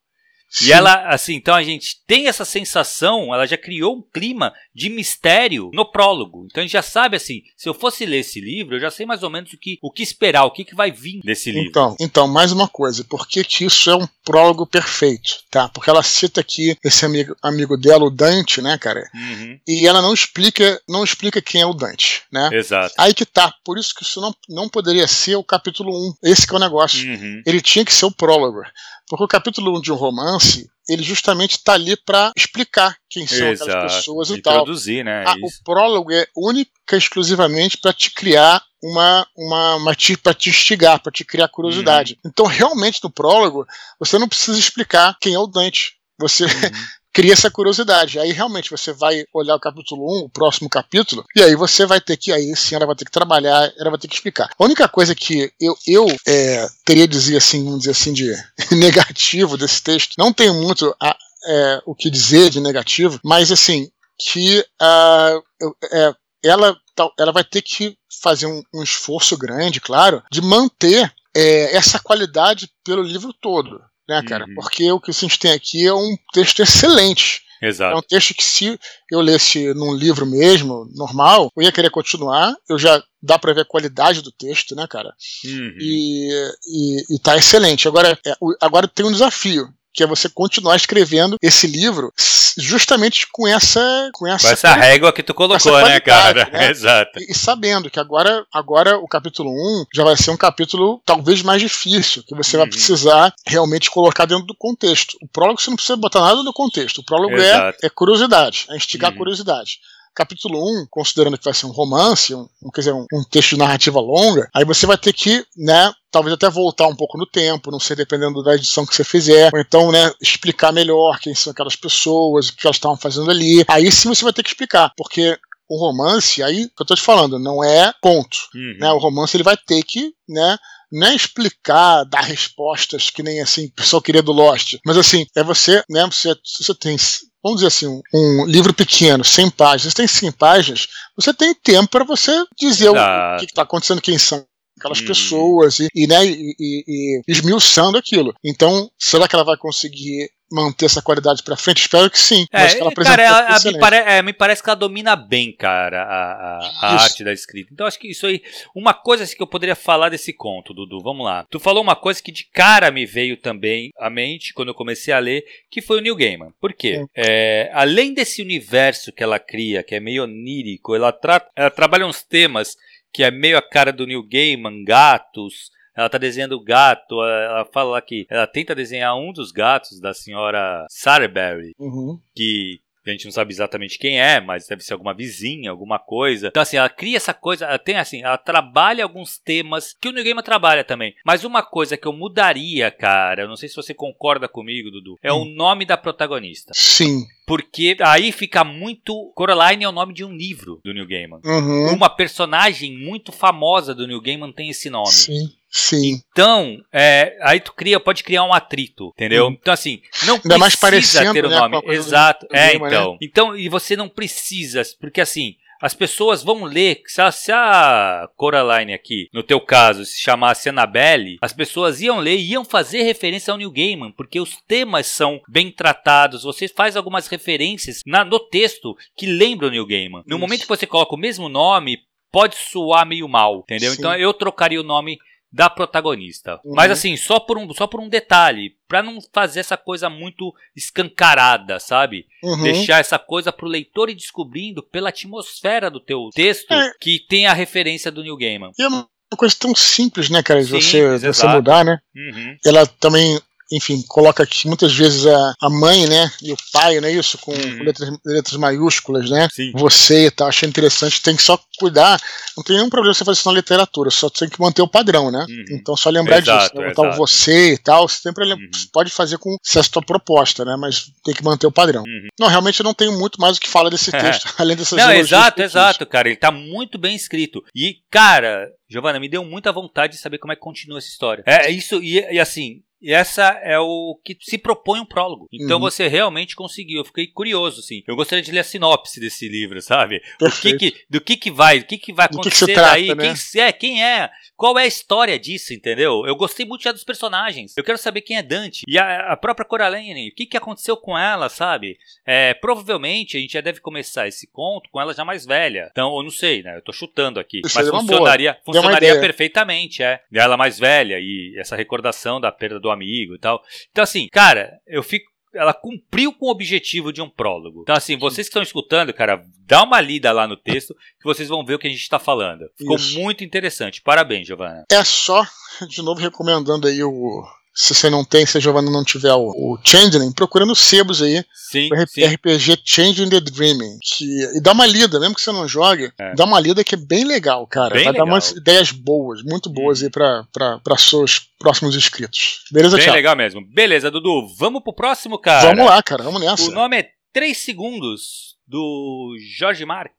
E 0.62 0.72
ela, 0.72 1.08
assim, 1.08 1.36
então 1.36 1.54
a 1.54 1.64
gente 1.64 1.98
tem 2.08 2.28
essa 2.28 2.44
sensação, 2.44 3.34
ela 3.34 3.46
já 3.46 3.58
criou 3.58 3.98
um 3.98 4.02
clima 4.02 4.54
de 4.74 4.90
mistério 4.90 5.70
no 5.74 5.90
prólogo. 5.90 6.46
Então 6.46 6.62
a 6.62 6.66
gente 6.66 6.74
já 6.74 6.82
sabe, 6.82 7.16
assim, 7.16 7.42
se 7.56 7.70
eu 7.70 7.74
fosse 7.74 8.06
ler 8.06 8.20
esse 8.20 8.42
livro, 8.42 8.76
eu 8.76 8.80
já 8.80 8.90
sei 8.90 9.06
mais 9.06 9.24
ou 9.24 9.30
menos 9.30 9.54
o 9.54 9.58
que, 9.58 9.78
o 9.82 9.92
que 9.92 10.02
esperar, 10.02 10.46
o 10.46 10.52
que, 10.52 10.66
que 10.66 10.76
vai 10.76 10.92
vir 10.92 11.22
desse 11.24 11.52
livro. 11.52 11.70
Então, 11.70 11.96
então, 12.00 12.28
mais 12.28 12.52
uma 12.52 12.68
coisa, 12.68 13.04
por 13.04 13.28
que, 13.28 13.44
que 13.44 13.66
isso 13.66 13.90
é 13.90 13.96
um 13.96 14.08
prólogo 14.24 14.66
perfeito, 14.66 15.40
tá? 15.52 15.70
Porque 15.70 15.90
ela 15.90 16.04
cita 16.04 16.42
aqui 16.42 16.76
esse 16.84 17.06
amigo, 17.06 17.36
amigo 17.42 17.78
dela, 17.78 18.06
o 18.06 18.10
Dante, 18.10 18.62
né, 18.62 18.78
cara? 18.78 19.08
Uhum. 19.14 19.60
E 19.68 19.88
ela 19.88 20.02
não 20.02 20.14
explica, 20.14 20.82
não 20.88 21.04
explica 21.04 21.42
quem 21.42 21.62
é 21.62 21.66
o 21.66 21.74
Dante, 21.74 22.24
né? 22.32 22.50
Exato. 22.54 22.94
Aí 22.98 23.14
que 23.14 23.26
tá, 23.26 23.54
por 23.64 23.78
isso 23.78 23.94
que 23.94 24.04
isso 24.04 24.20
não, 24.20 24.34
não 24.48 24.70
poderia 24.70 25.08
ser 25.08 25.36
o 25.36 25.44
capítulo 25.44 25.92
1. 26.24 26.30
Esse 26.30 26.48
que 26.48 26.54
é 26.54 26.58
o 26.58 26.60
negócio. 26.60 27.08
Uhum. 27.08 27.42
Ele 27.46 27.62
tinha 27.62 27.86
que 27.86 27.94
ser 27.94 28.06
o 28.06 28.12
prólogo. 28.12 28.62
Porque 29.10 29.24
o 29.24 29.28
capítulo 29.28 29.76
1 29.80 29.82
de 29.82 29.92
um 29.92 29.96
romance, 29.96 30.70
ele 30.88 31.02
justamente 31.02 31.54
está 31.54 31.74
ali 31.74 31.98
para 31.98 32.32
explicar 32.38 32.96
quem 33.10 33.26
são 33.26 33.48
Exato. 33.48 33.72
aquelas 33.72 33.96
pessoas 33.96 34.30
e, 34.30 34.36
e 34.36 34.42
tal. 34.42 34.62
Introduzir, 34.62 35.04
né? 35.04 35.24
Ah, 35.26 35.34
o 35.42 35.64
prólogo 35.64 36.12
é 36.12 36.28
única 36.38 36.96
exclusivamente 36.96 37.80
para 37.80 37.92
te 37.92 38.12
criar 38.12 38.64
uma, 38.84 39.28
uma, 39.36 39.76
uma 39.78 39.96
para 40.22 40.34
te 40.36 40.50
instigar, 40.50 41.02
para 41.02 41.12
te 41.12 41.26
criar 41.26 41.48
curiosidade. 41.48 42.20
Uhum. 42.24 42.30
Então, 42.32 42.46
realmente, 42.46 43.00
no 43.04 43.10
prólogo, 43.10 43.66
você 44.00 44.20
não 44.20 44.30
precisa 44.30 44.60
explicar 44.60 45.18
quem 45.20 45.34
é 45.34 45.40
o 45.40 45.48
Dante. 45.48 45.96
Você 46.20 46.46
uhum. 46.46 46.52
cria 47.14 47.34
essa 47.34 47.52
curiosidade. 47.52 48.20
Aí 48.20 48.32
realmente 48.32 48.72
você 48.72 48.92
vai 48.92 49.24
olhar 49.34 49.56
o 49.56 49.60
capítulo 49.60 50.22
1, 50.22 50.26
o 50.26 50.30
próximo 50.30 50.70
capítulo, 50.70 51.24
e 51.36 51.42
aí 51.42 51.56
você 51.56 51.86
vai 51.86 52.00
ter 52.00 52.18
que, 52.18 52.32
aí 52.32 52.56
sim, 52.56 52.76
ela 52.76 52.86
vai 52.86 52.96
ter 52.96 53.06
que 53.06 53.12
trabalhar, 53.12 53.72
ela 53.78 53.90
vai 53.90 54.00
ter 54.00 54.08
que 54.08 54.16
explicar. 54.16 54.50
A 54.58 54.64
única 54.64 54.88
coisa 54.88 55.16
que 55.16 55.52
eu, 55.60 55.76
eu 55.88 56.08
é, 56.28 56.68
teria 56.86 57.08
dizer 57.08 57.38
assim, 57.38 57.64
vamos 57.64 57.80
dizer 57.80 57.92
assim, 57.92 58.14
de 58.14 58.32
negativo 58.76 59.58
desse 59.58 59.82
texto, 59.82 60.16
não 60.18 60.34
tenho 60.34 60.54
muito 60.54 60.96
a, 61.02 61.16
é, 61.46 61.82
o 61.86 61.96
que 61.96 62.10
dizer 62.10 62.50
de 62.50 62.60
negativo, 62.60 63.20
mas 63.24 63.52
assim, 63.52 63.90
que 64.18 64.60
uh, 64.60 65.66
é, 65.92 66.14
ela, 66.44 66.78
ela 67.18 67.32
vai 67.32 67.44
ter 67.44 67.62
que 67.62 67.98
fazer 68.22 68.46
um, 68.46 68.62
um 68.74 68.84
esforço 68.84 69.38
grande, 69.38 69.80
claro, 69.80 70.22
de 70.32 70.42
manter 70.42 71.12
é, 71.36 71.76
essa 71.76 72.00
qualidade 72.00 72.70
pelo 72.84 73.02
livro 73.02 73.34
todo 73.34 73.82
né, 74.10 74.24
cara? 74.24 74.46
Uhum. 74.46 74.56
Porque 74.56 74.92
o 74.92 75.00
que 75.00 75.12
a 75.12 75.14
gente 75.14 75.40
tem 75.40 75.54
aqui 75.54 75.86
é 75.86 75.94
um 75.94 76.18
texto 76.34 76.62
excelente. 76.62 77.44
Exato. 77.62 77.94
É 77.94 77.98
um 77.98 78.02
texto 78.02 78.34
que 78.34 78.44
se 78.44 78.80
eu 79.12 79.20
lesse 79.20 79.74
num 79.74 79.94
livro 79.94 80.26
mesmo, 80.26 80.90
normal, 80.96 81.52
eu 81.56 81.64
ia 81.64 81.72
querer 81.72 81.90
continuar. 81.90 82.56
Eu 82.70 82.80
já 82.80 83.04
dá 83.22 83.38
para 83.38 83.54
ver 83.54 83.62
a 83.62 83.66
qualidade 83.66 84.22
do 84.22 84.32
texto, 84.32 84.76
né, 84.76 84.88
cara? 84.88 85.14
Uhum. 85.46 85.76
E, 85.78 86.30
e, 86.66 87.16
e 87.16 87.20
tá 87.20 87.36
excelente. 87.36 87.88
Agora, 87.88 88.18
é, 88.26 88.34
agora 88.62 88.88
tem 88.88 89.06
um 89.06 89.12
desafio. 89.12 89.68
Que 89.94 90.04
é 90.04 90.08
você 90.08 90.30
continuar 90.30 90.76
escrevendo 90.76 91.38
esse 91.42 91.68
livro 91.68 92.12
justamente 92.58 93.28
com 93.32 93.48
essa 93.48 94.10
com 94.14 94.28
essa, 94.28 94.48
com 94.48 94.54
essa 94.54 94.74
régua 94.74 95.14
que 95.14 95.24
tu 95.24 95.34
colocou, 95.34 95.82
né, 95.82 96.00
cara? 96.00 96.50
Né? 96.52 96.70
Exato. 96.72 97.20
E, 97.20 97.32
e, 97.32 97.34
sabendo 97.34 97.90
que 97.90 98.00
agora, 98.00 98.46
agora 98.54 98.98
o 98.98 99.08
capítulo 99.08 99.50
1 99.50 99.86
já 99.94 100.04
vai 100.04 100.18
ser 100.18 100.32
um 100.32 100.38
capítulo 100.38 101.02
talvez 101.06 101.42
mais 101.42 101.62
difícil, 101.62 102.24
que 102.24 102.36
você 102.36 102.58
uhum. 102.58 102.64
vai 102.64 102.70
precisar 102.70 103.34
realmente 103.46 103.90
colocar 103.90 104.26
dentro 104.26 104.46
do 104.46 104.56
contexto. 104.56 105.18
O 105.22 105.28
prólogo 105.28 105.62
você 105.62 105.70
não 105.70 105.78
precisa 105.78 105.98
botar 105.98 106.22
nada 106.22 106.44
no 106.44 106.54
contexto. 106.54 107.00
O 107.00 107.06
prólogo 107.06 107.36
é, 107.36 107.74
é 107.84 107.90
curiosidade, 107.90 108.66
é 108.70 108.76
instigar 108.76 109.12
uhum. 109.12 109.18
curiosidade 109.18 109.80
capítulo 110.20 110.60
1, 110.82 110.88
considerando 110.90 111.38
que 111.38 111.46
vai 111.46 111.54
ser 111.54 111.66
um 111.66 111.72
romance, 111.72 112.36
um, 112.36 112.46
quer 112.74 112.82
dizer, 112.82 112.94
um, 112.94 113.06
um, 113.14 113.24
texto 113.24 113.52
de 113.52 113.58
narrativa 113.58 114.02
longa, 114.02 114.50
aí 114.54 114.66
você 114.66 114.86
vai 114.86 114.98
ter 114.98 115.14
que, 115.14 115.46
né, 115.56 115.94
talvez 116.12 116.34
até 116.34 116.50
voltar 116.50 116.88
um 116.88 116.96
pouco 116.96 117.18
no 117.18 117.26
tempo, 117.26 117.72
não 117.72 117.80
sei, 117.80 117.96
dependendo 117.96 118.44
da 118.44 118.56
edição 118.56 118.86
que 118.86 118.94
você 118.94 119.06
fizer, 119.06 119.50
ou 119.54 119.60
então, 119.62 119.94
né, 119.94 120.12
explicar 120.22 120.74
melhor 120.74 121.20
quem 121.20 121.34
são 121.34 121.52
aquelas 121.52 121.78
pessoas, 121.78 122.50
o 122.50 122.56
que 122.56 122.68
elas 122.68 122.76
estavam 122.76 122.98
fazendo 122.98 123.32
ali. 123.32 123.64
Aí 123.70 123.90
sim 123.90 124.10
você 124.10 124.26
vai 124.26 124.34
ter 124.34 124.44
que 124.44 124.50
explicar, 124.50 124.92
porque 124.98 125.40
o 125.70 125.78
romance, 125.78 126.44
aí 126.44 126.68
que 126.68 126.82
eu 126.82 126.86
tô 126.86 126.96
te 126.96 127.02
falando, 127.02 127.40
não 127.40 127.64
é 127.64 127.94
ponto. 128.02 128.38
Uhum. 128.54 128.78
Né? 128.78 128.92
O 128.92 128.98
romance 128.98 129.38
ele 129.38 129.44
vai 129.44 129.56
ter 129.56 129.82
que, 129.84 130.12
né, 130.28 130.58
não 130.92 131.08
é 131.08 131.16
explicar, 131.16 132.04
dar 132.04 132.22
respostas 132.22 133.10
que 133.10 133.24
nem 133.24 133.40
assim, 133.40 133.68
o 133.68 133.74
pessoal 133.74 134.02
queria 134.02 134.24
do 134.24 134.34
Lost, 134.34 134.76
mas 134.86 134.98
assim, 134.98 135.26
é 135.36 135.44
você, 135.44 135.82
né, 135.90 136.06
você, 136.06 136.36
você 136.60 136.74
tem 136.74 136.98
vamos 137.44 137.62
dizer 137.62 137.68
assim, 137.68 137.88
um, 137.88 138.02
um, 138.14 138.46
livro 138.46 138.74
pequeno, 138.74 139.24
100 139.24 139.52
páginas, 139.52 139.94
tem 139.94 140.08
100 140.08 140.32
páginas, 140.34 140.88
você 141.16 141.34
tem 141.34 141.54
tempo 141.54 141.90
para 141.90 142.04
você 142.04 142.32
dizer 142.58 142.90
Exato. 142.90 143.36
o 143.36 143.40
que 143.40 143.46
está 143.46 143.62
acontecendo, 143.64 144.02
quem 144.02 144.18
são 144.18 144.46
aquelas 144.78 145.02
hum. 145.02 145.06
pessoas 145.06 145.80
e, 145.80 145.88
e, 145.94 146.08
né, 146.08 146.26
e, 146.26 146.56
e, 146.60 146.84
e 146.88 147.22
esmiuçando 147.28 147.98
aquilo. 147.98 148.34
Então, 148.44 148.90
será 148.98 149.28
que 149.28 149.36
ela 149.36 149.44
vai 149.44 149.58
conseguir 149.58 150.30
manter 150.52 150.86
essa 150.86 151.02
qualidade 151.02 151.44
para 151.44 151.56
frente? 151.56 151.82
Espero 151.82 152.10
que 152.10 152.20
sim. 152.20 152.46
É, 152.52 152.78
ela 152.80 152.92
cara, 152.94 153.24
ela, 153.24 153.60
me, 153.64 153.80
pare, 153.80 153.96
é, 153.98 154.22
me, 154.22 154.34
parece 154.34 154.64
que 154.64 154.70
ela 154.70 154.76
domina 154.76 155.16
bem, 155.16 155.52
cara, 155.52 156.04
a, 156.04 156.32
a, 156.34 156.72
a 156.82 157.04
arte 157.04 157.24
da 157.24 157.34
escrita. 157.34 157.70
Então 157.74 157.86
acho 157.86 158.00
que 158.00 158.10
isso 158.10 158.26
aí. 158.26 158.42
Uma 158.74 158.94
coisa 158.94 159.24
assim, 159.24 159.36
que 159.36 159.44
eu 159.44 159.48
poderia 159.48 159.76
falar 159.76 160.10
desse 160.10 160.34
conto, 160.34 160.74
Dudu, 160.74 161.02
vamos 161.02 161.26
lá. 161.26 161.46
Tu 161.50 161.60
falou 161.60 161.84
uma 161.84 161.96
coisa 161.96 162.22
que 162.22 162.32
de 162.32 162.46
cara 162.46 162.92
me 162.92 163.06
veio 163.06 163.38
também 163.38 163.92
à 163.98 164.10
mente 164.10 164.54
quando 164.54 164.70
eu 164.70 164.76
comecei 164.76 165.14
a 165.14 165.20
ler, 165.20 165.44
que 165.70 165.82
foi 165.82 165.98
o 165.98 166.02
Neil 166.02 166.16
Gaiman. 166.16 166.52
Por 166.60 166.74
quê? 166.74 167.06
É, 167.16 167.70
além 167.74 168.14
desse 168.14 168.42
universo 168.42 169.12
que 169.12 169.24
ela 169.24 169.40
cria, 169.40 169.84
que 169.84 169.96
é 169.96 170.00
meio 170.00 170.24
onírico, 170.24 170.96
ela, 170.96 171.12
tra 171.12 171.46
ela 171.56 171.70
trabalha 171.70 172.06
uns 172.06 172.24
temas 172.24 172.76
que 173.12 173.24
é 173.24 173.32
meio 173.32 173.58
a 173.58 173.62
cara 173.62 173.92
do 173.92 174.06
Neil 174.06 174.24
Gaiman, 174.24 174.84
gatos, 174.84 175.72
ela 176.00 176.10
tá 176.10 176.18
desenhando 176.18 176.54
o 176.54 176.64
gato, 176.64 177.22
ela 177.22 177.66
fala 177.66 177.92
lá 177.92 178.02
que 178.02 178.26
ela 178.30 178.48
tenta 178.48 178.74
desenhar 178.74 179.18
um 179.18 179.34
dos 179.34 179.52
gatos 179.52 180.00
da 180.00 180.14
senhora 180.14 180.86
Sarberry, 180.90 181.74
uhum. 181.78 182.20
que 182.34 182.80
a 183.06 183.12
gente 183.12 183.26
não 183.26 183.32
sabe 183.32 183.52
exatamente 183.52 183.98
quem 183.98 184.20
é, 184.20 184.40
mas 184.40 184.68
deve 184.68 184.84
ser 184.84 184.94
alguma 184.94 185.14
vizinha, 185.14 185.72
alguma 185.72 186.00
coisa. 186.00 186.48
Então, 186.48 186.62
assim, 186.62 186.78
ela 186.78 186.90
cria 186.90 187.18
essa 187.18 187.34
coisa, 187.34 187.66
ela 187.66 187.80
tem 187.80 187.98
assim, 187.98 188.22
ela 188.22 188.38
trabalha 188.38 189.04
alguns 189.04 189.38
temas 189.38 189.96
que 190.00 190.08
o 190.08 190.12
New 190.12 190.24
Gamer 190.24 190.44
trabalha 190.44 190.84
também. 190.84 191.16
Mas 191.26 191.44
uma 191.44 191.64
coisa 191.64 191.98
que 191.98 192.08
eu 192.08 192.14
mudaria, 192.14 192.92
cara, 192.92 193.44
eu 193.44 193.48
não 193.48 193.56
sei 193.56 193.68
se 193.68 193.76
você 193.76 193.94
concorda 193.94 194.48
comigo, 194.48 194.92
Dudu, 194.92 195.18
é 195.24 195.34
hum. 195.34 195.42
o 195.42 195.46
nome 195.46 195.86
da 195.86 195.98
protagonista. 195.98 196.72
Sim. 196.76 197.26
Porque 197.50 197.98
aí 198.02 198.32
fica 198.32 198.64
muito. 198.64 199.32
Coraline 199.34 199.84
é 199.84 199.90
o 199.90 199.92
nome 199.92 200.14
de 200.14 200.24
um 200.24 200.32
livro 200.32 200.80
do 200.86 200.94
New 200.94 201.08
Gaiman. 201.08 201.40
Uhum. 201.44 201.96
Uma 201.96 202.08
personagem 202.08 202.96
muito 202.96 203.32
famosa 203.32 203.96
do 203.96 204.06
New 204.06 204.22
Gaiman 204.22 204.52
tem 204.52 204.70
esse 204.70 204.88
nome. 204.88 205.12
Sim. 205.12 205.52
Sim. 205.68 206.22
Então, 206.32 206.80
é, 206.94 207.38
aí 207.42 207.60
tu 207.60 207.74
cria, 207.74 208.00
pode 208.00 208.24
criar 208.24 208.44
um 208.44 208.54
atrito, 208.54 209.12
entendeu? 209.16 209.48
Hum. 209.48 209.58
Então, 209.60 209.74
assim, 209.74 210.00
não 210.26 210.36
Ainda 210.36 210.60
precisa 210.60 211.24
mais 211.24 211.34
ter 211.34 211.46
o 211.46 211.50
né, 211.50 211.60
nome. 211.60 211.82
Exato. 211.88 212.46
é, 212.52 212.76
então. 212.76 213.12
Né? 213.14 213.18
Então, 213.20 213.58
e 213.58 213.68
você 213.68 213.96
não 213.96 214.08
precisa, 214.08 214.84
porque 215.00 215.20
assim, 215.20 215.56
as 215.82 215.94
pessoas 215.94 216.44
vão 216.44 216.64
ler. 216.64 217.02
Se 217.06 217.22
a, 217.22 217.32
se 217.32 217.52
a, 217.52 218.30
Coraline 218.36 218.94
aqui, 218.94 219.30
no 219.34 219.44
teu 219.44 219.60
caso, 219.62 220.06
se 220.06 220.20
chamasse 220.20 220.70
Annabelle, 220.70 221.38
as 221.42 221.54
pessoas 221.54 222.02
iam 222.02 222.20
ler 222.20 222.38
e 222.38 222.52
iam 222.52 222.66
fazer 222.66 223.04
referência 223.04 223.52
ao 223.52 223.58
New 223.58 223.72
Gaiman, 223.72 224.12
porque 224.12 224.40
os 224.40 224.58
temas 224.68 225.08
são 225.08 225.42
bem 225.48 225.72
tratados. 225.72 226.44
Você 226.44 226.68
faz 226.68 226.96
algumas 226.96 227.28
referências 227.28 228.02
na, 228.06 228.24
no 228.24 228.40
texto 228.40 228.96
que 229.16 229.26
lembram 229.26 229.70
o 229.70 229.72
New 229.72 229.86
Gaiman. 229.86 230.24
No 230.26 230.36
Isso. 230.36 230.40
momento 230.40 230.62
que 230.62 230.68
você 230.68 230.86
coloca 230.86 231.16
o 231.16 231.20
mesmo 231.20 231.48
nome, 231.50 232.00
pode 232.32 232.56
soar 232.56 233.06
meio 233.06 233.28
mal, 233.28 233.60
entendeu? 233.60 233.92
Sim. 233.92 233.98
Então 234.00 234.16
eu 234.16 234.34
trocaria 234.34 234.80
o 234.80 234.84
nome 234.84 235.18
da 235.52 235.70
protagonista. 235.70 236.60
Uhum. 236.64 236.74
Mas 236.76 236.92
assim, 236.92 237.18
só 237.18 237.40
por 237.40 237.58
um, 237.58 237.74
só 237.74 237.88
por 237.88 238.00
um 238.00 238.08
detalhe, 238.08 238.76
para 238.88 239.02
não 239.02 239.20
fazer 239.34 239.60
essa 239.60 239.76
coisa 239.76 240.10
muito 240.10 240.54
escancarada, 240.76 241.80
sabe? 241.80 242.28
Uhum. 242.44 242.64
Deixar 242.64 243.00
essa 243.00 243.18
coisa 243.18 243.52
pro 243.52 243.68
leitor 243.68 244.10
ir 244.10 244.16
descobrindo 244.16 244.84
pela 244.84 245.10
atmosfera 245.10 245.90
do 245.90 246.00
teu 246.00 246.30
texto 246.34 246.72
é. 246.72 246.92
que 247.00 247.20
tem 247.28 247.48
a 247.48 247.54
referência 247.54 248.12
do 248.12 248.24
New 248.24 248.38
Gaiman. 248.38 248.72
E 248.78 248.84
é 248.84 248.88
uma 248.88 249.08
coisa 249.38 249.56
tão 249.58 249.76
simples, 249.76 250.30
né, 250.30 250.42
cara, 250.44 250.64
de 250.64 250.70
você, 250.70 251.18
você 251.18 251.48
mudar, 251.48 251.84
né? 251.84 252.00
Uhum. 252.16 252.58
Ela 252.66 252.86
também 252.86 253.40
enfim, 253.72 254.02
coloca 254.08 254.44
aqui 254.44 254.68
muitas 254.68 254.94
vezes 254.94 255.26
a, 255.26 255.54
a 255.62 255.70
mãe, 255.70 256.08
né, 256.08 256.32
e 256.42 256.52
o 256.52 256.58
pai, 256.74 257.00
né, 257.00 257.12
isso, 257.12 257.38
com, 257.38 257.52
uhum. 257.52 257.84
letras, 257.84 258.10
letras, 258.26 258.58
maiúsculas, 258.58 259.30
né, 259.30 259.48
Sim. 259.52 259.72
você 259.76 260.28
e 260.28 260.32
tal, 260.32 260.48
achei 260.48 260.68
interessante, 260.68 261.22
tem 261.22 261.36
que 261.36 261.42
só 261.44 261.60
cuidar, 261.78 262.20
não 262.58 262.64
tem 262.64 262.76
nenhum 262.76 262.90
problema 262.90 263.14
você 263.14 263.24
fazer 263.24 263.40
isso 263.40 263.50
na 263.50 263.56
literatura, 263.56 264.10
só 264.10 264.30
tem 264.30 264.50
que 264.50 264.60
manter 264.60 264.82
o 264.82 264.88
padrão, 264.88 265.32
né, 265.32 265.46
uhum. 265.48 265.66
então 265.72 265.96
só 265.96 266.10
lembrar 266.10 266.40
exato, 266.40 266.76
disso, 266.76 266.82
né, 266.82 266.90
botar 266.90 267.14
o 267.14 267.16
você 267.16 267.74
e 267.74 267.78
tal, 267.78 268.08
você 268.08 268.22
sempre 268.22 268.52
uhum. 268.52 268.70
pode 268.92 269.12
fazer 269.12 269.38
com 269.38 269.56
se 269.62 269.78
é 269.78 269.82
a 269.82 269.84
sua 269.84 270.02
proposta, 270.02 270.66
né, 270.66 270.76
mas 270.78 271.12
tem 271.24 271.34
que 271.34 271.44
manter 271.44 271.68
o 271.68 271.72
padrão. 271.72 272.04
Uhum. 272.04 272.28
Não, 272.40 272.48
realmente 272.48 272.80
eu 272.80 272.84
não 272.84 272.94
tenho 272.94 273.18
muito 273.18 273.40
mais 273.40 273.58
o 273.58 273.62
que 273.62 273.70
falar 273.70 273.90
desse 273.90 274.10
texto, 274.12 274.52
além 274.58 274.76
dessas 274.76 274.98
Não, 274.98 275.12
exato, 275.12 275.62
exato, 275.62 276.06
cara, 276.06 276.28
ele 276.28 276.38
tá 276.38 276.52
muito 276.52 276.98
bem 276.98 277.16
escrito, 277.16 277.64
e, 277.76 277.98
cara, 278.10 278.68
Giovana, 278.90 279.20
me 279.20 279.30
deu 279.30 279.46
muita 279.46 279.72
vontade 279.72 280.14
de 280.14 280.20
saber 280.20 280.40
como 280.40 280.52
é 280.52 280.56
que 280.56 280.62
continua 280.62 280.98
essa 280.98 281.08
história. 281.08 281.44
É 281.46 281.70
isso, 281.70 282.02
e, 282.02 282.20
e 282.32 282.40
assim, 282.40 282.82
e 283.02 283.14
essa 283.14 283.60
é 283.64 283.80
o 283.80 284.20
que 284.24 284.38
se 284.42 284.58
propõe 284.58 285.00
um 285.00 285.06
prólogo. 285.06 285.48
Então 285.52 285.78
uhum. 285.78 285.84
você 285.84 286.08
realmente 286.08 286.56
conseguiu. 286.56 287.00
Eu 287.00 287.06
fiquei 287.06 287.28
curioso, 287.28 287.80
assim. 287.80 288.04
Eu 288.08 288.16
gostaria 288.16 288.44
de 288.44 288.52
ler 288.52 288.60
a 288.60 288.64
sinopse 288.64 289.20
desse 289.20 289.48
livro, 289.48 289.82
sabe? 289.82 290.22
O 290.42 290.52
que 290.52 290.74
que, 290.78 290.94
do 291.10 291.22
que 291.22 291.38
que 291.38 291.52
vai, 291.52 291.80
do 291.80 291.86
que 291.86 291.98
que 291.98 292.14
vai 292.14 292.26
acontecer 292.26 292.66
que 292.66 292.72
que 292.74 292.78
trata, 292.78 292.96
aí? 292.96 293.16
Né? 293.16 293.34
Quem 293.34 293.62
é? 293.62 293.72
Quem 293.72 294.04
é? 294.04 294.30
Qual 294.56 294.78
é 294.78 294.84
a 294.84 294.88
história 294.88 295.40
disso, 295.40 295.74
entendeu? 295.74 296.24
Eu 296.26 296.36
gostei 296.36 296.66
muito 296.66 296.84
já 296.84 296.92
dos 296.92 297.04
personagens. 297.04 297.76
Eu 297.78 297.84
quero 297.84 297.98
saber 297.98 298.22
quem 298.22 298.38
é 298.38 298.44
Dante. 298.44 298.84
E 298.88 298.98
a, 298.98 299.32
a 299.32 299.38
própria 299.38 299.66
Coraline, 299.66 300.30
o 300.30 300.36
que 300.36 300.46
que 300.46 300.58
aconteceu 300.58 300.98
com 300.98 301.18
ela, 301.18 301.48
sabe? 301.48 301.98
É, 302.26 302.54
provavelmente 302.54 303.38
a 303.38 303.40
gente 303.40 303.54
já 303.54 303.62
deve 303.62 303.80
começar 303.80 304.28
esse 304.28 304.48
conto 304.52 304.90
com 304.92 305.00
ela 305.00 305.14
já 305.14 305.24
mais 305.24 305.46
velha. 305.46 305.88
Então, 305.92 306.16
eu 306.18 306.24
não 306.24 306.32
sei, 306.32 306.62
né? 306.62 306.76
Eu 306.76 306.82
tô 306.82 306.92
chutando 306.92 307.40
aqui. 307.40 307.62
Isso 307.66 307.78
mas 307.78 307.90
funcionaria, 307.90 308.60
funcionaria 308.66 309.20
perfeitamente, 309.20 310.04
é. 310.04 310.22
Ela 310.34 310.58
mais 310.58 310.78
velha 310.78 311.20
e 311.20 311.56
essa 311.58 311.76
recordação 311.76 312.42
da 312.42 312.52
perda 312.52 312.80
do 312.80 312.89
do 312.90 312.94
amigo 312.94 313.36
e 313.36 313.40
tal. 313.40 313.62
Então, 313.92 314.04
assim, 314.04 314.28
cara, 314.32 314.80
eu 314.88 315.04
fico 315.04 315.30
ela 315.54 315.74
cumpriu 315.74 316.32
com 316.32 316.46
o 316.46 316.52
objetivo 316.52 317.12
de 317.12 317.22
um 317.22 317.30
prólogo. 317.30 317.82
Então, 317.82 317.96
assim, 317.96 318.18
vocês 318.18 318.48
que 318.48 318.52
estão 318.52 318.62
escutando, 318.62 319.14
cara, 319.14 319.44
dá 319.66 319.84
uma 319.84 320.00
lida 320.00 320.32
lá 320.32 320.48
no 320.48 320.56
texto 320.56 320.94
que 321.18 321.26
vocês 321.26 321.50
vão 321.50 321.66
ver 321.66 321.76
o 321.76 321.80
que 321.80 321.88
a 321.88 321.90
gente 321.90 322.02
está 322.02 322.20
falando. 322.20 322.70
Ficou 322.78 322.96
Isso. 322.96 323.20
muito 323.20 323.44
interessante. 323.44 324.02
Parabéns, 324.02 324.46
Giovana. 324.46 324.86
É 324.92 325.04
só, 325.04 325.44
de 325.88 326.02
novo, 326.02 326.22
recomendando 326.22 326.88
aí 326.88 327.04
o, 327.04 327.44
se 327.82 327.96
você 327.96 328.10
não 328.10 328.26
tem, 328.26 328.46
se 328.46 328.58
a 328.58 328.60
Giovanna 328.60 328.92
não 328.92 329.06
tiver 329.06 329.34
o, 329.34 329.52
o 329.52 329.80
Changeling, 329.82 330.34
procura 330.34 330.66
nos 330.66 330.80
sebos 330.80 331.22
aí. 331.22 331.42
Sim, 331.54 331.88
sim. 332.10 332.26
RPG 332.26 332.82
Changing 332.84 333.30
the 333.30 333.40
Dreaming. 333.40 333.98
Que, 334.04 334.26
e 334.58 334.62
dá 334.62 334.74
uma 334.74 334.86
lida, 334.86 335.18
mesmo 335.18 335.34
que 335.34 335.40
você 335.40 335.52
não 335.54 335.66
jogue, 335.66 336.12
é. 336.20 336.36
dá 336.36 336.44
uma 336.44 336.60
lida 336.60 336.84
que 336.84 336.96
é 336.96 336.98
bem 336.98 337.24
legal, 337.24 337.66
cara. 337.66 337.94
Bem 337.94 338.04
Vai 338.04 338.12
legal. 338.12 338.28
dar 338.28 338.34
umas 338.34 338.52
ideias 338.52 338.92
boas, 338.92 339.42
muito 339.44 339.70
boas 339.70 340.02
hum. 340.02 340.06
aí 340.06 340.12
para 340.12 340.98
seus 340.98 341.40
próximos 341.58 341.96
inscritos. 341.96 342.66
Beleza, 342.70 342.98
Bem 342.98 343.06
tchau. 343.06 343.14
legal 343.14 343.36
mesmo. 343.38 343.66
Beleza, 343.66 344.12
Dudu. 344.12 344.54
Vamos 344.58 344.84
pro 344.84 344.92
próximo, 344.92 345.40
cara. 345.40 345.70
Vamos 345.70 345.86
lá, 345.86 346.04
cara. 346.04 346.22
Vamos 346.22 346.42
nessa. 346.42 346.70
O 346.70 346.74
nome 346.74 347.00
é 347.00 347.10
3 347.32 347.58
Segundos, 347.58 348.58
do 348.68 349.38
Jorge 349.58 349.86
Marx. 349.86 350.14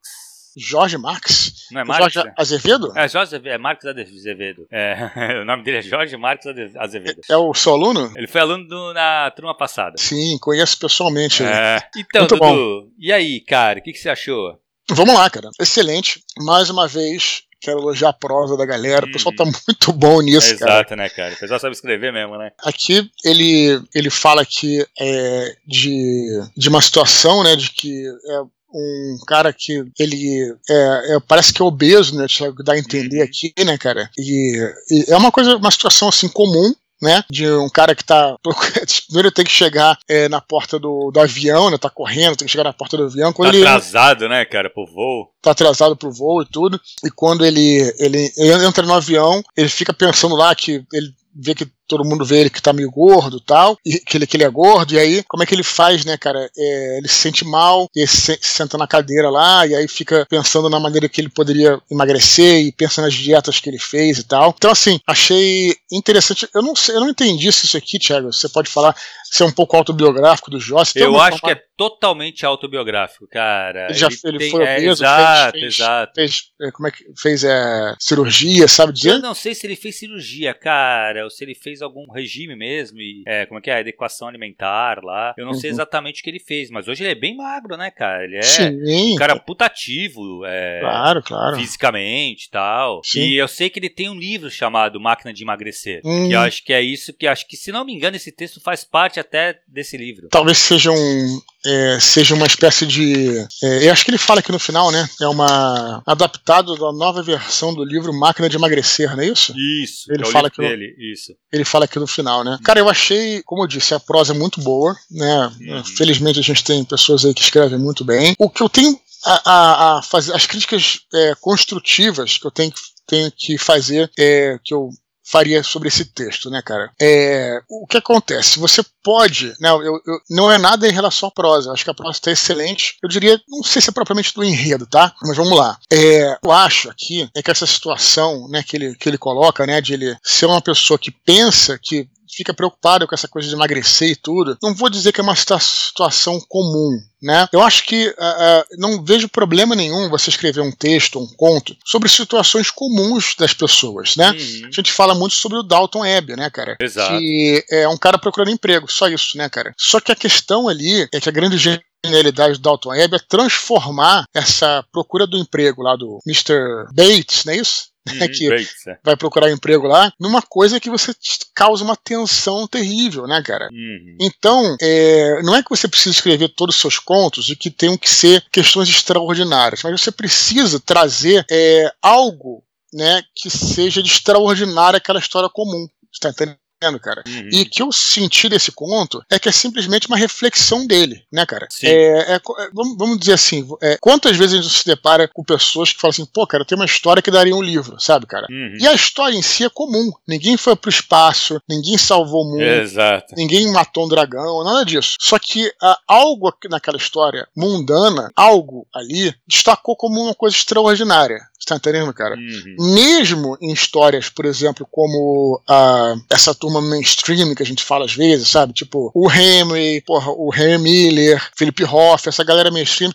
Jorge 0.56 0.98
Marx? 0.98 1.66
Não 1.70 1.80
é 1.80 1.84
Marx? 1.84 2.12
Jorge 2.12 2.32
Azevedo? 2.36 2.92
É, 2.96 3.08
Jorge 3.08 3.40
é 3.44 3.58
Marx 3.58 3.84
Azevedo. 3.84 4.66
É, 4.70 5.40
o 5.42 5.44
nome 5.44 5.62
dele 5.62 5.78
é 5.78 5.82
Jorge 5.82 6.16
Marx 6.16 6.46
Azevedo. 6.76 7.20
É, 7.28 7.32
é 7.32 7.36
o 7.36 7.54
seu 7.54 7.72
aluno? 7.72 8.12
Ele 8.16 8.26
foi 8.26 8.40
aluno 8.40 8.66
do, 8.66 8.92
na 8.92 9.30
turma 9.30 9.56
passada. 9.56 9.96
Sim, 9.98 10.38
conheço 10.40 10.78
pessoalmente. 10.78 11.42
É. 11.42 11.78
Então, 11.96 12.22
Muito 12.22 12.36
Dudu, 12.36 12.40
bom. 12.40 12.88
e 12.98 13.12
aí, 13.12 13.40
cara, 13.40 13.78
o 13.78 13.82
que, 13.82 13.92
que 13.92 13.98
você 13.98 14.10
achou? 14.10 14.58
Vamos 14.90 15.14
lá, 15.14 15.30
cara. 15.30 15.50
Excelente. 15.60 16.22
Mais 16.38 16.68
uma 16.68 16.88
vez, 16.88 17.44
Quero 17.60 17.78
elogiar 17.78 18.08
a 18.08 18.14
prosa 18.14 18.56
da 18.56 18.64
galera. 18.64 19.04
O 19.04 19.12
pessoal 19.12 19.34
tá 19.34 19.44
muito 19.44 19.92
bom 19.92 20.22
nisso, 20.22 20.54
é 20.54 20.56
cara. 20.56 20.72
Exato, 20.72 20.96
né, 20.96 21.10
cara? 21.10 21.34
O 21.34 21.36
pessoal 21.36 21.60
sabe 21.60 21.74
escrever 21.74 22.10
mesmo, 22.10 22.38
né? 22.38 22.52
Aqui 22.64 23.10
ele, 23.22 23.82
ele 23.94 24.08
fala 24.08 24.40
aqui 24.40 24.82
é, 24.98 25.56
de, 25.66 26.42
de 26.56 26.68
uma 26.70 26.80
situação, 26.80 27.44
né, 27.44 27.54
de 27.56 27.70
que 27.70 28.06
é, 28.06 28.40
um 28.72 29.18
cara 29.26 29.52
que 29.52 29.84
ele 29.98 30.54
é, 30.68 31.16
é, 31.16 31.20
parece 31.26 31.52
que 31.52 31.60
é 31.60 31.64
obeso, 31.64 32.16
né? 32.16 32.26
Dá 32.64 32.74
a 32.74 32.78
entender 32.78 33.18
uhum. 33.18 33.24
aqui, 33.24 33.52
né, 33.64 33.76
cara? 33.78 34.08
E, 34.18 34.56
e, 34.90 35.10
é 35.10 35.16
uma 35.16 35.32
coisa, 35.32 35.56
uma 35.56 35.70
situação 35.70 36.08
assim 36.08 36.28
comum 36.28 36.72
né? 37.00 37.24
De 37.30 37.50
um 37.50 37.68
cara 37.68 37.94
que 37.94 38.04
tá. 38.04 38.36
Primeiro 39.06 39.32
tem 39.32 39.44
que 39.44 39.50
chegar 39.50 39.98
é, 40.08 40.28
na 40.28 40.40
porta 40.40 40.78
do, 40.78 41.10
do 41.10 41.20
avião, 41.20 41.70
né? 41.70 41.78
Tá 41.78 41.88
correndo, 41.88 42.36
tem 42.36 42.46
que 42.46 42.52
chegar 42.52 42.64
na 42.64 42.72
porta 42.72 42.96
do 42.96 43.04
avião. 43.04 43.32
Quando 43.32 43.52
tá 43.52 43.56
ele, 43.56 43.66
atrasado, 43.66 44.28
né, 44.28 44.44
cara, 44.44 44.68
pro 44.68 44.86
voo. 44.86 45.30
Tá 45.40 45.52
atrasado 45.52 45.96
pro 45.96 46.12
voo 46.12 46.42
e 46.42 46.46
tudo. 46.46 46.80
E 47.04 47.10
quando 47.10 47.46
ele, 47.46 47.92
ele, 47.98 48.30
ele 48.36 48.64
entra 48.64 48.84
no 48.84 48.92
avião, 48.92 49.42
ele 49.56 49.68
fica 49.68 49.94
pensando 49.94 50.34
lá 50.34 50.54
que 50.54 50.84
ele 50.92 51.10
vê 51.34 51.54
que 51.54 51.66
todo 51.90 52.08
mundo 52.08 52.24
vê 52.24 52.40
ele 52.40 52.50
que 52.50 52.62
tá 52.62 52.72
meio 52.72 52.90
gordo 52.90 53.40
tal, 53.40 53.76
e 53.84 53.98
que 53.98 54.16
ele, 54.16 54.26
que 54.26 54.36
ele 54.36 54.44
é 54.44 54.48
gordo, 54.48 54.94
e 54.94 54.98
aí 54.98 55.24
como 55.24 55.42
é 55.42 55.46
que 55.46 55.54
ele 55.54 55.64
faz, 55.64 56.04
né, 56.04 56.16
cara? 56.16 56.48
É, 56.56 56.98
ele 56.98 57.08
se 57.08 57.16
sente 57.16 57.44
mal, 57.44 57.88
e 57.94 58.06
se, 58.06 58.38
senta 58.40 58.78
na 58.78 58.86
cadeira 58.86 59.28
lá, 59.28 59.66
e 59.66 59.74
aí 59.74 59.88
fica 59.88 60.24
pensando 60.30 60.70
na 60.70 60.78
maneira 60.78 61.08
que 61.08 61.20
ele 61.20 61.28
poderia 61.28 61.80
emagrecer, 61.90 62.60
e 62.62 62.72
pensa 62.72 63.02
nas 63.02 63.12
dietas 63.12 63.58
que 63.58 63.68
ele 63.68 63.78
fez 63.78 64.18
e 64.18 64.24
tal. 64.24 64.54
Então, 64.56 64.70
assim, 64.70 65.00
achei 65.06 65.74
interessante. 65.90 66.48
Eu 66.54 66.62
não 66.62 66.76
sei, 66.76 66.94
eu 66.94 67.00
não 67.00 67.10
entendi 67.10 67.52
se 67.52 67.66
isso 67.66 67.76
aqui, 67.76 67.98
Thiago, 67.98 68.32
você 68.32 68.48
pode 68.48 68.70
falar 68.70 68.94
se 69.24 69.42
é 69.42 69.46
um 69.46 69.52
pouco 69.52 69.76
autobiográfico 69.76 70.50
do 70.50 70.60
Joss. 70.60 70.92
Eu 70.96 71.20
acho 71.20 71.38
forma... 71.38 71.54
que 71.54 71.60
é 71.60 71.64
totalmente 71.76 72.44
autobiográfico, 72.44 73.26
cara. 73.28 73.86
Ele 73.88 73.94
já 73.94 74.08
ele, 74.08 74.18
ele 74.24 74.38
tem, 74.38 74.50
foi 74.50 74.64
é, 74.64 74.76
obeso, 74.76 75.02
exato, 75.02 75.52
fez, 75.52 75.74
exato. 75.74 76.12
Fez, 76.14 76.42
é, 76.60 76.70
como 76.72 76.88
é 76.88 76.90
que 76.90 77.04
fez 77.16 77.44
é, 77.44 77.94
cirurgia, 77.98 78.68
sabe 78.68 78.92
dizer? 78.92 79.12
Eu 79.12 79.18
não 79.20 79.34
sei 79.34 79.54
se 79.54 79.66
ele 79.66 79.76
fez 79.76 79.98
cirurgia, 79.98 80.52
cara, 80.52 81.24
ou 81.24 81.30
se 81.30 81.44
ele 81.44 81.54
fez 81.54 81.79
algum 81.82 82.10
regime 82.10 82.56
mesmo, 82.56 83.00
e 83.00 83.22
é, 83.26 83.46
como 83.46 83.58
é 83.58 83.62
que 83.62 83.70
é, 83.70 83.80
adequação 83.80 84.28
alimentar 84.28 85.02
lá. 85.02 85.34
Eu 85.36 85.44
não 85.44 85.52
uhum. 85.52 85.58
sei 85.58 85.70
exatamente 85.70 86.20
o 86.20 86.24
que 86.24 86.30
ele 86.30 86.40
fez, 86.40 86.70
mas 86.70 86.88
hoje 86.88 87.02
ele 87.02 87.12
é 87.12 87.14
bem 87.14 87.36
magro, 87.36 87.76
né, 87.76 87.90
cara? 87.90 88.24
Ele 88.24 88.36
é 88.36 88.42
Sim. 88.42 89.14
um 89.14 89.16
cara 89.16 89.38
putativo, 89.38 90.44
é, 90.44 90.80
claro, 90.80 91.22
claro. 91.22 91.56
fisicamente 91.56 92.46
e 92.46 92.50
tal. 92.50 93.00
Sim. 93.04 93.20
E 93.20 93.36
eu 93.36 93.48
sei 93.48 93.70
que 93.70 93.78
ele 93.78 93.90
tem 93.90 94.08
um 94.08 94.18
livro 94.18 94.50
chamado 94.50 95.00
Máquina 95.00 95.32
de 95.32 95.42
Emagrecer, 95.42 96.00
hum. 96.04 96.28
que 96.28 96.34
eu 96.34 96.40
acho 96.40 96.64
que 96.64 96.72
é 96.72 96.82
isso, 96.82 97.12
que 97.12 97.26
acho 97.26 97.46
que, 97.46 97.56
se 97.56 97.72
não 97.72 97.84
me 97.84 97.92
engano, 97.92 98.16
esse 98.16 98.32
texto 98.32 98.60
faz 98.60 98.84
parte 98.84 99.18
até 99.20 99.58
desse 99.66 99.96
livro. 99.96 100.28
Talvez 100.28 100.58
seja 100.58 100.90
um, 100.90 101.40
é, 101.64 101.98
seja 102.00 102.34
uma 102.34 102.46
espécie 102.46 102.86
de. 102.86 103.36
É, 103.62 103.86
eu 103.86 103.92
acho 103.92 104.04
que 104.04 104.10
ele 104.10 104.18
fala 104.18 104.40
aqui 104.40 104.50
no 104.50 104.58
final, 104.58 104.90
né? 104.90 105.08
É 105.20 105.26
uma. 105.26 106.02
adaptado 106.06 106.74
da 106.76 106.92
nova 106.92 107.22
versão 107.22 107.74
do 107.74 107.84
livro 107.84 108.12
Máquina 108.12 108.48
de 108.48 108.56
Emagrecer, 108.56 109.14
não 109.14 109.22
é 109.22 109.28
isso? 109.28 109.54
Isso, 109.82 110.10
ele 110.10 110.22
é 110.22 110.30
fala 110.30 110.48
aqui 110.48 110.60
dele, 110.60 110.94
no, 110.96 111.12
isso. 111.12 111.32
Ele 111.52 111.64
fala 111.64 111.84
aqui 111.84 111.98
no 111.98 112.06
final, 112.06 112.42
né? 112.42 112.58
Cara, 112.64 112.80
eu 112.80 112.88
achei, 112.88 113.42
como 113.44 113.62
eu 113.62 113.66
disse, 113.66 113.94
a 113.94 114.00
prosa 114.00 114.32
é 114.32 114.38
muito 114.38 114.60
boa, 114.60 114.96
né? 115.10 115.52
Uhum. 115.60 115.84
Felizmente 115.84 116.38
a 116.38 116.42
gente 116.42 116.64
tem 116.64 116.84
pessoas 116.84 117.24
aí 117.24 117.34
que 117.34 117.42
escrevem 117.42 117.78
muito 117.78 118.04
bem. 118.04 118.34
O 118.38 118.48
que 118.48 118.62
eu 118.62 118.68
tenho 118.68 118.98
a, 119.24 119.50
a, 119.50 119.98
a 119.98 120.02
fazer, 120.02 120.34
as 120.34 120.46
críticas 120.46 121.00
é, 121.12 121.34
construtivas 121.40 122.38
que 122.38 122.46
eu 122.46 122.50
tenho, 122.50 122.72
tenho 123.06 123.30
que 123.36 123.58
fazer, 123.58 124.10
é, 124.18 124.58
que 124.64 124.72
eu 124.72 124.90
faria 125.30 125.62
sobre 125.62 125.88
esse 125.88 126.04
texto, 126.04 126.50
né, 126.50 126.60
cara? 126.60 126.90
É, 127.00 127.60
o 127.68 127.86
que 127.86 127.96
acontece? 127.96 128.58
Você 128.58 128.82
pode, 129.02 129.54
né? 129.60 129.70
Eu, 129.70 130.00
eu, 130.04 130.20
não 130.28 130.50
é 130.50 130.58
nada 130.58 130.88
em 130.88 130.92
relação 130.92 131.28
à 131.28 131.32
prosa. 131.32 131.72
Acho 131.72 131.84
que 131.84 131.90
a 131.90 131.94
prosa 131.94 132.18
está 132.18 132.30
excelente. 132.32 132.96
Eu 133.02 133.08
diria, 133.08 133.40
não 133.48 133.62
sei 133.62 133.80
se 133.80 133.90
é 133.90 133.92
propriamente 133.92 134.34
do 134.34 134.44
enredo, 134.44 134.86
tá? 134.86 135.14
Mas 135.22 135.36
vamos 135.36 135.56
lá. 135.56 135.78
É, 135.92 136.36
eu 136.42 136.50
acho 136.50 136.90
aqui 136.90 137.30
é 137.34 137.42
que 137.42 137.50
essa 137.50 137.66
situação, 137.66 138.48
né, 138.48 138.62
que 138.62 138.76
ele, 138.76 138.94
que 138.96 139.08
ele 139.08 139.18
coloca, 139.18 139.64
né, 139.66 139.80
de 139.80 139.94
ele 139.94 140.16
ser 140.22 140.46
uma 140.46 140.60
pessoa 140.60 140.98
que 140.98 141.10
pensa 141.10 141.78
que 141.80 142.08
fica 142.36 142.54
preocupado 142.54 143.06
com 143.06 143.14
essa 143.14 143.28
coisa 143.28 143.48
de 143.48 143.54
emagrecer 143.54 144.10
e 144.10 144.16
tudo. 144.16 144.56
Não 144.62 144.74
vou 144.74 144.90
dizer 144.90 145.12
que 145.12 145.20
é 145.20 145.22
uma 145.22 145.36
situação 145.36 146.40
comum, 146.48 146.98
né? 147.22 147.48
Eu 147.52 147.62
acho 147.62 147.84
que 147.84 148.08
uh, 148.08 148.12
uh, 148.12 148.64
não 148.78 149.04
vejo 149.04 149.28
problema 149.28 149.74
nenhum 149.74 150.08
você 150.08 150.30
escrever 150.30 150.60
um 150.60 150.72
texto, 150.72 151.18
um 151.18 151.26
conto 151.36 151.76
sobre 151.84 152.08
situações 152.08 152.70
comuns 152.70 153.34
das 153.38 153.52
pessoas, 153.52 154.16
né? 154.16 154.30
Uhum. 154.30 154.68
A 154.68 154.70
gente 154.70 154.92
fala 154.92 155.14
muito 155.14 155.34
sobre 155.34 155.58
o 155.58 155.62
Dalton 155.62 156.00
Webb, 156.00 156.36
né, 156.36 156.50
cara? 156.50 156.76
Exato. 156.80 157.18
Que 157.18 157.64
é 157.70 157.88
um 157.88 157.98
cara 157.98 158.18
procurando 158.18 158.50
emprego, 158.50 158.90
só 158.90 159.08
isso, 159.08 159.36
né, 159.36 159.48
cara? 159.48 159.74
Só 159.76 160.00
que 160.00 160.12
a 160.12 160.16
questão 160.16 160.68
ali 160.68 161.08
é 161.12 161.20
que 161.20 161.28
a 161.28 161.32
grande 161.32 161.58
genialidade 162.04 162.54
do 162.54 162.60
Dalton 162.60 162.90
Webb 162.90 163.16
é 163.16 163.18
transformar 163.18 164.24
essa 164.34 164.84
procura 164.92 165.26
do 165.26 165.38
emprego 165.38 165.82
lá 165.82 165.96
do 165.96 166.18
Mr. 166.26 166.86
Bates, 166.94 167.44
não 167.44 167.52
é 167.52 167.56
isso? 167.56 167.90
Uhum, 168.08 168.18
que 168.32 168.48
Bates, 168.48 168.86
é. 168.86 168.98
vai 169.04 169.16
procurar 169.16 169.50
emprego 169.50 169.86
lá, 169.86 170.12
numa 170.18 170.42
coisa 170.42 170.80
que 170.80 170.90
você 170.90 171.14
causa 171.54 171.84
uma 171.84 171.96
tensão 171.96 172.66
terrível, 172.66 173.26
né, 173.26 173.42
cara? 173.42 173.68
Uhum. 173.70 174.16
Então, 174.20 174.76
é, 174.80 175.42
não 175.42 175.54
é 175.54 175.62
que 175.62 175.70
você 175.70 175.86
precisa 175.86 176.16
escrever 176.16 176.48
todos 176.48 176.74
os 176.74 176.80
seus 176.80 176.98
contos 176.98 177.48
e 177.48 177.56
que 177.56 177.70
tenham 177.70 177.96
que 177.96 178.10
ser 178.10 178.44
questões 178.50 178.88
extraordinárias, 178.88 179.82
mas 179.82 180.00
você 180.00 180.10
precisa 180.10 180.80
trazer 180.80 181.44
é, 181.50 181.92
algo 182.02 182.64
né, 182.92 183.22
que 183.34 183.48
seja 183.50 184.02
de 184.02 184.10
extraordinário 184.10 184.96
aquela 184.96 185.20
história 185.20 185.48
comum. 185.48 185.86
Está 186.12 186.30
entendendo? 186.30 186.59
Cara. 186.98 187.22
Uhum. 187.26 187.48
E 187.52 187.64
que 187.64 187.82
eu 187.82 187.92
senti 187.92 188.48
desse 188.48 188.72
conto 188.72 189.22
é 189.30 189.38
que 189.38 189.48
é 189.48 189.52
simplesmente 189.52 190.06
uma 190.08 190.16
reflexão 190.16 190.86
dele, 190.86 191.22
né, 191.30 191.44
cara? 191.44 191.68
É, 191.82 192.32
é, 192.32 192.36
é, 192.36 192.40
vamos, 192.72 192.96
vamos, 192.96 193.18
dizer 193.18 193.34
assim, 193.34 193.68
é, 193.82 193.98
quantas 194.00 194.36
vezes 194.36 194.58
a 194.58 194.62
gente 194.62 194.74
se 194.74 194.86
depara 194.86 195.28
com 195.28 195.44
pessoas 195.44 195.92
que 195.92 196.00
falam 196.00 196.10
assim, 196.10 196.24
pô, 196.24 196.46
cara, 196.46 196.64
tem 196.64 196.76
uma 196.76 196.86
história 196.86 197.22
que 197.22 197.30
daria 197.30 197.54
um 197.54 197.62
livro, 197.62 198.00
sabe, 198.00 198.26
cara? 198.26 198.46
Uhum. 198.50 198.76
E 198.80 198.86
a 198.86 198.94
história 198.94 199.36
em 199.36 199.42
si 199.42 199.64
é 199.64 199.68
comum. 199.68 200.10
Ninguém 200.26 200.56
foi 200.56 200.74
pro 200.74 200.90
espaço, 200.90 201.60
ninguém 201.68 201.98
salvou 201.98 202.44
o 202.44 202.50
mundo, 202.52 202.62
Exato. 202.62 203.34
ninguém 203.36 203.70
matou 203.70 204.06
um 204.06 204.08
dragão, 204.08 204.64
nada 204.64 204.84
disso. 204.84 205.16
Só 205.20 205.38
que 205.38 205.70
ah, 205.82 205.98
algo 206.08 206.52
naquela 206.70 206.96
história 206.96 207.46
mundana, 207.54 208.30
algo 208.34 208.86
ali, 208.94 209.34
destacou 209.46 209.94
como 209.96 210.20
uma 210.20 210.34
coisa 210.34 210.56
extraordinária. 210.56 211.49
Você 211.60 211.66
tá 211.66 211.76
entendendo, 211.76 212.12
cara? 212.14 212.36
Uhum. 212.36 212.94
Mesmo 212.94 213.58
em 213.60 213.70
histórias, 213.70 214.30
por 214.30 214.46
exemplo, 214.46 214.88
como 214.90 215.60
uh, 215.68 216.18
essa 216.30 216.54
turma 216.54 216.80
mainstream 216.80 217.54
que 217.54 217.62
a 217.62 217.66
gente 217.66 217.84
fala 217.84 218.06
às 218.06 218.14
vezes, 218.14 218.48
sabe? 218.48 218.72
Tipo, 218.72 219.10
o 219.14 219.30
Henry, 219.30 220.00
porra, 220.00 220.32
o 220.32 220.50
Henry 220.54 220.78
Miller, 220.78 221.50
Philip 221.54 221.84
Hoff, 221.84 222.26
essa 222.26 222.42
galera 222.42 222.70
mainstream, 222.70 223.12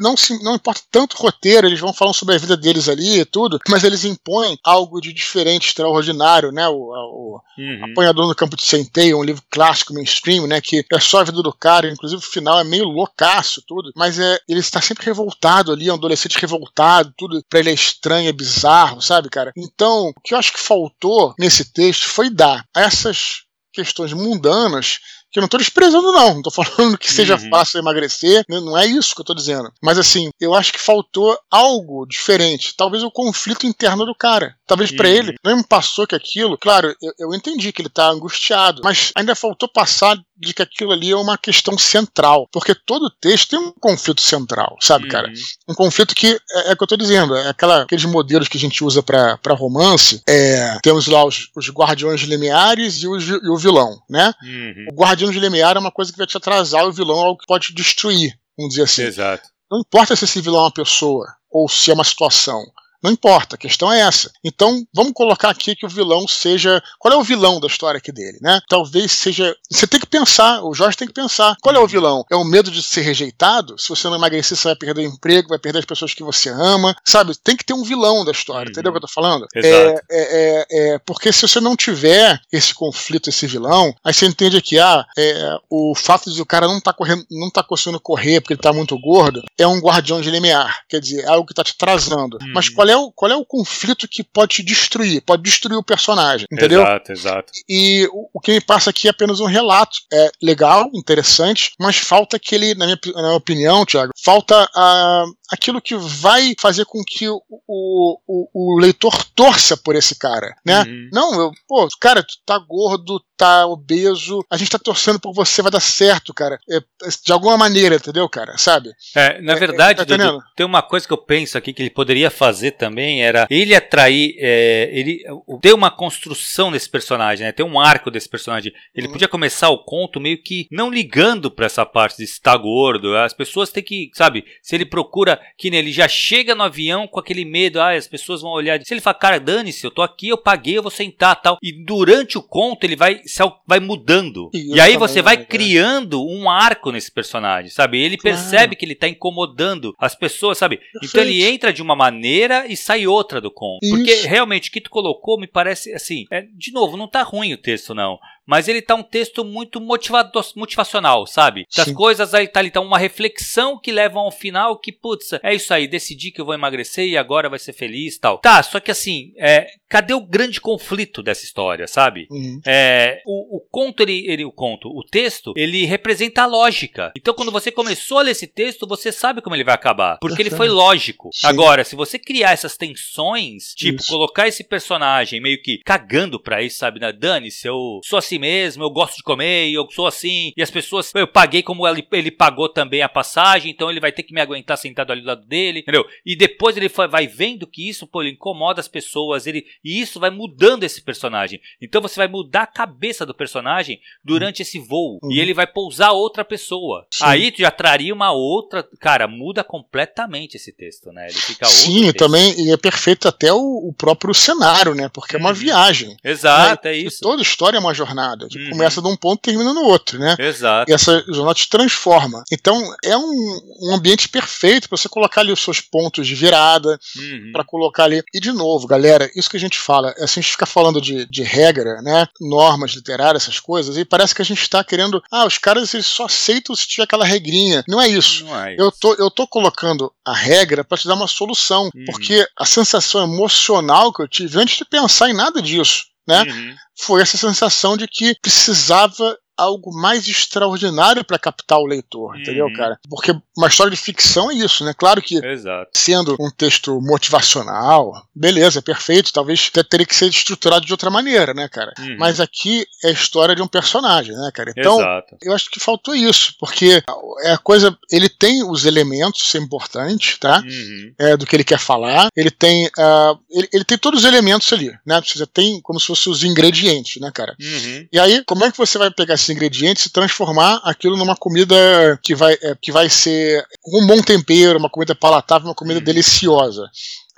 não, 0.00 0.16
se, 0.16 0.42
não 0.42 0.56
importa 0.56 0.80
tanto 0.90 1.16
o 1.16 1.22
roteiro, 1.22 1.66
eles 1.66 1.80
vão 1.80 1.92
falando 1.92 2.14
sobre 2.14 2.34
a 2.34 2.38
vida 2.38 2.56
deles 2.56 2.88
ali 2.88 3.20
e 3.20 3.24
tudo, 3.24 3.58
mas 3.68 3.84
eles 3.84 4.04
impõem 4.04 4.58
algo 4.64 5.00
de 5.00 5.12
diferente, 5.12 5.68
extraordinário, 5.68 6.50
né? 6.50 6.66
O, 6.68 6.74
o 6.74 7.40
uhum. 7.58 7.84
Apanhador 7.92 8.26
no 8.26 8.34
Campo 8.34 8.56
de 8.56 8.64
Centeio, 8.64 9.18
um 9.18 9.24
livro 9.24 9.42
clássico 9.50 9.94
mainstream, 9.94 10.46
né? 10.46 10.60
Que 10.60 10.84
é 10.92 11.00
só 11.00 11.20
a 11.20 11.24
vida 11.24 11.42
do 11.42 11.52
cara, 11.52 11.88
inclusive 11.88 12.20
o 12.20 12.30
final 12.30 12.58
é 12.58 12.64
meio 12.64 12.84
loucaço, 12.84 13.62
tudo, 13.66 13.92
mas 13.94 14.18
é, 14.18 14.38
ele 14.48 14.60
está 14.60 14.80
sempre 14.80 15.04
revoltado 15.04 15.70
ali, 15.70 15.90
um 15.90 15.94
adolescente 15.94 16.38
revoltado, 16.38 17.12
tudo, 17.16 17.40
pra 17.48 17.60
ele 17.60 17.68
ele 17.68 17.70
é 17.70 17.74
estranho, 17.74 18.28
é 18.28 18.32
bizarro, 18.32 19.00
sabe, 19.00 19.28
cara? 19.28 19.52
Então, 19.56 20.08
o 20.08 20.20
que 20.20 20.34
eu 20.34 20.38
acho 20.38 20.52
que 20.52 20.60
faltou 20.60 21.34
nesse 21.38 21.72
texto 21.72 22.08
foi 22.08 22.30
dar 22.30 22.64
a 22.74 22.82
essas 22.82 23.42
questões 23.72 24.12
mundanas 24.12 24.98
que 25.30 25.38
eu 25.38 25.42
não 25.42 25.46
estou 25.46 25.58
desprezando, 25.58 26.12
não. 26.12 26.34
Não 26.34 26.42
tô 26.42 26.50
falando 26.52 26.98
que 26.98 27.12
seja 27.12 27.36
uhum. 27.36 27.48
fácil 27.50 27.78
emagrecer, 27.78 28.44
né? 28.48 28.60
não 28.60 28.76
é 28.76 28.86
isso 28.86 29.14
que 29.14 29.20
eu 29.20 29.24
estou 29.24 29.36
dizendo. 29.36 29.70
Mas 29.82 29.98
assim, 29.98 30.30
eu 30.40 30.54
acho 30.54 30.72
que 30.72 30.80
faltou 30.80 31.38
algo 31.50 32.06
diferente. 32.06 32.74
Talvez 32.76 33.02
o 33.02 33.10
conflito 33.10 33.66
interno 33.66 34.04
do 34.04 34.14
cara. 34.14 34.54
Talvez 34.66 34.90
uhum. 34.90 34.96
para 34.96 35.08
ele 35.08 35.34
não 35.44 35.56
me 35.56 35.64
passou 35.66 36.06
que 36.06 36.14
aquilo. 36.14 36.58
Claro, 36.58 36.94
eu, 37.02 37.12
eu 37.18 37.34
entendi 37.34 37.72
que 37.72 37.80
ele 37.80 37.88
está 37.88 38.08
angustiado, 38.08 38.82
mas 38.84 39.12
ainda 39.16 39.34
faltou 39.34 39.68
passar 39.68 40.18
de 40.38 40.54
que 40.54 40.62
aquilo 40.62 40.92
ali 40.92 41.10
é 41.10 41.16
uma 41.16 41.36
questão 41.36 41.76
central. 41.76 42.48
Porque 42.52 42.74
todo 42.74 43.10
texto 43.20 43.50
tem 43.50 43.58
um 43.58 43.72
conflito 43.72 44.20
central, 44.20 44.76
sabe, 44.80 45.04
uhum. 45.04 45.10
cara? 45.10 45.32
Um 45.68 45.74
conflito 45.74 46.14
que 46.14 46.38
é, 46.52 46.70
é 46.70 46.72
o 46.72 46.76
que 46.76 46.82
eu 46.84 46.88
tô 46.88 46.96
dizendo, 46.96 47.34
é 47.34 47.48
aquela, 47.48 47.82
aqueles 47.82 48.04
modelos 48.04 48.48
que 48.48 48.56
a 48.56 48.60
gente 48.60 48.84
usa 48.84 49.02
para 49.02 49.54
romance. 49.54 50.22
É, 50.28 50.78
temos 50.82 51.06
lá 51.06 51.24
os, 51.24 51.48
os 51.56 51.70
guardiões 51.70 52.20
lineares 52.20 53.02
e, 53.02 53.08
os, 53.08 53.28
e 53.28 53.48
o 53.48 53.56
vilão, 53.56 54.00
né? 54.08 54.32
Uhum. 54.42 54.86
O 54.92 54.94
guardião 54.94 55.17
de 55.18 55.38
limiar 55.38 55.76
é 55.76 55.80
uma 55.80 55.92
coisa 55.92 56.12
que 56.12 56.18
vai 56.18 56.26
te 56.26 56.36
atrasar, 56.36 56.86
o 56.86 56.92
vilão 56.92 57.18
é 57.18 57.26
algo 57.26 57.38
que 57.38 57.46
pode 57.46 57.68
te 57.68 57.74
destruir, 57.74 58.38
vamos 58.56 58.74
dizer 58.74 58.84
assim. 58.84 59.02
Exato. 59.02 59.48
Não 59.70 59.80
importa 59.80 60.16
se 60.16 60.24
esse 60.24 60.40
vilão 60.40 60.60
é 60.60 60.64
uma 60.64 60.72
pessoa 60.72 61.26
ou 61.50 61.68
se 61.68 61.90
é 61.90 61.94
uma 61.94 62.04
situação. 62.04 62.64
Não 63.02 63.10
importa, 63.10 63.54
a 63.54 63.58
questão 63.58 63.92
é 63.92 64.00
essa. 64.00 64.30
Então, 64.44 64.84
vamos 64.94 65.12
colocar 65.12 65.50
aqui 65.50 65.76
que 65.76 65.86
o 65.86 65.88
vilão 65.88 66.26
seja. 66.26 66.82
Qual 66.98 67.12
é 67.12 67.16
o 67.16 67.22
vilão 67.22 67.60
da 67.60 67.66
história 67.66 67.98
aqui 67.98 68.12
dele, 68.12 68.38
né? 68.42 68.60
Talvez 68.68 69.12
seja. 69.12 69.54
Você 69.70 69.86
tem 69.86 70.00
que 70.00 70.06
pensar, 70.06 70.62
o 70.64 70.74
Jorge 70.74 70.96
tem 70.96 71.08
que 71.08 71.14
pensar. 71.14 71.56
Qual 71.62 71.74
é 71.74 71.78
o 71.78 71.86
vilão? 71.86 72.24
É 72.30 72.36
o 72.36 72.44
medo 72.44 72.70
de 72.70 72.82
ser 72.82 73.02
rejeitado? 73.02 73.78
Se 73.78 73.88
você 73.88 74.08
não 74.08 74.16
emagrecer, 74.16 74.56
você 74.56 74.68
vai 74.68 74.76
perder 74.76 75.02
o 75.02 75.12
emprego, 75.12 75.48
vai 75.48 75.58
perder 75.58 75.80
as 75.80 75.84
pessoas 75.84 76.12
que 76.14 76.22
você 76.22 76.48
ama. 76.48 76.94
Sabe? 77.04 77.36
Tem 77.42 77.56
que 77.56 77.64
ter 77.64 77.74
um 77.74 77.84
vilão 77.84 78.24
da 78.24 78.32
história, 78.32 78.66
uhum. 78.66 78.70
entendeu 78.70 78.90
o 78.90 78.92
que 78.92 78.98
eu 78.98 79.08
tô 79.08 79.08
falando? 79.08 79.46
Exato. 79.54 79.74
É, 79.74 80.02
é, 80.10 80.64
é, 80.70 80.94
é, 80.94 80.98
porque 80.98 81.32
se 81.32 81.46
você 81.46 81.60
não 81.60 81.76
tiver 81.76 82.40
esse 82.52 82.74
conflito, 82.74 83.28
esse 83.28 83.46
vilão, 83.46 83.94
aí 84.04 84.12
você 84.12 84.26
entende 84.26 84.60
que 84.60 84.78
ah, 84.78 85.04
é, 85.16 85.56
o 85.70 85.94
fato 85.94 86.32
de 86.32 86.40
o 86.40 86.46
cara 86.46 86.66
não 86.66 86.80
tá 86.80 86.92
correndo, 86.92 87.24
não 87.30 87.50
tá 87.50 87.62
conseguindo 87.62 88.00
correr 88.00 88.40
porque 88.40 88.54
ele 88.54 88.60
tá 88.60 88.72
muito 88.72 88.98
gordo, 88.98 89.42
é 89.56 89.66
um 89.66 89.80
guardião 89.80 90.20
de 90.20 90.30
limiar. 90.30 90.82
Quer 90.88 91.00
dizer, 91.00 91.24
é 91.24 91.28
algo 91.28 91.46
que 91.46 91.54
tá 91.54 91.62
te 91.62 91.72
atrasando. 91.72 92.38
Uhum. 92.40 92.52
Mas 92.54 92.68
qual 92.68 92.87
qual 92.88 92.90
é 92.90 92.96
o, 92.96 93.12
qual 93.12 93.32
é 93.32 93.36
o 93.36 93.44
conflito 93.44 94.08
que 94.08 94.24
pode 94.24 94.56
te 94.56 94.62
destruir? 94.62 95.22
Pode 95.22 95.42
destruir 95.42 95.76
o 95.76 95.82
personagem, 95.82 96.46
entendeu? 96.50 96.80
Exato, 96.80 97.12
exato. 97.12 97.52
E 97.68 98.08
o, 98.12 98.30
o 98.34 98.40
que 98.40 98.52
me 98.52 98.60
passa 98.60 98.90
aqui 98.90 99.08
é 99.08 99.10
apenas 99.10 99.40
um 99.40 99.46
relato. 99.46 99.98
É 100.12 100.30
legal, 100.42 100.88
interessante, 100.94 101.72
mas 101.78 101.96
falta 101.96 102.36
aquele, 102.36 102.74
na 102.74 102.86
minha, 102.86 102.98
na 103.14 103.22
minha 103.22 103.36
opinião, 103.36 103.84
Thiago, 103.84 104.12
falta 104.16 104.68
a, 104.74 105.24
aquilo 105.50 105.80
que 105.80 105.96
vai 105.96 106.54
fazer 106.60 106.84
com 106.84 107.02
que 107.04 107.28
o, 107.28 107.42
o, 107.66 108.48
o 108.52 108.78
leitor 108.78 109.24
torça 109.34 109.76
por 109.76 109.94
esse 109.94 110.18
cara, 110.18 110.54
né? 110.64 110.82
Uhum. 110.82 111.10
Não, 111.12 111.40
eu, 111.40 111.52
pô, 111.66 111.88
cara, 112.00 112.22
tu 112.22 112.34
tá 112.44 112.58
gordo, 112.58 113.22
tá 113.36 113.66
obeso, 113.66 114.44
a 114.50 114.56
gente 114.56 114.70
tá 114.70 114.78
torcendo 114.78 115.20
por 115.20 115.32
você, 115.32 115.62
vai 115.62 115.70
dar 115.70 115.80
certo, 115.80 116.34
cara. 116.34 116.58
É, 116.68 116.80
de 117.24 117.32
alguma 117.32 117.56
maneira, 117.56 117.94
entendeu, 117.94 118.28
cara? 118.28 118.58
Sabe? 118.58 118.90
É, 119.14 119.40
na 119.40 119.52
é, 119.52 119.56
verdade, 119.56 120.02
é, 120.02 120.04
tá 120.04 120.16
Dudu, 120.16 120.42
tem 120.56 120.66
uma 120.66 120.82
coisa 120.82 121.06
que 121.06 121.12
eu 121.12 121.18
penso 121.18 121.56
aqui 121.56 121.72
que 121.72 121.80
ele 121.80 121.90
poderia 121.90 122.30
fazer 122.30 122.72
também, 122.72 123.22
era 123.22 123.46
ele 123.48 123.74
atrair, 123.74 124.34
é, 124.38 124.90
ele 124.92 125.22
ter 125.62 125.72
uma 125.72 125.90
construção 125.90 126.72
desse 126.72 126.90
personagem, 126.90 127.46
né? 127.46 127.52
Ter 127.52 127.62
um 127.62 127.80
arco 127.80 128.10
desse 128.10 128.28
personagem. 128.28 128.72
Ele 128.94 129.06
uhum. 129.06 129.12
podia 129.12 129.28
começar 129.28 129.68
o 129.68 129.84
conto 129.84 130.20
meio 130.20 130.42
que 130.42 130.66
não 130.72 130.90
ligando 130.90 131.50
pra 131.50 131.66
essa 131.66 131.86
parte 131.86 132.18
de 132.18 132.24
estar 132.24 132.56
gordo. 132.56 133.16
As 133.16 133.32
pessoas 133.32 133.70
têm 133.70 133.84
que, 133.84 134.10
sabe, 134.14 134.44
se 134.60 134.74
ele 134.74 134.84
procura, 134.84 135.37
que 135.56 135.68
ele 135.68 135.92
já 135.92 136.08
chega 136.08 136.54
no 136.54 136.62
avião 136.62 137.06
com 137.06 137.18
aquele 137.18 137.44
medo, 137.44 137.80
ah, 137.80 137.92
as 137.92 138.06
pessoas 138.06 138.42
vão 138.42 138.50
olhar. 138.50 138.80
Se 138.82 138.94
ele 138.94 139.00
fala, 139.00 139.14
cara, 139.14 139.40
dane-se, 139.40 139.84
eu 139.84 139.90
tô 139.90 140.02
aqui, 140.02 140.28
eu 140.28 140.38
paguei, 140.38 140.78
eu 140.78 140.82
vou 140.82 140.90
sentar 140.90 141.40
tal. 141.40 141.58
E 141.62 141.72
durante 141.72 142.38
o 142.38 142.42
conto 142.42 142.84
ele 142.84 142.96
vai 142.96 143.20
vai 143.66 143.80
mudando. 143.80 144.50
E, 144.52 144.76
e 144.76 144.80
aí 144.80 144.96
você 144.96 145.22
vai 145.22 145.44
criando 145.44 146.24
um 146.24 146.48
arco 146.50 146.90
nesse 146.92 147.10
personagem, 147.10 147.70
sabe? 147.70 148.00
Ele 148.00 148.16
claro. 148.16 148.36
percebe 148.36 148.76
que 148.76 148.84
ele 148.84 148.94
tá 148.94 149.08
incomodando 149.08 149.94
as 149.98 150.14
pessoas, 150.14 150.58
sabe? 150.58 150.76
Perfeito. 150.76 151.06
Então 151.06 151.22
ele 151.22 151.44
entra 151.44 151.72
de 151.72 151.82
uma 151.82 151.96
maneira 151.96 152.66
e 152.66 152.76
sai 152.76 153.06
outra 153.06 153.40
do 153.40 153.50
conto. 153.50 153.80
Isso. 153.82 153.94
Porque 153.94 154.14
realmente 154.26 154.68
o 154.68 154.72
que 154.72 154.80
tu 154.80 154.90
colocou 154.90 155.38
me 155.38 155.46
parece 155.46 155.92
assim. 155.92 156.24
É, 156.30 156.42
de 156.42 156.72
novo, 156.72 156.96
não 156.96 157.08
tá 157.08 157.22
ruim 157.22 157.52
o 157.52 157.58
texto, 157.58 157.94
não 157.94 158.18
mas 158.48 158.66
ele 158.66 158.80
tá 158.80 158.94
um 158.94 159.02
texto 159.02 159.44
muito 159.44 159.78
motivacional, 159.78 161.26
sabe? 161.26 161.66
Das 161.76 161.92
coisas 161.92 162.32
aí 162.32 162.48
tá 162.48 162.60
ali, 162.60 162.70
tá 162.70 162.80
uma 162.80 162.98
reflexão 162.98 163.78
que 163.78 163.92
levam 163.92 164.22
ao 164.22 164.32
final 164.32 164.80
que, 164.80 164.90
putz, 164.90 165.34
é 165.42 165.54
isso 165.54 165.74
aí, 165.74 165.86
decidi 165.86 166.30
que 166.30 166.40
eu 166.40 166.46
vou 166.46 166.54
emagrecer 166.54 167.06
e 167.06 167.18
agora 167.18 167.50
vai 167.50 167.58
ser 167.58 167.74
feliz 167.74 168.18
tal. 168.18 168.38
Tá, 168.38 168.62
só 168.62 168.80
que 168.80 168.90
assim, 168.90 169.34
é, 169.36 169.66
cadê 169.88 170.12
o 170.12 170.20
grande 170.20 170.60
conflito 170.60 171.22
dessa 171.22 171.44
história, 171.44 171.86
sabe? 171.86 172.26
Uhum. 172.30 172.60
É, 172.66 173.22
o, 173.26 173.56
o, 173.56 173.60
conto, 173.70 174.02
ele, 174.02 174.26
ele, 174.28 174.44
o 174.44 174.52
conto, 174.52 174.88
o 174.88 175.02
texto, 175.02 175.52
ele 175.56 175.84
representa 175.86 176.42
a 176.42 176.46
lógica. 176.46 177.12
Então, 177.16 177.34
quando 177.34 177.50
você 177.50 177.70
começou 177.72 178.18
a 178.18 178.22
ler 178.22 178.32
esse 178.32 178.46
texto, 178.46 178.86
você 178.86 179.10
sabe 179.10 179.40
como 179.40 179.56
ele 179.56 179.64
vai 179.64 179.74
acabar, 179.74 180.18
porque 180.18 180.42
ele 180.42 180.50
foi 180.50 180.68
lógico. 180.68 181.30
Sim. 181.32 181.46
Agora, 181.46 181.84
se 181.84 181.96
você 181.96 182.18
criar 182.18 182.52
essas 182.52 182.76
tensões, 182.76 183.74
tipo, 183.74 184.00
isso. 184.00 184.12
colocar 184.12 184.46
esse 184.46 184.62
personagem 184.62 185.40
meio 185.40 185.60
que 185.62 185.78
cagando 185.78 186.40
pra 186.40 186.62
isso, 186.62 186.78
sabe? 186.78 187.00
Na 187.00 187.10
Dane-se, 187.10 187.66
eu 187.66 188.00
sou 188.04 188.18
assim 188.18 188.38
mesmo, 188.38 188.82
eu 188.82 188.90
gosto 188.90 189.16
de 189.16 189.22
comer, 189.22 189.70
eu 189.70 189.88
sou 189.90 190.06
assim, 190.06 190.52
e 190.56 190.62
as 190.62 190.70
pessoas, 190.70 191.12
eu 191.14 191.26
paguei 191.26 191.62
como 191.62 191.86
ele, 191.86 192.06
ele 192.12 192.30
pagou 192.30 192.68
também 192.68 193.02
a 193.02 193.08
passagem, 193.08 193.70
então 193.70 193.90
ele 193.90 194.00
vai 194.00 194.12
ter 194.12 194.22
que 194.22 194.34
me 194.34 194.40
aguentar 194.40 194.76
sentado 194.76 195.12
ali 195.12 195.22
do 195.22 195.26
lado 195.26 195.46
dele, 195.46 195.80
entendeu? 195.80 196.04
E 196.24 196.36
depois 196.36 196.76
ele 196.76 196.88
vai 196.88 197.26
vendo 197.26 197.66
que 197.66 197.88
isso, 197.88 198.06
pô, 198.06 198.22
ele 198.22 198.32
incomoda 198.32 198.80
as 198.80 198.88
pessoas, 198.88 199.46
ele, 199.46 199.64
e 199.84 200.00
isso 200.00 200.20
vai 200.20 200.30
mudando 200.30 200.84
esse 200.84 201.00
personagem. 201.00 201.60
Então 201.80 202.00
você 202.00 202.16
vai 202.16 202.28
mudar 202.28 202.62
a 202.62 202.66
cabeça 202.66 203.24
do 203.24 203.34
personagem 203.34 204.00
durante 204.24 204.62
esse 204.62 204.78
voo, 204.78 205.18
uhum. 205.22 205.32
e 205.32 205.40
ele 205.40 205.54
vai 205.54 205.66
pousar 205.66 206.12
outra 206.12 206.44
pessoa. 206.44 207.06
Sim. 207.10 207.24
Aí 207.24 207.50
tu 207.50 207.58
já 207.60 207.70
traria 207.70 208.14
uma 208.14 208.32
outra, 208.32 208.86
cara, 209.00 209.26
muda 209.28 209.62
completamente 209.64 210.56
esse 210.56 210.72
texto, 210.72 211.12
né? 211.12 211.26
Ele 211.28 211.38
fica 211.38 211.66
Sim, 211.66 212.12
também, 212.12 212.54
e 212.60 212.72
é 212.72 212.76
perfeito 212.76 213.28
até 213.28 213.52
o, 213.52 213.88
o 213.88 213.92
próprio 213.92 214.34
cenário, 214.34 214.94
né? 214.94 215.08
Porque 215.08 215.36
é 215.36 215.38
uma 215.38 215.50
uhum. 215.50 215.54
viagem. 215.54 216.16
Exato, 216.22 216.86
né? 216.86 216.94
é 216.94 216.96
isso. 216.96 217.20
Toda 217.20 217.42
história 217.42 217.76
é 217.76 217.80
uma 217.80 217.94
jornada. 217.94 218.48
Tipo, 218.48 218.64
uhum. 218.64 218.70
Começa 218.70 219.02
de 219.02 219.08
um 219.08 219.16
ponto 219.16 219.38
e 219.40 219.42
termina 219.42 219.72
no 219.72 219.82
outro, 219.82 220.18
né? 220.18 220.36
Exato. 220.38 220.90
E 220.90 220.94
essa 220.94 221.24
jornada 221.28 221.54
te 221.54 221.68
transforma. 221.68 222.44
Então, 222.52 222.76
é 223.04 223.16
um, 223.16 223.60
um 223.82 223.94
ambiente 223.94 224.28
perfeito 224.28 224.88
para 224.88 224.96
você 224.96 225.08
colocar 225.08 225.40
ali 225.40 225.52
os 225.52 225.60
seus 225.60 225.80
pontos 225.80 226.26
de 226.26 226.34
virada, 226.34 226.98
uhum. 227.16 227.52
para 227.52 227.64
colocar 227.64 228.04
ali. 228.04 228.22
E, 228.32 228.40
de 228.40 228.52
novo, 228.52 228.86
galera, 228.86 229.30
isso 229.34 229.50
que 229.50 229.56
a 229.56 229.60
gente 229.60 229.67
fala, 229.76 230.14
é 230.16 230.24
assim, 230.24 230.40
a 230.40 230.42
gente 230.42 230.52
fica 230.52 230.64
falando 230.64 231.00
de, 231.00 231.26
de 231.26 231.42
regra, 231.42 232.00
né? 232.00 232.26
Normas 232.40 232.92
literárias, 232.92 233.42
essas 233.42 233.60
coisas, 233.60 233.96
e 233.98 234.04
parece 234.04 234.34
que 234.34 234.40
a 234.40 234.44
gente 234.44 234.62
está 234.62 234.82
querendo. 234.82 235.20
Ah, 235.30 235.44
os 235.44 235.58
caras 235.58 235.92
eles 235.92 236.06
só 236.06 236.26
aceitam 236.26 236.74
se 236.74 236.86
tiver 236.86 237.02
aquela 237.02 237.24
regrinha. 237.24 237.84
Não 237.86 238.00
é 238.00 238.08
isso. 238.08 238.44
Não 238.44 238.64
é 238.64 238.74
isso. 238.74 238.82
Eu, 238.82 238.92
tô, 238.92 239.14
eu 239.14 239.30
tô 239.30 239.46
colocando 239.46 240.10
a 240.24 240.32
regra 240.32 240.84
para 240.84 240.96
te 240.96 241.08
dar 241.08 241.14
uma 241.14 241.26
solução. 241.26 241.90
Uhum. 241.94 242.04
Porque 242.06 242.46
a 242.56 242.64
sensação 242.64 243.24
emocional 243.24 244.12
que 244.12 244.22
eu 244.22 244.28
tive 244.28 244.58
antes 244.58 244.78
de 244.78 244.84
pensar 244.84 245.28
em 245.28 245.34
nada 245.34 245.60
disso 245.60 246.08
né? 246.28 246.42
Uhum. 246.42 246.76
Foi 246.94 247.22
essa 247.22 247.38
sensação 247.38 247.96
de 247.96 248.06
que 248.06 248.36
precisava 248.42 249.36
algo 249.58 249.92
mais 249.92 250.28
extraordinário 250.28 251.24
para 251.24 251.38
captar 251.38 251.78
o 251.78 251.86
leitor, 251.86 252.34
uhum. 252.34 252.40
entendeu, 252.40 252.72
cara? 252.72 252.98
Porque 253.08 253.34
uma 253.56 253.66
história 253.66 253.90
de 253.90 253.96
ficção 253.96 254.50
é 254.50 254.54
isso, 254.54 254.84
né? 254.84 254.94
Claro 254.96 255.20
que 255.20 255.44
Exato. 255.44 255.90
sendo 255.94 256.36
um 256.38 256.50
texto 256.50 257.00
motivacional, 257.00 258.12
beleza, 258.34 258.80
perfeito, 258.80 259.32
talvez 259.32 259.70
teria 259.90 260.06
que 260.06 260.14
ser 260.14 260.28
estruturado 260.28 260.86
de 260.86 260.92
outra 260.92 261.10
maneira, 261.10 261.52
né, 261.52 261.68
cara? 261.68 261.92
Uhum. 261.98 262.16
Mas 262.18 262.40
aqui 262.40 262.86
é 263.02 263.08
a 263.08 263.12
história 263.12 263.56
de 263.56 263.62
um 263.62 263.66
personagem, 263.66 264.34
né, 264.34 264.50
cara? 264.54 264.72
Então, 264.76 265.00
Exato. 265.00 265.36
eu 265.42 265.52
acho 265.52 265.70
que 265.70 265.80
faltou 265.80 266.14
isso, 266.14 266.54
porque 266.58 267.02
é 267.42 267.52
a 267.52 267.58
coisa, 267.58 267.96
ele 268.10 268.28
tem 268.28 268.62
os 268.62 268.84
elementos, 268.84 269.42
isso 269.42 269.56
é 269.56 269.60
importante, 269.60 270.38
tá? 270.38 270.62
Uhum. 270.64 271.12
É, 271.18 271.36
do 271.36 271.46
que 271.46 271.56
ele 271.56 271.64
quer 271.64 271.78
falar, 271.78 272.28
ele 272.36 272.50
tem, 272.50 272.86
uh, 272.86 273.38
ele, 273.50 273.68
ele, 273.72 273.84
tem 273.84 273.98
todos 273.98 274.20
os 274.20 274.26
elementos 274.26 274.72
ali, 274.72 274.92
né? 275.04 275.20
Você 275.20 275.46
tem 275.46 275.80
como 275.80 275.98
se 275.98 276.06
fossem 276.06 276.32
os 276.32 276.44
ingredientes, 276.44 277.20
né, 277.20 277.30
cara? 277.34 277.56
Uhum. 277.60 278.06
E 278.12 278.18
aí, 278.18 278.44
como 278.44 278.64
é 278.64 278.70
que 278.70 278.78
você 278.78 278.98
vai 278.98 279.10
pegar 279.10 279.36
esses 279.48 279.50
ingredientes 279.50 280.06
e 280.06 280.12
transformar 280.12 280.80
aquilo 280.84 281.16
numa 281.16 281.36
comida 281.36 281.74
que 282.22 282.34
vai, 282.34 282.56
é, 282.62 282.74
que 282.80 282.92
vai 282.92 283.08
ser 283.08 283.64
um 283.86 284.06
bom 284.06 284.20
tempero, 284.20 284.78
uma 284.78 284.90
comida 284.90 285.14
palatável, 285.14 285.68
uma 285.68 285.74
comida 285.74 286.00
hum. 286.00 286.04
deliciosa 286.04 286.88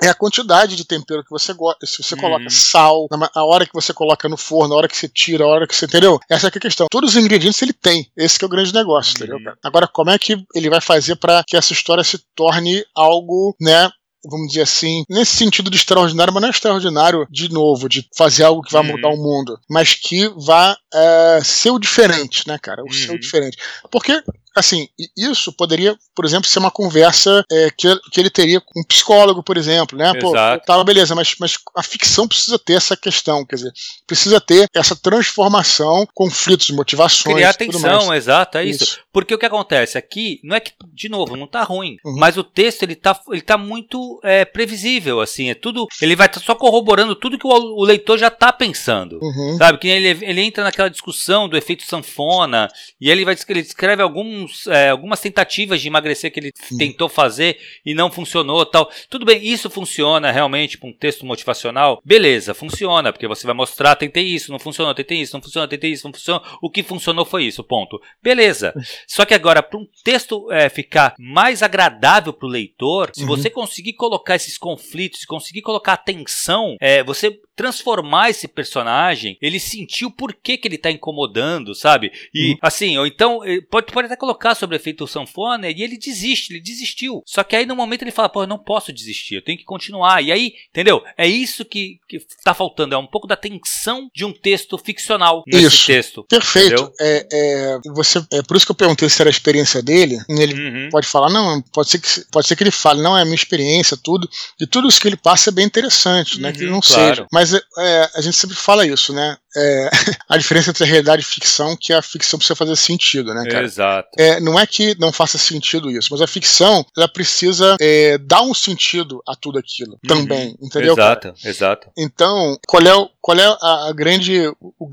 é 0.03 0.09
a 0.09 0.15
quantidade 0.15 0.77
de 0.77 0.85
tempero 0.87 1.23
que 1.23 1.29
você 1.29 1.53
gosta. 1.53 1.85
Se 1.85 2.03
você 2.03 2.17
coloca 2.17 2.47
hum. 2.47 2.51
sal, 2.51 3.07
a 3.35 3.45
hora 3.45 3.67
que 3.67 3.75
você 3.75 3.93
coloca 3.93 4.31
no 4.31 4.37
forno, 4.37 4.73
a 4.73 4.79
hora 4.79 4.89
que 4.89 4.97
você 4.97 5.07
tira, 5.07 5.45
a 5.45 5.47
hora 5.47 5.67
que 5.67 5.77
você. 5.77 5.85
Entendeu? 5.85 6.19
Essa 6.27 6.47
é 6.47 6.49
a 6.49 6.53
questão. 6.53 6.87
Todos 6.91 7.11
os 7.11 7.23
ingredientes 7.23 7.61
ele 7.61 7.75
tem. 7.75 8.11
Esse 8.17 8.43
é 8.43 8.47
o 8.47 8.49
grande 8.49 8.73
negócio, 8.73 9.15
entendeu? 9.15 9.37
Hum. 9.37 9.55
Agora, 9.63 9.87
como 9.87 10.09
é 10.09 10.19
que 10.19 10.43
ele 10.55 10.71
vai 10.71 10.81
fazer 10.81 11.17
para 11.17 11.45
que 11.47 11.55
essa 11.55 11.75
história 11.75 12.03
se 12.03 12.19
torne 12.35 12.83
algo, 12.95 13.55
né? 13.61 13.91
vamos 14.25 14.49
dizer 14.49 14.63
assim, 14.63 15.03
nesse 15.09 15.37
sentido 15.37 15.71
de 15.71 15.77
extraordinário, 15.77 16.33
mas 16.33 16.43
não 16.43 16.49
é 16.49 16.51
extraordinário 16.51 17.27
de 17.31 17.49
novo, 17.51 17.89
de 17.89 18.07
fazer 18.17 18.45
algo 18.45 18.63
que 18.63 18.73
vai 18.73 18.83
mudar 18.83 19.09
o 19.09 19.17
mundo, 19.17 19.59
mas 19.69 19.95
que 19.95 20.29
vá 20.37 20.77
é, 20.93 21.41
ser 21.43 21.71
o 21.71 21.79
diferente, 21.79 22.47
né, 22.47 22.59
cara? 22.59 22.83
O 22.83 22.87
uhum. 22.87 22.93
ser 22.93 23.13
o 23.13 23.19
diferente. 23.19 23.57
Porque 23.91 24.23
assim, 24.55 24.89
isso 25.17 25.53
poderia, 25.53 25.97
por 26.15 26.25
exemplo, 26.25 26.49
ser 26.49 26.59
uma 26.59 26.71
conversa 26.71 27.45
é, 27.51 27.71
que, 27.71 27.89
que 28.11 28.21
ele 28.21 28.31
teria 28.31 28.61
com 28.61 28.81
um 28.81 28.85
psicólogo, 28.85 29.43
por 29.43 29.57
exemplo, 29.57 29.97
né? 29.97 30.13
Pô, 30.21 30.33
tá, 30.33 30.85
beleza, 30.85 31.15
mas, 31.15 31.35
mas 31.39 31.57
a 31.77 31.83
ficção 31.83 32.27
precisa 32.27 32.59
ter 32.59 32.75
essa 32.75 32.97
questão, 32.97 33.45
quer 33.45 33.57
dizer, 33.57 33.73
precisa 34.07 34.41
ter 34.41 34.69
essa 34.75 34.97
transformação, 34.97 36.07
conflitos, 36.15 36.71
motivações. 36.71 37.35
Criar 37.35 37.51
atenção, 37.51 38.13
exato, 38.15 38.59
é 38.59 38.65
isso. 38.65 38.85
isso. 38.85 39.01
Porque 39.13 39.35
o 39.35 39.39
que 39.39 39.47
acontece 39.47 39.97
aqui, 39.97 40.41
não 40.43 40.57
é 40.57 40.61
que, 40.61 40.73
de 40.93 41.09
novo, 41.09 41.37
não 41.37 41.47
tá 41.47 41.63
ruim, 41.63 41.97
uhum. 42.05 42.17
mas 42.17 42.37
o 42.37 42.45
texto, 42.45 42.83
ele 42.83 42.97
tá, 42.97 43.19
ele 43.31 43.43
tá 43.43 43.57
muito 43.57 44.21
é, 44.23 44.45
previsível, 44.45 45.21
assim, 45.21 45.51
é 45.51 45.55
tudo, 45.55 45.87
ele 46.03 46.17
vai 46.17 46.29
tá 46.29 46.41
só 46.41 46.55
corroborando 46.55 47.15
tudo 47.15 47.39
que 47.39 47.47
o, 47.47 47.51
o 47.51 47.85
leitor 47.85 48.19
já 48.19 48.31
tá 48.31 48.53
pensando, 48.53 49.19
uhum. 49.23 49.57
sabe? 49.59 49.79
Que 49.79 49.89
ele, 49.89 50.25
ele 50.25 50.41
entra 50.41 50.65
naquela 50.65 50.80
discussão 50.89 51.49
do 51.49 51.57
efeito 51.57 51.85
sanfona, 51.85 52.69
e 53.01 53.11
ele 53.11 53.25
vai, 53.25 53.37
ele 53.49 53.63
descreve 53.63 54.03
alguns, 54.03 54.67
é, 54.67 54.91
algumas 54.91 55.21
tentativas 55.21 55.81
de 55.81 55.89
emagrecer 55.89 56.33
que 56.33 56.41
ele 56.41 56.53
Sim. 56.55 56.79
tentou 56.79 57.09
fazer 57.09 57.59
e 57.85 57.95
não 57.95 58.11
funcionou 58.11 58.65
tal. 58.65 58.91
Tudo 59.09 59.25
bem, 59.25 59.45
isso 59.45 59.69
funciona 59.69 60.31
realmente 60.31 60.79
para 60.79 60.89
um 60.89 60.93
texto 60.93 61.27
motivacional? 61.27 62.01
Beleza, 62.05 62.55
funciona, 62.55 63.13
porque 63.13 63.29
você 63.29 63.47
vai 63.47 63.55
mostrar, 63.55 63.97
tentei 63.97 64.25
isso, 64.25 64.53
não 64.53 64.59
funcionou, 64.59 64.95
tentei 64.95 65.21
isso, 65.21 65.35
não 65.35 65.43
funcionou, 65.43 65.69
tentei 65.69 65.91
isso, 65.93 66.07
não 66.07 66.13
funcionou. 66.13 66.43
O 66.63 66.71
que 66.71 66.83
funcionou 66.83 67.25
foi 67.25 67.45
isso, 67.45 67.63
ponto. 67.65 68.01
Beleza. 68.23 68.75
Só 69.07 69.25
que 69.25 69.35
agora, 69.35 69.63
para 69.63 69.79
um 69.79 69.87
texto 70.05 70.51
é, 70.51 70.69
ficar 70.69 71.15
mais 71.19 71.63
agradável 71.63 72.33
para 72.33 72.47
o 72.47 72.51
leitor, 72.51 73.11
se 73.15 73.23
uhum. 73.23 73.29
você 73.29 73.51
conseguir 73.51 73.95
colocar 73.95 74.37
esses 74.37 74.57
conflitos, 74.59 75.25
conseguir 75.25 75.63
colocar 75.63 75.95
atenção, 75.95 76.77
é, 76.81 77.03
você 77.03 77.39
transformar 77.61 78.31
esse 78.31 78.49
personagem, 78.49 79.37
ele 79.39 79.61
sentiu 79.61 80.09
o 80.09 80.11
porquê 80.11 80.57
que 80.57 80.67
ele 80.67 80.79
tá 80.79 80.91
incomodando, 80.91 81.75
sabe? 81.75 82.11
E 82.33 82.53
uhum. 82.53 82.59
assim, 82.63 82.97
ou 82.97 83.07
então, 83.07 83.45
eh, 83.45 83.61
pode, 83.71 83.93
pode 83.93 84.07
até 84.07 84.17
colocar 84.17 84.55
sobre 84.55 84.75
o 84.75 84.79
efeito 84.79 85.07
sanfona 85.07 85.69
e 85.69 85.83
ele 85.83 85.99
desiste, 85.99 86.55
ele 86.55 86.63
desistiu. 86.63 87.23
Só 87.27 87.45
que 87.45 87.55
aí 87.55 87.67
no 87.67 87.77
momento 87.77 88.01
ele 88.01 88.13
fala, 88.13 88.31
pô, 88.31 88.45
eu 88.45 88.47
não 88.47 88.57
posso 88.57 88.95
desistir, 88.95 89.35
eu 89.35 89.45
tenho 89.45 89.59
que 89.59 89.65
continuar. 89.65 90.25
E 90.25 90.33
aí, 90.33 90.55
entendeu? 90.71 91.05
É 91.19 91.29
isso 91.29 91.63
que, 91.63 92.01
que 92.09 92.19
tá 92.43 92.55
faltando, 92.55 92.95
é 92.95 92.99
um 92.99 93.07
pouco 93.07 93.27
da 93.27 93.37
tensão 93.37 94.11
de 94.15 94.25
um 94.25 94.33
texto 94.33 94.79
ficcional 94.79 95.45
nesse 95.47 95.67
isso. 95.67 95.87
texto. 95.87 96.25
Perfeito. 96.25 96.91
É, 96.99 97.27
é, 97.31 97.79
você, 97.93 98.25
é 98.33 98.43
por 98.43 98.57
isso 98.57 98.65
que 98.65 98.73
eu 98.73 98.77
perguntei 98.77 99.07
se 99.11 99.21
era 99.21 99.29
a 99.29 99.31
experiência 99.31 99.83
dele. 99.83 100.19
Ele 100.31 100.55
uhum. 100.55 100.89
pode 100.91 101.07
falar, 101.07 101.29
não, 101.29 101.61
pode 101.61 101.91
ser, 101.91 101.99
que, 101.99 102.09
pode 102.33 102.47
ser 102.47 102.57
que 102.57 102.63
ele 102.63 102.71
fale, 102.71 103.03
não, 103.03 103.19
é 103.19 103.21
a 103.21 103.25
minha 103.27 103.35
experiência, 103.35 103.99
tudo. 104.03 104.27
E 104.59 104.67
tudo 104.67 104.89
isso 104.89 104.99
que 104.99 105.09
ele 105.09 105.17
passa 105.19 105.51
é 105.51 105.53
bem 105.53 105.67
interessante, 105.67 106.41
né? 106.41 106.53
Que 106.53 106.61
ele 106.61 106.69
uhum, 106.69 106.73
não 106.73 106.81
claro. 106.81 107.17
seja. 107.17 107.27
Mas 107.31 107.50
mas 107.53 107.63
é, 107.79 108.11
a 108.15 108.21
gente 108.21 108.37
sempre 108.37 108.57
fala 108.57 108.87
isso, 108.87 109.13
né? 109.13 109.37
É, 109.57 109.91
a 110.29 110.37
diferença 110.37 110.71
entre 110.71 110.85
a 110.85 110.87
realidade 110.87 111.23
e 111.23 111.25
ficção, 111.25 111.77
que 111.79 111.93
a 111.93 112.03
ficção 112.03 112.39
precisa 112.39 112.57
fazer 112.57 112.77
sentido, 112.77 113.35
né, 113.35 113.45
cara? 113.51 113.65
Exato. 113.65 114.09
É, 114.19 114.41
não 114.41 114.59
é 114.59 114.67
que 114.67 114.99
não 114.99 115.13
faça 115.13 115.39
sentido 115.39 115.91
isso, 115.91 116.09
mas 116.11 116.21
a 116.21 116.27
ficção, 116.27 116.85
ela 116.97 117.09
precisa 117.09 117.77
é, 117.81 118.19
dar 118.19 118.43
um 118.43 118.55
sentido 118.55 119.23
a 119.29 119.35
tudo 119.35 119.59
aquilo 119.59 119.93
uhum. 119.93 119.99
também, 120.09 120.57
entendeu? 120.61 120.95
Exato, 120.95 121.29
cara? 121.29 121.35
exato. 121.45 121.91
Então, 121.97 122.59
qual 122.67 122.83
é, 122.83 123.09
qual 123.21 123.39
é 123.39 123.47
a, 123.61 123.89
a 123.89 123.93
grande, 123.93 124.49
o, 124.61 124.91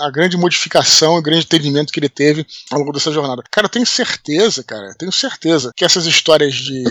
a 0.00 0.10
grande 0.10 0.36
modificação, 0.36 1.16
o 1.16 1.22
grande 1.22 1.44
entendimento 1.44 1.92
que 1.92 1.98
ele 1.98 2.08
teve 2.08 2.46
ao 2.70 2.80
longo 2.80 2.92
dessa 2.92 3.12
jornada? 3.12 3.42
Cara, 3.50 3.66
eu 3.66 3.70
tenho 3.70 3.86
certeza, 3.86 4.62
cara, 4.62 4.94
tenho 4.98 5.12
certeza 5.12 5.72
que 5.74 5.84
essas 5.84 6.06
histórias 6.06 6.54
de 6.54 6.84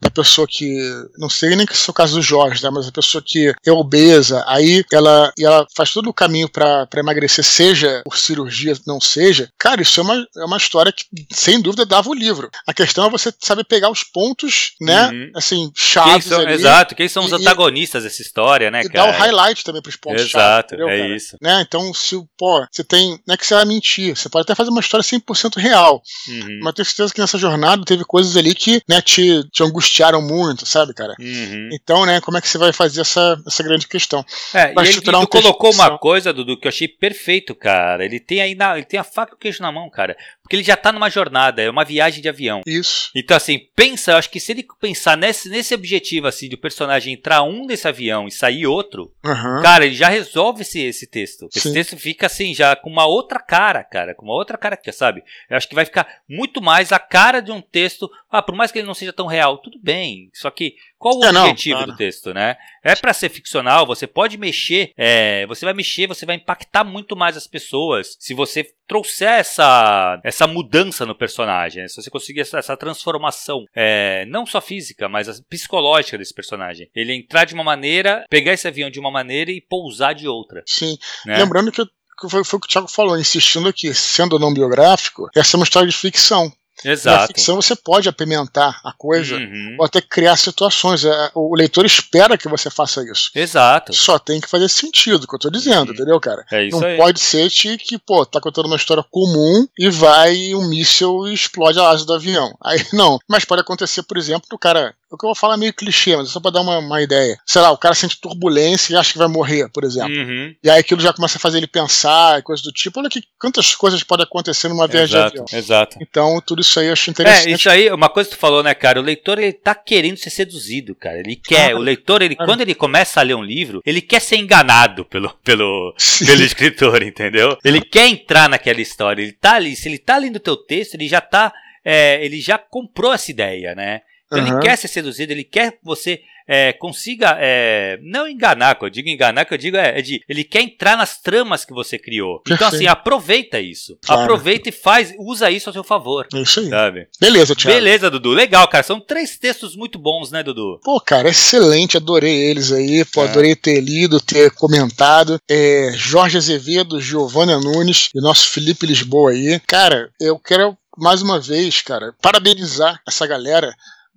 da 0.00 0.10
pessoa 0.10 0.46
que, 0.48 0.76
não 1.18 1.28
sei 1.28 1.54
nem 1.54 1.66
que 1.66 1.72
é 1.72 1.90
o 1.90 1.92
caso 1.94 2.16
do 2.16 2.22
Jorge, 2.22 2.62
né, 2.62 2.70
mas 2.70 2.88
a 2.88 2.92
pessoa 2.92 3.22
que 3.24 3.52
é 3.64 3.72
obesa, 3.72 4.44
aí 4.46 4.84
ela, 4.92 5.32
e 5.38 5.44
ela 5.44 5.66
faz 5.74 5.92
todo 5.92 6.08
o 6.08 6.14
caminho 6.14 6.49
para 6.50 6.88
emagrecer, 6.96 7.44
seja 7.44 8.02
por 8.04 8.18
cirurgia, 8.18 8.74
não 8.86 9.00
seja, 9.00 9.50
cara, 9.58 9.82
isso 9.82 10.00
é 10.00 10.02
uma, 10.02 10.26
é 10.36 10.44
uma 10.44 10.56
história 10.56 10.92
que, 10.92 11.04
sem 11.30 11.60
dúvida, 11.60 11.86
dava 11.86 12.08
o 12.08 12.14
livro. 12.14 12.50
A 12.66 12.74
questão 12.74 13.06
é 13.06 13.10
você 13.10 13.32
saber 13.40 13.64
pegar 13.64 13.90
os 13.90 14.02
pontos, 14.04 14.72
né, 14.80 15.08
uhum. 15.08 15.30
assim, 15.34 15.72
chaves 15.76 16.24
são, 16.24 16.40
ali, 16.40 16.52
Exato, 16.52 16.94
quem 16.94 17.08
são 17.08 17.24
os 17.24 17.32
e, 17.32 17.34
antagonistas 17.34 18.04
dessa 18.04 18.22
história, 18.22 18.70
né, 18.70 18.82
e 18.82 18.88
cara? 18.88 19.12
dar 19.12 19.16
o 19.16 19.18
highlight 19.18 19.64
também 19.64 19.82
pros 19.82 19.96
pontos 19.96 20.22
Exato, 20.22 20.76
chaves, 20.76 20.92
é 20.92 20.98
cara? 20.98 21.16
isso. 21.16 21.36
Né, 21.40 21.64
então, 21.66 21.92
se, 21.94 22.16
pô, 22.36 22.66
você 22.70 22.84
tem, 22.84 23.18
não 23.26 23.34
é 23.34 23.36
que 23.36 23.46
você 23.46 23.54
vai 23.54 23.64
mentir, 23.64 24.16
você 24.16 24.28
pode 24.28 24.42
até 24.42 24.54
fazer 24.54 24.70
uma 24.70 24.80
história 24.80 25.04
100% 25.04 25.56
real, 25.56 26.02
uhum. 26.28 26.60
mas 26.62 26.74
tenho 26.74 26.86
certeza 26.86 27.14
que 27.14 27.20
nessa 27.20 27.38
jornada 27.38 27.84
teve 27.84 28.04
coisas 28.04 28.36
ali 28.36 28.54
que, 28.54 28.82
né, 28.88 29.00
te, 29.00 29.44
te 29.50 29.62
angustiaram 29.62 30.20
muito, 30.20 30.66
sabe, 30.66 30.94
cara? 30.94 31.14
Uhum. 31.18 31.68
Então, 31.72 32.04
né, 32.06 32.20
como 32.20 32.38
é 32.38 32.40
que 32.40 32.48
você 32.48 32.58
vai 32.58 32.72
fazer 32.72 33.00
essa, 33.00 33.40
essa 33.46 33.62
grande 33.62 33.86
questão? 33.86 34.24
É, 34.54 34.72
e 34.72 34.88
ele, 34.88 34.98
e 34.98 35.00
tu 35.00 35.16
um 35.16 35.26
colocou 35.26 35.72
uma 35.72 35.98
coisa, 35.98 36.32
Dudu, 36.44 36.60
que 36.60 36.66
eu 36.66 36.70
achei 36.70 36.86
perfeito, 36.86 37.54
cara. 37.54 38.04
Ele 38.04 38.20
tem 38.20 38.40
aí 38.40 38.54
na, 38.54 38.76
ele 38.76 38.86
tem 38.86 39.00
a 39.00 39.04
faca 39.04 39.32
e 39.32 39.34
o 39.34 39.38
queijo 39.38 39.62
na 39.62 39.72
mão, 39.72 39.88
cara. 39.88 40.16
Porque 40.42 40.56
ele 40.56 40.64
já 40.64 40.76
tá 40.76 40.92
numa 40.92 41.08
jornada, 41.08 41.62
é 41.62 41.70
uma 41.70 41.84
viagem 41.84 42.20
de 42.20 42.28
avião. 42.28 42.60
Isso. 42.66 43.10
Então, 43.14 43.36
assim, 43.36 43.68
pensa, 43.74 44.12
eu 44.12 44.16
acho 44.16 44.28
que 44.28 44.40
se 44.40 44.52
ele 44.52 44.66
pensar 44.80 45.16
nesse, 45.16 45.48
nesse 45.48 45.72
objetivo, 45.72 46.26
assim, 46.26 46.48
de 46.48 46.56
o 46.56 46.60
personagem 46.60 47.14
entrar 47.14 47.42
um 47.42 47.64
nesse 47.64 47.86
avião 47.86 48.26
e 48.26 48.32
sair 48.32 48.66
outro, 48.66 49.12
uhum. 49.24 49.62
cara, 49.62 49.86
ele 49.86 49.94
já 49.94 50.08
resolve 50.08 50.62
esse, 50.62 50.80
esse 50.80 51.06
texto. 51.06 51.48
Esse 51.54 51.68
Sim. 51.68 51.74
texto 51.74 51.96
fica, 51.96 52.26
assim, 52.26 52.54
já 52.54 52.74
com 52.74 52.90
uma 52.90 53.06
outra 53.06 53.38
cara, 53.38 53.84
cara. 53.84 54.14
Com 54.14 54.24
uma 54.24 54.34
outra 54.34 54.58
cara 54.58 54.76
sabe? 54.92 55.22
Eu 55.48 55.56
acho 55.56 55.68
que 55.68 55.74
vai 55.74 55.84
ficar 55.84 56.06
muito 56.28 56.60
mais 56.60 56.92
a 56.92 56.98
cara 56.98 57.40
de 57.40 57.52
um 57.52 57.60
texto. 57.60 58.10
Ah, 58.30 58.42
por 58.42 58.54
mais 58.54 58.70
que 58.70 58.78
ele 58.78 58.86
não 58.86 58.94
seja 58.94 59.12
tão 59.12 59.26
real, 59.26 59.58
tudo 59.58 59.78
bem. 59.82 60.30
Só 60.34 60.50
que 60.50 60.74
qual 60.98 61.18
o 61.18 61.24
é, 61.24 61.28
objetivo 61.30 61.78
não, 61.78 61.84
claro. 61.84 61.92
do 61.92 61.98
texto, 61.98 62.32
né? 62.32 62.56
É 62.84 62.94
para 62.94 63.12
ser 63.12 63.28
ficcional, 63.28 63.86
você 63.86 64.06
pode 64.06 64.38
mexer, 64.38 64.92
é, 64.96 65.46
você 65.46 65.64
vai 65.64 65.74
mexer, 65.74 66.06
você 66.06 66.24
vai 66.24 66.36
impactar 66.36 66.84
muito 66.84 67.16
mais 67.16 67.36
as 67.36 67.46
pessoas 67.46 68.16
se 68.18 68.32
você 68.32 68.66
trouxer 68.86 69.28
essa, 69.28 70.20
essa 70.24 70.46
mudança 70.46 71.06
no 71.06 71.14
personagem, 71.14 71.82
né? 71.82 71.88
se 71.88 71.94
você 71.94 72.10
conseguir 72.10 72.40
essa, 72.40 72.58
essa 72.58 72.76
transformação, 72.76 73.64
é, 73.74 74.24
não 74.26 74.44
só 74.44 74.60
física, 74.60 75.08
mas 75.08 75.40
psicológica 75.42 76.18
desse 76.18 76.34
personagem. 76.34 76.88
Ele 76.94 77.14
entrar 77.14 77.44
de 77.44 77.54
uma 77.54 77.64
maneira, 77.64 78.24
pegar 78.28 78.52
esse 78.52 78.66
avião 78.66 78.90
de 78.90 78.98
uma 78.98 79.10
maneira 79.10 79.50
e 79.50 79.60
pousar 79.60 80.14
de 80.14 80.26
outra. 80.26 80.62
Sim. 80.66 80.98
Né? 81.24 81.38
Lembrando 81.38 81.70
que 81.70 81.82
foi, 82.28 82.44
foi 82.44 82.58
o 82.58 82.60
que 82.60 82.66
o 82.66 82.70
Thiago 82.70 82.88
falou, 82.88 83.18
insistindo 83.18 83.68
aqui, 83.68 83.94
sendo 83.94 84.38
não 84.38 84.52
biográfico, 84.52 85.28
essa 85.34 85.56
é 85.56 85.58
uma 85.58 85.64
história 85.64 85.88
de 85.88 85.96
ficção. 85.96 86.52
Exato. 86.84 87.20
Na 87.20 87.26
ficção 87.26 87.56
você 87.56 87.76
pode 87.76 88.08
apimentar 88.08 88.80
a 88.84 88.92
coisa 88.92 89.36
uhum. 89.36 89.76
ou 89.78 89.84
até 89.84 90.00
criar 90.00 90.36
situações. 90.36 91.04
É, 91.04 91.30
o 91.34 91.54
leitor 91.54 91.84
espera 91.84 92.38
que 92.38 92.48
você 92.48 92.70
faça 92.70 93.02
isso. 93.10 93.30
Exato. 93.34 93.92
Só 93.92 94.18
tem 94.18 94.40
que 94.40 94.48
fazer 94.48 94.68
sentido, 94.68 95.26
que 95.26 95.34
eu 95.34 95.38
tô 95.38 95.50
dizendo, 95.50 95.88
uhum. 95.88 95.94
entendeu, 95.94 96.20
cara? 96.20 96.44
É 96.50 96.64
isso 96.64 96.80
Não 96.80 96.86
aí. 96.86 96.96
pode 96.96 97.20
ser 97.20 97.50
que, 97.50 97.98
pô, 97.98 98.24
tá 98.24 98.40
contando 98.40 98.66
uma 98.66 98.76
história 98.76 99.04
comum 99.10 99.66
e 99.78 99.88
vai 99.90 100.54
um 100.54 100.68
míssil 100.68 101.28
e 101.28 101.34
explode 101.34 101.78
a 101.78 101.88
asa 101.88 102.04
do 102.04 102.14
avião. 102.14 102.56
Aí 102.62 102.78
não. 102.92 103.18
Mas 103.28 103.44
pode 103.44 103.60
acontecer, 103.60 104.02
por 104.02 104.16
exemplo, 104.16 104.48
o 104.52 104.58
cara 104.58 104.94
o 105.10 105.18
que 105.18 105.24
eu 105.24 105.28
vou 105.28 105.34
falar 105.34 105.54
é 105.54 105.56
meio 105.56 105.74
clichê, 105.74 106.16
mas 106.16 106.28
é 106.28 106.30
só 106.30 106.40
pra 106.40 106.52
dar 106.52 106.60
uma, 106.60 106.78
uma, 106.78 107.02
ideia. 107.02 107.36
Sei 107.44 107.60
lá, 107.60 107.72
o 107.72 107.76
cara 107.76 107.94
sente 107.94 108.20
turbulência 108.20 108.92
e 108.92 108.96
acha 108.96 109.12
que 109.12 109.18
vai 109.18 109.26
morrer, 109.26 109.68
por 109.70 109.82
exemplo. 109.82 110.14
Uhum. 110.14 110.54
E 110.62 110.70
aí 110.70 110.78
aquilo 110.78 111.00
já 111.00 111.12
começa 111.12 111.36
a 111.36 111.40
fazer 111.40 111.58
ele 111.58 111.66
pensar 111.66 112.38
e 112.38 112.42
coisas 112.42 112.64
do 112.64 112.70
tipo. 112.70 113.00
Olha 113.00 113.10
que 113.10 113.20
quantas 113.38 113.74
coisas 113.74 114.04
podem 114.04 114.24
acontecer 114.24 114.68
numa 114.68 114.86
viagem 114.86 115.18
exato, 115.18 115.34
de 115.34 115.40
avião. 115.42 115.58
Exato. 115.58 115.98
Então, 116.00 116.40
tudo 116.46 116.60
isso 116.60 116.78
aí 116.78 116.86
eu 116.86 116.92
acho 116.92 117.10
interessante. 117.10 117.48
É, 117.48 117.52
isso 117.52 117.68
aí, 117.68 117.90
uma 117.90 118.08
coisa 118.08 118.30
que 118.30 118.36
tu 118.36 118.38
falou, 118.38 118.62
né, 118.62 118.72
cara? 118.72 119.00
O 119.00 119.02
leitor, 119.02 119.38
ele 119.40 119.52
tá 119.52 119.74
querendo 119.74 120.16
ser 120.16 120.30
seduzido, 120.30 120.94
cara. 120.94 121.18
Ele 121.18 121.34
quer. 121.34 121.72
Ah, 121.72 121.76
o 121.76 121.80
leitor, 121.80 122.22
ele, 122.22 122.36
quando 122.36 122.60
ele 122.60 122.74
começa 122.74 123.18
a 123.18 123.24
ler 123.24 123.34
um 123.34 123.42
livro, 123.42 123.82
ele 123.84 124.00
quer 124.00 124.20
ser 124.20 124.36
enganado 124.36 125.04
pelo, 125.04 125.30
pelo, 125.42 125.92
pelo 126.24 126.42
escritor, 126.42 127.02
entendeu? 127.02 127.58
Ele 127.64 127.80
quer 127.80 128.06
entrar 128.06 128.48
naquela 128.48 128.80
história. 128.80 129.22
Ele 129.22 129.32
tá 129.32 129.54
ali, 129.54 129.74
se 129.74 129.88
ele 129.88 129.98
tá 129.98 130.16
lendo 130.18 130.36
o 130.36 130.40
teu 130.40 130.56
texto, 130.56 130.94
ele 130.94 131.08
já 131.08 131.20
tá. 131.20 131.52
É, 131.82 132.22
ele 132.22 132.40
já 132.42 132.58
comprou 132.58 133.12
essa 133.12 133.30
ideia, 133.30 133.74
né? 133.74 134.02
Então 134.30 134.44
uhum. 134.44 134.52
ele 134.52 134.60
quer 134.60 134.76
ser 134.76 134.88
seduzido, 134.88 135.32
ele 135.32 135.42
quer 135.42 135.72
que 135.72 135.78
você 135.82 136.20
é, 136.46 136.72
consiga 136.72 137.36
é, 137.38 137.98
não 138.02 138.28
enganar, 138.28 138.74
quando 138.74 138.88
eu 138.88 138.94
digo 138.94 139.08
enganar, 139.08 139.44
que 139.44 139.54
eu 139.54 139.58
digo 139.58 139.76
é, 139.76 139.98
é, 139.98 140.02
de 140.02 140.20
ele 140.28 140.42
quer 140.42 140.62
entrar 140.62 140.96
nas 140.96 141.20
tramas 141.20 141.64
que 141.64 141.72
você 141.72 141.96
criou. 141.98 142.42
Então 142.48 142.66
assim, 142.66 142.86
aproveita 142.86 143.60
isso. 143.60 143.96
Claro. 144.04 144.22
Aproveita 144.22 144.68
e 144.68 144.72
faz, 144.72 145.14
usa 145.18 145.50
isso 145.50 145.70
a 145.70 145.72
seu 145.72 145.84
favor. 145.84 146.26
É 146.34 146.40
isso 146.40 146.60
aí. 146.60 146.68
Sabe? 146.68 147.08
Beleza, 147.20 147.54
Thiago. 147.54 147.76
Beleza, 147.76 148.10
Dudu. 148.10 148.30
Legal, 148.30 148.66
cara. 148.66 148.82
São 148.82 149.00
três 149.00 149.38
textos 149.38 149.76
muito 149.76 149.98
bons, 149.98 150.32
né, 150.32 150.42
Dudu? 150.42 150.80
Pô, 150.82 151.00
cara, 151.00 151.28
excelente. 151.28 151.96
Adorei 151.96 152.50
eles 152.50 152.72
aí. 152.72 153.04
Pô, 153.04 153.22
é. 153.24 153.28
adorei 153.28 153.54
ter 153.54 153.80
lido, 153.80 154.20
ter 154.20 154.50
comentado. 154.52 155.40
É, 155.48 155.92
Jorge 155.94 156.36
Azevedo, 156.36 157.00
Giovanna 157.00 157.60
Nunes 157.60 158.08
e 158.14 158.20
nosso 158.20 158.48
Felipe 158.48 158.86
Lisboa 158.86 159.30
aí. 159.30 159.60
Cara, 159.66 160.10
eu 160.20 160.38
quero 160.38 160.76
mais 160.98 161.22
uma 161.22 161.40
vez, 161.40 161.80
cara, 161.80 162.12
parabenizar 162.20 163.00
essa 163.06 163.26
galera 163.26 163.72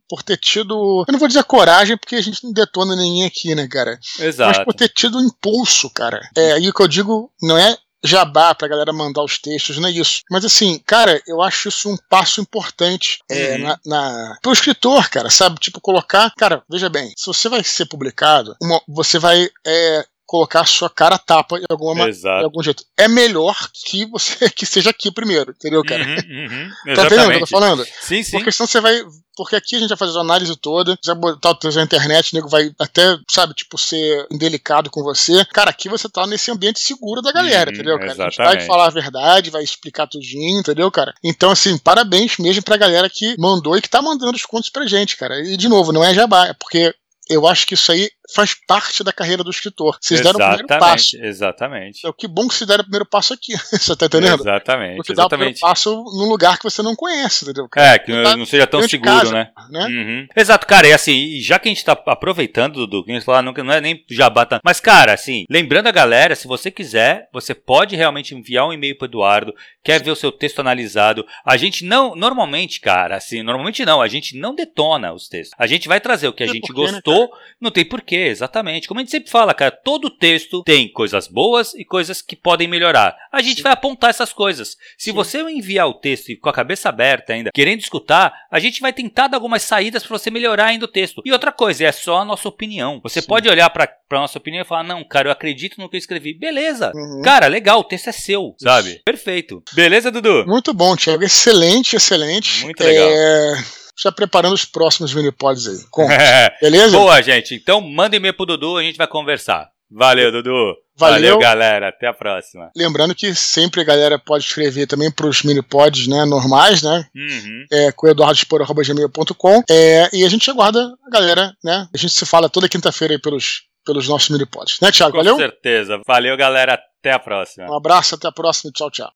por 0.09 0.23
ter 0.23 0.37
tido. 0.37 1.03
Eu 1.07 1.11
não 1.11 1.19
vou 1.19 1.27
dizer 1.27 1.43
coragem, 1.43 1.97
porque 1.97 2.15
a 2.15 2.21
gente 2.21 2.43
não 2.43 2.51
detona 2.51 2.95
ninguém 2.95 3.25
aqui, 3.25 3.55
né, 3.55 3.67
cara? 3.67 3.99
Exato. 4.19 4.57
Mas 4.57 4.65
por 4.65 4.73
ter 4.73 4.89
tido 4.89 5.19
impulso, 5.19 5.89
cara. 5.89 6.21
É, 6.35 6.53
aí 6.53 6.69
o 6.69 6.73
que 6.73 6.81
eu 6.81 6.87
digo 6.87 7.31
não 7.41 7.57
é 7.57 7.77
jabá 8.03 8.53
pra 8.53 8.67
galera 8.67 8.91
mandar 8.91 9.23
os 9.23 9.39
textos, 9.39 9.77
não 9.77 9.87
é 9.87 9.91
isso. 9.91 10.21
Mas 10.29 10.43
assim, 10.43 10.77
cara, 10.85 11.21
eu 11.25 11.41
acho 11.41 11.69
isso 11.69 11.89
um 11.89 11.97
passo 12.09 12.41
importante 12.41 13.19
é, 13.31 13.55
uhum. 13.55 13.63
na, 13.63 13.79
na, 13.85 14.37
pro 14.41 14.51
escritor, 14.51 15.09
cara, 15.09 15.29
sabe? 15.29 15.59
Tipo, 15.59 15.79
colocar. 15.79 16.31
Cara, 16.37 16.61
veja 16.69 16.89
bem, 16.89 17.13
se 17.15 17.25
você 17.25 17.47
vai 17.47 17.63
ser 17.63 17.85
publicado, 17.85 18.55
uma, 18.61 18.81
você 18.87 19.17
vai. 19.17 19.49
É, 19.65 20.05
colocar 20.33 20.61
a 20.61 20.65
sua 20.65 20.89
cara 20.89 21.15
tapa 21.19 21.59
de, 21.59 21.65
alguma, 21.69 22.11
de 22.11 22.27
algum 22.27 22.63
jeito. 22.63 22.83
É 22.97 23.07
melhor 23.07 23.55
que 23.71 24.03
você 24.07 24.49
que 24.49 24.65
seja 24.65 24.89
aqui 24.89 25.11
primeiro, 25.11 25.51
entendeu, 25.51 25.83
cara? 25.83 26.03
Uhum, 26.03 26.15
uhum, 26.15 26.69
tá 26.95 27.05
entendendo 27.05 27.27
o 27.27 27.29
que 27.29 27.35
eu 27.35 27.39
tô 27.41 27.45
falando? 27.45 27.85
Sim, 28.01 28.23
sim. 28.23 28.31
Porque 28.31 28.51
senão 28.51 28.65
você 28.65 28.81
vai. 28.81 28.99
Porque 29.35 29.55
aqui 29.55 29.75
a 29.75 29.79
gente 29.79 29.89
vai 29.89 29.97
fazer 29.97 30.17
a 30.17 30.21
análise 30.21 30.55
toda, 30.55 30.97
você 30.99 31.11
vai 31.13 31.33
botar 31.33 31.51
o 31.51 31.75
na 31.75 31.83
internet, 31.83 32.33
o 32.33 32.35
nego 32.35 32.49
vai 32.49 32.71
até, 32.79 33.17
sabe, 33.29 33.53
tipo, 33.53 33.77
ser 33.79 34.27
indelicado 34.31 34.89
com 34.91 35.03
você. 35.03 35.43
Cara, 35.45 35.69
aqui 35.69 35.89
você 35.89 36.07
tá 36.09 36.25
nesse 36.25 36.51
ambiente 36.51 36.79
seguro 36.79 37.21
da 37.21 37.31
galera, 37.31 37.69
uhum, 37.69 37.75
entendeu, 37.75 37.97
cara? 37.97 38.11
Exatamente. 38.11 38.41
A 38.41 38.45
gente 38.51 38.57
vai 38.57 38.67
falar 38.67 38.87
a 38.87 38.91
verdade, 38.91 39.49
vai 39.49 39.63
explicar 39.63 40.07
tudinho, 40.07 40.59
entendeu, 40.59 40.89
cara? 40.91 41.13
Então, 41.23 41.51
assim, 41.51 41.77
parabéns 41.77 42.37
mesmo 42.37 42.63
pra 42.63 42.77
galera 42.77 43.09
que 43.09 43.35
mandou 43.39 43.75
e 43.75 43.81
que 43.81 43.89
tá 43.89 44.01
mandando 44.01 44.35
os 44.35 44.45
contos 44.45 44.69
pra 44.69 44.85
gente, 44.85 45.17
cara. 45.17 45.39
E, 45.41 45.57
de 45.57 45.67
novo, 45.67 45.91
não 45.91 46.03
é 46.03 46.13
jabá, 46.13 46.47
é 46.47 46.53
porque 46.53 46.93
eu 47.29 47.47
acho 47.47 47.65
que 47.65 47.73
isso 47.73 47.91
aí 47.91 48.09
faz 48.33 48.53
parte 48.53 49.03
da 49.03 49.11
carreira 49.11 49.43
do 49.43 49.49
escritor. 49.49 49.97
Vocês 49.99 50.19
exatamente, 50.19 50.39
deram 50.39 50.53
o 50.53 50.67
primeiro 50.67 50.85
passo. 50.85 51.17
Exatamente. 51.17 51.99
Então, 51.99 52.13
que 52.13 52.27
bom 52.27 52.47
que 52.47 52.55
se 52.55 52.65
deram 52.65 52.81
o 52.81 52.83
primeiro 52.83 53.05
passo 53.05 53.33
aqui. 53.33 53.53
você 53.71 53.95
tá 53.95 54.05
entendendo? 54.05 54.41
Exatamente. 54.41 54.95
Porque 54.97 55.11
exatamente. 55.11 55.15
dá 55.15 55.25
o 55.25 55.29
primeiro 55.29 55.59
passo 55.59 56.03
num 56.17 56.29
lugar 56.29 56.57
que 56.57 56.63
você 56.63 56.81
não 56.81 56.95
conhece, 56.95 57.43
entendeu? 57.43 57.67
É, 57.75 57.99
que 57.99 58.11
não, 58.11 58.37
não 58.37 58.45
seja 58.45 58.67
tão 58.67 58.87
seguro, 58.87 59.11
casa, 59.11 59.33
né? 59.33 59.51
né? 59.69 59.85
Uhum. 59.85 60.27
Exato, 60.35 60.65
cara. 60.65 60.87
E 60.87 60.93
assim, 60.93 61.39
já 61.41 61.59
que 61.59 61.67
a 61.67 61.71
gente 61.71 61.83
tá 61.83 61.91
aproveitando, 62.07 62.75
Dudu, 62.75 63.03
que 63.03 63.11
a 63.11 63.15
gente 63.15 63.25
falar, 63.25 63.41
não, 63.41 63.51
não 63.51 63.73
é 63.73 63.81
nem 63.81 64.03
jabá 64.09 64.45
tanto. 64.45 64.61
Mas, 64.63 64.79
cara, 64.79 65.13
assim, 65.13 65.45
lembrando 65.49 65.87
a 65.87 65.91
galera, 65.91 66.35
se 66.35 66.47
você 66.47 66.71
quiser, 66.71 67.29
você 67.33 67.53
pode 67.53 67.95
realmente 67.95 68.35
enviar 68.35 68.67
um 68.67 68.73
e-mail 68.73 68.97
pro 68.97 69.07
Eduardo, 69.07 69.53
quer 69.83 70.01
ver 70.01 70.11
o 70.11 70.15
seu 70.15 70.31
texto 70.31 70.59
analisado. 70.59 71.25
A 71.45 71.57
gente 71.57 71.83
não, 71.85 72.15
normalmente, 72.15 72.79
cara, 72.79 73.17
assim, 73.17 73.43
normalmente 73.43 73.85
não, 73.85 74.01
a 74.01 74.07
gente 74.07 74.37
não 74.37 74.55
detona 74.55 75.13
os 75.13 75.27
textos. 75.27 75.55
A 75.57 75.67
gente 75.67 75.87
vai 75.87 75.99
trazer 75.99 76.27
o 76.27 76.33
que 76.33 76.43
a 76.43 76.47
gente 76.47 76.61
porquê, 76.61 76.73
gostou, 76.73 77.21
né, 77.21 77.27
não 77.59 77.71
tem 77.71 77.85
porquê, 77.85 78.12
exatamente. 78.15 78.87
Como 78.87 78.99
a 78.99 79.03
gente 79.03 79.11
sempre 79.11 79.29
fala, 79.29 79.53
cara, 79.53 79.71
todo 79.71 80.09
texto 80.09 80.63
tem 80.63 80.91
coisas 80.91 81.27
boas 81.27 81.73
e 81.73 81.83
coisas 81.85 82.21
que 82.21 82.35
podem 82.35 82.67
melhorar. 82.67 83.15
A 83.31 83.41
gente 83.41 83.57
Sim. 83.57 83.63
vai 83.63 83.73
apontar 83.73 84.09
essas 84.09 84.33
coisas. 84.33 84.77
Se 84.97 85.09
Sim. 85.09 85.13
você 85.13 85.41
enviar 85.41 85.87
o 85.87 85.93
texto 85.93 86.29
e 86.29 86.35
com 86.35 86.49
a 86.49 86.53
cabeça 86.53 86.89
aberta 86.89 87.33
ainda, 87.33 87.51
querendo 87.53 87.79
escutar, 87.79 88.33
a 88.51 88.59
gente 88.59 88.81
vai 88.81 88.93
tentar 88.93 89.27
dar 89.27 89.37
algumas 89.37 89.61
saídas 89.63 90.03
para 90.03 90.17
você 90.17 90.29
melhorar 90.29 90.65
ainda 90.65 90.85
o 90.85 90.87
texto. 90.87 91.21
E 91.25 91.31
outra 91.31 91.51
coisa, 91.51 91.85
é 91.85 91.91
só 91.91 92.19
a 92.19 92.25
nossa 92.25 92.47
opinião. 92.47 92.99
Você 93.03 93.21
Sim. 93.21 93.27
pode 93.27 93.49
olhar 93.49 93.69
para 93.69 93.89
a 94.11 94.15
nossa 94.15 94.37
opinião 94.37 94.61
e 94.61 94.67
falar: 94.67 94.83
"Não, 94.83 95.03
cara, 95.03 95.27
eu 95.27 95.31
acredito 95.31 95.79
no 95.79 95.89
que 95.89 95.95
eu 95.95 95.99
escrevi". 95.99 96.33
Beleza. 96.37 96.91
Uhum. 96.93 97.21
Cara, 97.23 97.47
legal, 97.47 97.79
o 97.79 97.83
texto 97.83 98.09
é 98.09 98.11
seu, 98.11 98.55
sabe? 98.61 99.01
Perfeito. 99.05 99.63
Beleza, 99.73 100.11
Dudu? 100.11 100.45
Muito 100.45 100.73
bom, 100.73 100.95
Thiago. 100.95 101.23
Excelente, 101.23 101.95
excelente. 101.95 102.63
Muito 102.63 102.83
legal. 102.83 103.09
É... 103.09 103.82
Já 104.01 104.11
preparando 104.11 104.53
os 104.53 104.65
próximos 104.65 105.13
minipods 105.13 105.67
aí. 105.67 105.77
Com... 105.91 106.07
Beleza? 106.61 106.97
Boa, 106.97 107.21
gente. 107.21 107.55
Então 107.55 107.81
manda 107.81 108.15
e-mail 108.15 108.33
pro 108.33 108.45
Dudu, 108.45 108.77
a 108.77 108.83
gente 108.83 108.97
vai 108.97 109.07
conversar. 109.07 109.69
Valeu, 109.95 110.31
Dudu. 110.31 110.49
Valeu. 110.97 111.33
Valeu. 111.33 111.39
galera. 111.39 111.89
Até 111.89 112.07
a 112.07 112.13
próxima. 112.13 112.71
Lembrando 112.75 113.13
que 113.13 113.33
sempre 113.35 113.81
a 113.81 113.83
galera 113.83 114.17
pode 114.17 114.43
escrever 114.43 114.87
também 114.87 115.11
para 115.11 115.27
os 115.27 115.43
mini-pods 115.43 116.07
né, 116.07 116.25
normais, 116.25 116.81
né? 116.81 117.05
Uhum. 117.15 117.65
É, 117.71 117.91
com 117.91 118.07
eduardospor.gmail.com. 118.07 119.63
É, 119.69 120.09
e 120.11 120.23
a 120.23 120.29
gente 120.29 120.49
aguarda 120.49 120.79
a 121.05 121.09
galera, 121.09 121.55
né? 121.63 121.87
A 121.93 121.97
gente 121.97 122.13
se 122.13 122.25
fala 122.25 122.49
toda 122.49 122.69
quinta-feira 122.69 123.19
pelos, 123.19 123.63
pelos 123.85 124.07
nossos 124.07 124.29
mini-pods. 124.29 124.79
Né, 124.81 124.91
Thiago? 124.91 125.11
Com 125.11 125.17
Valeu? 125.17 125.35
Com 125.35 125.41
certeza. 125.41 126.01
Valeu, 126.07 126.35
galera. 126.35 126.73
Até 126.73 127.11
a 127.11 127.19
próxima. 127.19 127.69
Um 127.69 127.75
abraço, 127.75 128.15
até 128.15 128.27
a 128.27 128.31
próxima. 128.31 128.71
Tchau, 128.71 128.89
tchau. 128.89 129.11